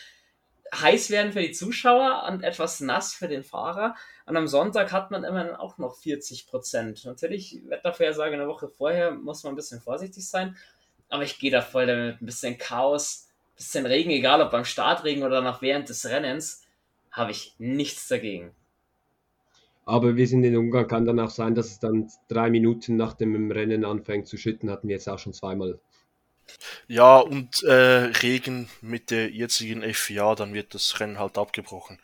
[0.74, 3.96] heiß werden für die Zuschauer und etwas nass für den Fahrer.
[4.26, 7.06] Und am Sonntag hat man immerhin auch noch 40%.
[7.06, 10.56] Natürlich, Wettervorhersage eine Woche vorher muss man ein bisschen vorsichtig sein.
[11.08, 12.20] Aber ich gehe da voll damit.
[12.20, 16.62] Ein bisschen Chaos, ein bisschen Regen, egal ob beim Startregen oder noch während des Rennens,
[17.10, 18.54] habe ich nichts dagegen.
[19.90, 23.14] Aber wir sind in Ungarn, kann dann auch sein, dass es dann drei Minuten nach
[23.14, 25.80] dem Rennen anfängt zu schütten, hatten wir jetzt auch schon zweimal.
[26.86, 31.98] Ja, und äh, Regen mit der jetzigen FIA, dann wird das Rennen halt abgebrochen.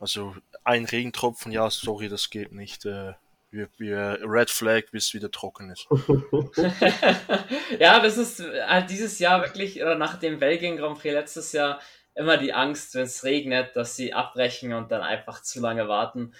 [0.00, 0.34] Also
[0.64, 2.86] ein Regentropfen, ja, sorry, das geht nicht.
[2.86, 3.12] Äh,
[3.50, 5.86] wir, wir Red Flag, bis es wieder trocken ist.
[7.78, 11.80] ja, das ist halt dieses Jahr wirklich, oder nach dem Belgien Grand Prix letztes Jahr,
[12.14, 16.32] immer die Angst, wenn es regnet, dass sie abbrechen und dann einfach zu lange warten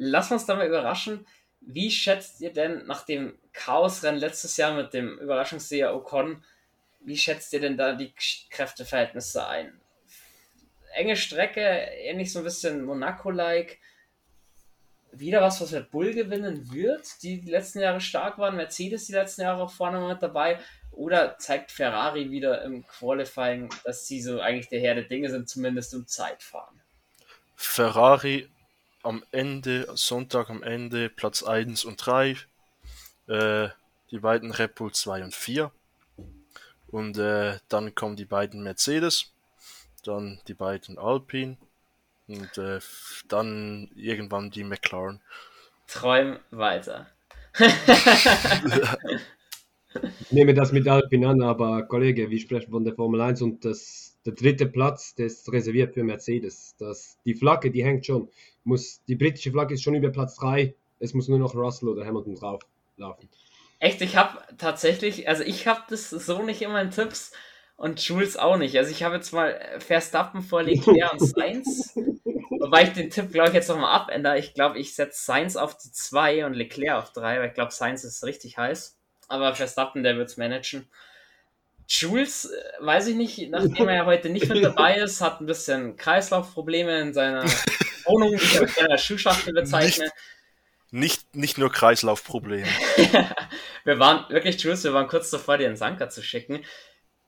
[0.00, 1.26] lass uns da mal überraschen.
[1.60, 6.42] Wie schätzt ihr denn nach dem Chaosrennen letztes Jahr mit dem Überraschungsseher Ocon,
[7.00, 8.14] wie schätzt ihr denn da die
[8.50, 9.78] Kräfteverhältnisse ein?
[10.94, 13.78] Enge Strecke, ähnlich so ein bisschen Monaco-like.
[15.12, 19.12] Wieder was, was Red Bull gewinnen wird, die die letzten Jahre stark waren, Mercedes die
[19.12, 20.58] letzten Jahre auch vorne mit dabei.
[20.92, 25.48] Oder zeigt Ferrari wieder im Qualifying, dass sie so eigentlich der Herr der Dinge sind,
[25.48, 26.80] zumindest im Zeitfahren?
[27.54, 28.48] Ferrari
[29.02, 32.36] am Ende, Sonntag am Ende, Platz 1 und 3.
[33.28, 33.68] Äh,
[34.10, 35.70] die beiden Red Bull 2 und 4.
[36.88, 39.32] Und äh, dann kommen die beiden Mercedes,
[40.04, 41.56] dann die beiden Alpine
[42.26, 42.80] und äh,
[43.28, 45.20] dann irgendwann die McLaren.
[45.86, 47.06] Träum weiter.
[50.20, 53.64] ich nehme das mit Alpine an, aber Kollege, wir sprechen von der Formel 1 und
[53.64, 56.74] das der dritte Platz, der ist reserviert für Mercedes.
[56.78, 58.28] Das, die Flagge, die hängt schon.
[58.64, 60.74] Muss, die britische Flagge ist schon über Platz 3.
[60.98, 62.62] Es muss nur noch Russell oder Hamilton drauf
[62.96, 63.28] laufen.
[63.78, 67.32] Echt, ich habe tatsächlich, also ich habe das so nicht in meinen Tipps
[67.76, 68.76] und Jules auch nicht.
[68.76, 71.94] Also ich habe jetzt mal Verstappen vor Leclerc und Sainz.
[72.60, 74.38] Wobei ich den Tipp, glaube ich, jetzt nochmal abändere.
[74.38, 77.72] Ich glaube, ich setze Sainz auf die 2 und Leclerc auf 3, weil ich glaube,
[77.72, 78.98] Sainz ist richtig heiß.
[79.28, 80.86] Aber Verstappen, der wird es managen.
[81.88, 85.46] Jules, äh, weiß ich nicht, nachdem er ja heute nicht mit dabei ist, hat ein
[85.46, 87.44] bisschen Kreislaufprobleme in seiner
[88.10, 90.04] Wohnung, die ich als kleiner Schuhschachtel bezeichne.
[90.04, 90.14] Nicht,
[90.92, 92.66] nicht, nicht nur Kreislaufprobleme.
[93.84, 96.64] wir waren, wirklich, Jules, wir waren kurz davor, dir einen Sanker zu schicken.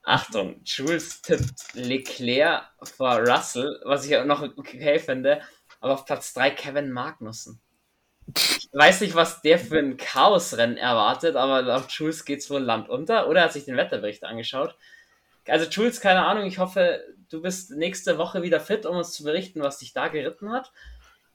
[0.04, 5.40] Achtung, Jules tippt Leclerc vor Russell, was ich auch noch okay finde,
[5.80, 7.60] aber auf Platz 3 Kevin Magnussen.
[8.34, 12.60] Ich weiß nicht, was der für ein Chaosrennen erwartet, aber laut Jules geht es wohl
[12.60, 14.76] Land unter oder hat sich den Wetterbericht angeschaut.
[15.46, 19.24] Also Jules, keine Ahnung, ich hoffe, du bist nächste Woche wieder fit, um uns zu
[19.24, 20.72] berichten, was dich da geritten hat.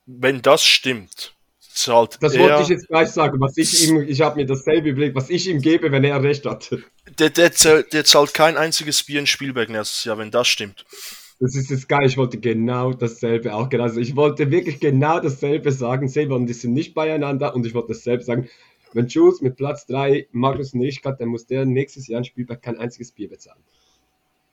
[0.06, 4.22] Wenn das stimmt, zahlt Das er, wollte ich jetzt gleich sagen, was ich ihm, ich
[4.22, 6.70] habe mir dasselbe überlegt, was ich ihm gebe, wenn er recht hat.
[7.20, 10.86] Der, der, zahlt, der zahlt kein einziges Bier in Spielberg nächstes Jahr, wenn das stimmt.
[11.40, 12.06] Das ist jetzt geil.
[12.06, 13.70] Ich wollte genau dasselbe auch.
[13.72, 16.08] Also ich wollte wirklich genau dasselbe sagen.
[16.08, 18.50] Silber und ich sind nicht beieinander und ich wollte dasselbe sagen.
[18.94, 22.62] Wenn Jules mit Platz 3 Magnus nicht hat, dann muss der nächstes Jahr ein Spielberg
[22.62, 23.62] kein einziges Bier bezahlen.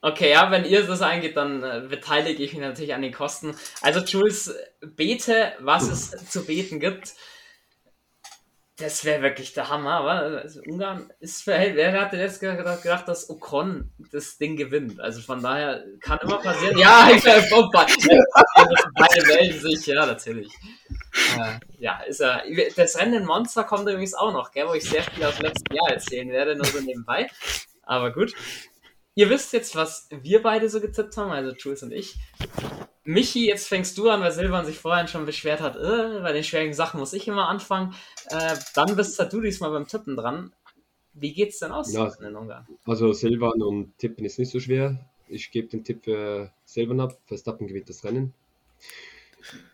[0.05, 3.55] Okay, ja, wenn ihr das eingeht, dann äh, beteilige ich mich natürlich an den Kosten.
[3.81, 7.15] Also Jules, bete, was es zu beten gibt.
[8.77, 10.11] Das wäre wirklich der Hammer, aber
[10.43, 11.75] also Ungarn ist verhält.
[11.75, 14.99] Wer hatte jetzt gedacht, dass Ocon das Ding gewinnt?
[14.99, 16.77] Also von daher kann immer passieren.
[16.77, 17.87] ja, ich wäre vorbei.
[18.93, 20.53] Beide melden sich, ja, natürlich.
[21.39, 22.43] Äh, ja, ist er.
[22.75, 25.47] Das Rennen in Monster kommt übrigens auch noch, gell, wo ich sehr viel aus dem
[25.47, 27.27] letzten Jahr erzählen werde, nur so nebenbei.
[27.81, 28.35] Aber gut.
[29.15, 32.15] Ihr wisst jetzt, was wir beide so getippt haben, also Jules und ich.
[33.05, 36.43] Michi, jetzt fängst du an, weil Silvan sich vorhin schon beschwert hat, äh, bei den
[36.43, 37.93] schwierigen Sachen muss ich immer anfangen.
[38.29, 40.51] Äh, dann bist halt du diesmal beim Tippen dran.
[41.13, 42.67] Wie geht's denn aus ja, in Ungarn?
[42.85, 44.99] Also Silvan und Tippen ist nicht so schwer.
[45.29, 47.17] Ich gebe den Tipp für Silvan ab.
[47.25, 48.33] Verstappen gewinnt das Rennen.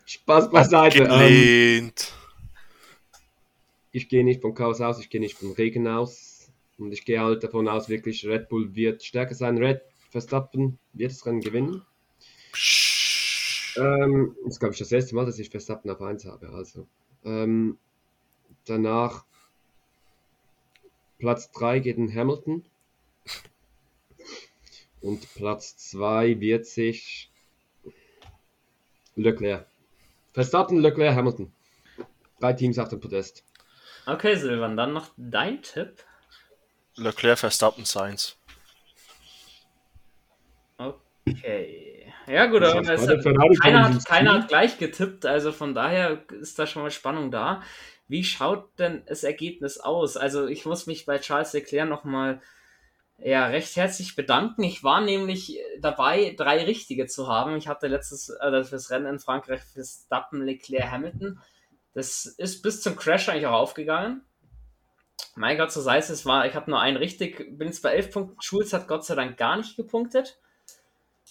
[0.06, 1.08] Spaß beiseite.
[1.10, 1.90] Ähm,
[3.90, 6.31] ich gehe nicht vom Chaos aus, ich gehe nicht vom Regen aus.
[6.78, 9.58] Und ich gehe halt davon aus, wirklich Red Bull wird stärker sein.
[9.58, 11.82] Red Verstappen wird das Rennen gewinnen.
[13.76, 16.50] Ähm, das ist, glaube ich, das erste Mal, dass ich Verstappen auf 1 habe.
[16.50, 16.86] Also,
[17.24, 17.78] ähm,
[18.66, 19.24] danach
[21.18, 22.64] Platz 3 geht in Hamilton.
[25.00, 27.30] Und Platz 2 wird sich
[29.16, 29.66] Leclerc.
[30.32, 31.52] Verstappen, Leclerc, Hamilton.
[32.40, 33.44] Drei Teams auf dem Podest.
[34.06, 36.04] Okay, Silvan, dann noch dein Tipp.
[36.96, 38.36] Leclerc, Verstappen, Sainz.
[41.26, 42.12] Okay.
[42.26, 43.24] Ja, gut, aber es hat,
[43.62, 47.62] keiner, hat, keiner hat gleich getippt, also von daher ist da schon mal Spannung da.
[48.08, 50.16] Wie schaut denn das Ergebnis aus?
[50.16, 52.40] Also, ich muss mich bei Charles Leclerc nochmal
[53.18, 54.62] ja, recht herzlich bedanken.
[54.64, 57.56] Ich war nämlich dabei, drei richtige zu haben.
[57.56, 61.40] Ich hatte letztes äh, fürs Rennen in Frankreich fürs Dappen Leclerc Hamilton.
[61.94, 64.24] Das ist bis zum Crash eigentlich auch aufgegangen.
[65.34, 67.92] Mein Gott, so sei es, es war, ich habe nur einen richtig, bin jetzt bei
[67.92, 68.40] elf Punkten.
[68.42, 70.38] Schulz hat Gott sei Dank gar nicht gepunktet.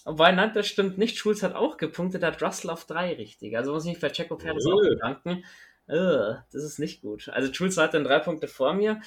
[0.04, 1.16] Wobei, nein, das stimmt nicht.
[1.16, 3.56] Schulz hat auch gepunktet, hat Russell auf drei richtig.
[3.56, 5.44] Also muss ich mich bei Checo Perez auch bedanken.
[5.88, 7.28] Uh, das ist nicht gut.
[7.28, 9.00] Also Schulz hat dann drei Punkte vor mir.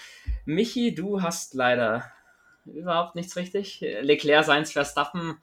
[0.45, 2.11] Michi, du hast leider
[2.65, 3.81] überhaupt nichts richtig.
[3.81, 5.37] Leclerc, Seins, Verstappen,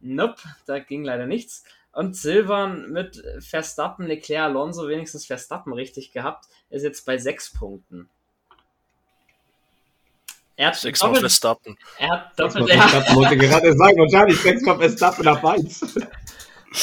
[0.00, 1.64] nope, da ging leider nichts.
[1.92, 8.08] Und Silvan mit Verstappen, Leclerc, Alonso wenigstens Verstappen richtig gehabt, ist jetzt bei sechs Punkten.
[10.56, 11.78] Er hat sechsmal Verstappen.
[11.98, 12.70] Er hat doppelt.
[12.70, 15.96] Verstappen wollte gerade sagen, wahrscheinlich sechsmal Verstappen auf 1.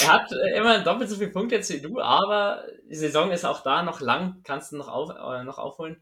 [0.02, 3.46] Er hat äh, immer doppelt so viele Punkte jetzt wie du, aber die Saison ist
[3.46, 6.02] auch da noch lang, kannst du noch, auf, äh, noch aufholen.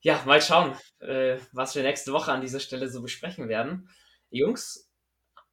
[0.00, 3.88] Ja, mal schauen, äh, was wir nächste Woche an dieser Stelle so besprechen werden.
[4.30, 4.90] Jungs,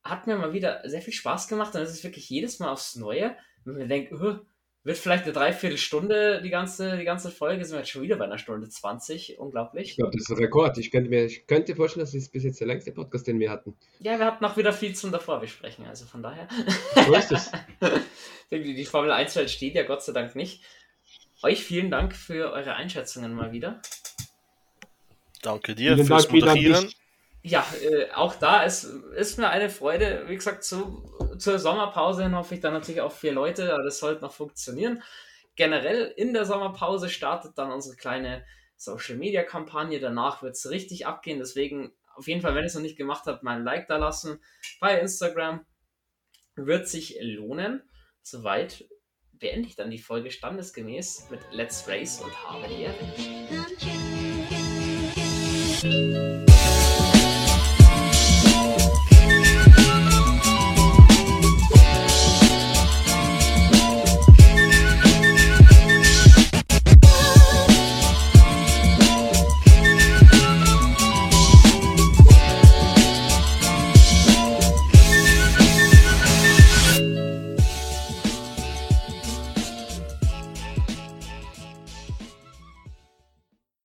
[0.04, 2.96] hat mir mal wieder sehr viel Spaß gemacht und es ist wirklich jedes Mal aufs
[2.96, 4.40] Neue, wenn man denkt, uh,
[4.84, 8.26] wird vielleicht eine Dreiviertelstunde die ganze, die ganze Folge, sind wir jetzt schon wieder bei
[8.26, 9.38] einer Stunde 20.
[9.38, 9.92] Unglaublich.
[9.92, 10.78] Ich glaube, das ist ein Rekord.
[10.78, 13.52] Ich könnte mir ich könnte vorstellen, das ist bis jetzt der längste Podcast, den wir
[13.52, 13.76] hatten.
[14.00, 16.48] Ja, wir hatten noch wieder viel zum davor besprechen, also von daher.
[17.06, 17.52] So ist es.
[18.52, 20.64] die, die Formel 1 Welt steht ja Gott sei Dank nicht.
[21.44, 23.82] Euch vielen Dank für eure Einschätzungen mal wieder.
[25.44, 26.92] Danke dir vielen fürs Dank Moderieren
[27.44, 28.84] ja, äh, auch da ist,
[29.16, 30.26] ist mir eine Freude.
[30.28, 31.04] Wie gesagt, zu,
[31.42, 35.04] zur Sommerpause hin hoffe ich dann natürlich auch vier Leute, aber das sollte noch funktionieren.
[35.56, 38.46] Generell in der Sommerpause startet dann unsere kleine
[38.78, 40.00] Social Media Kampagne.
[40.00, 41.40] Danach wird es richtig abgehen.
[41.40, 43.98] Deswegen auf jeden Fall, wenn ihr es noch nicht gemacht habt, mal ein Like da
[43.98, 44.40] lassen
[44.80, 45.66] bei Instagram.
[46.56, 47.84] Wird sich lohnen.
[48.22, 48.86] Soweit
[49.34, 52.96] beende ich dann die Folge standesgemäß mit Let's Race und habe die Ehre.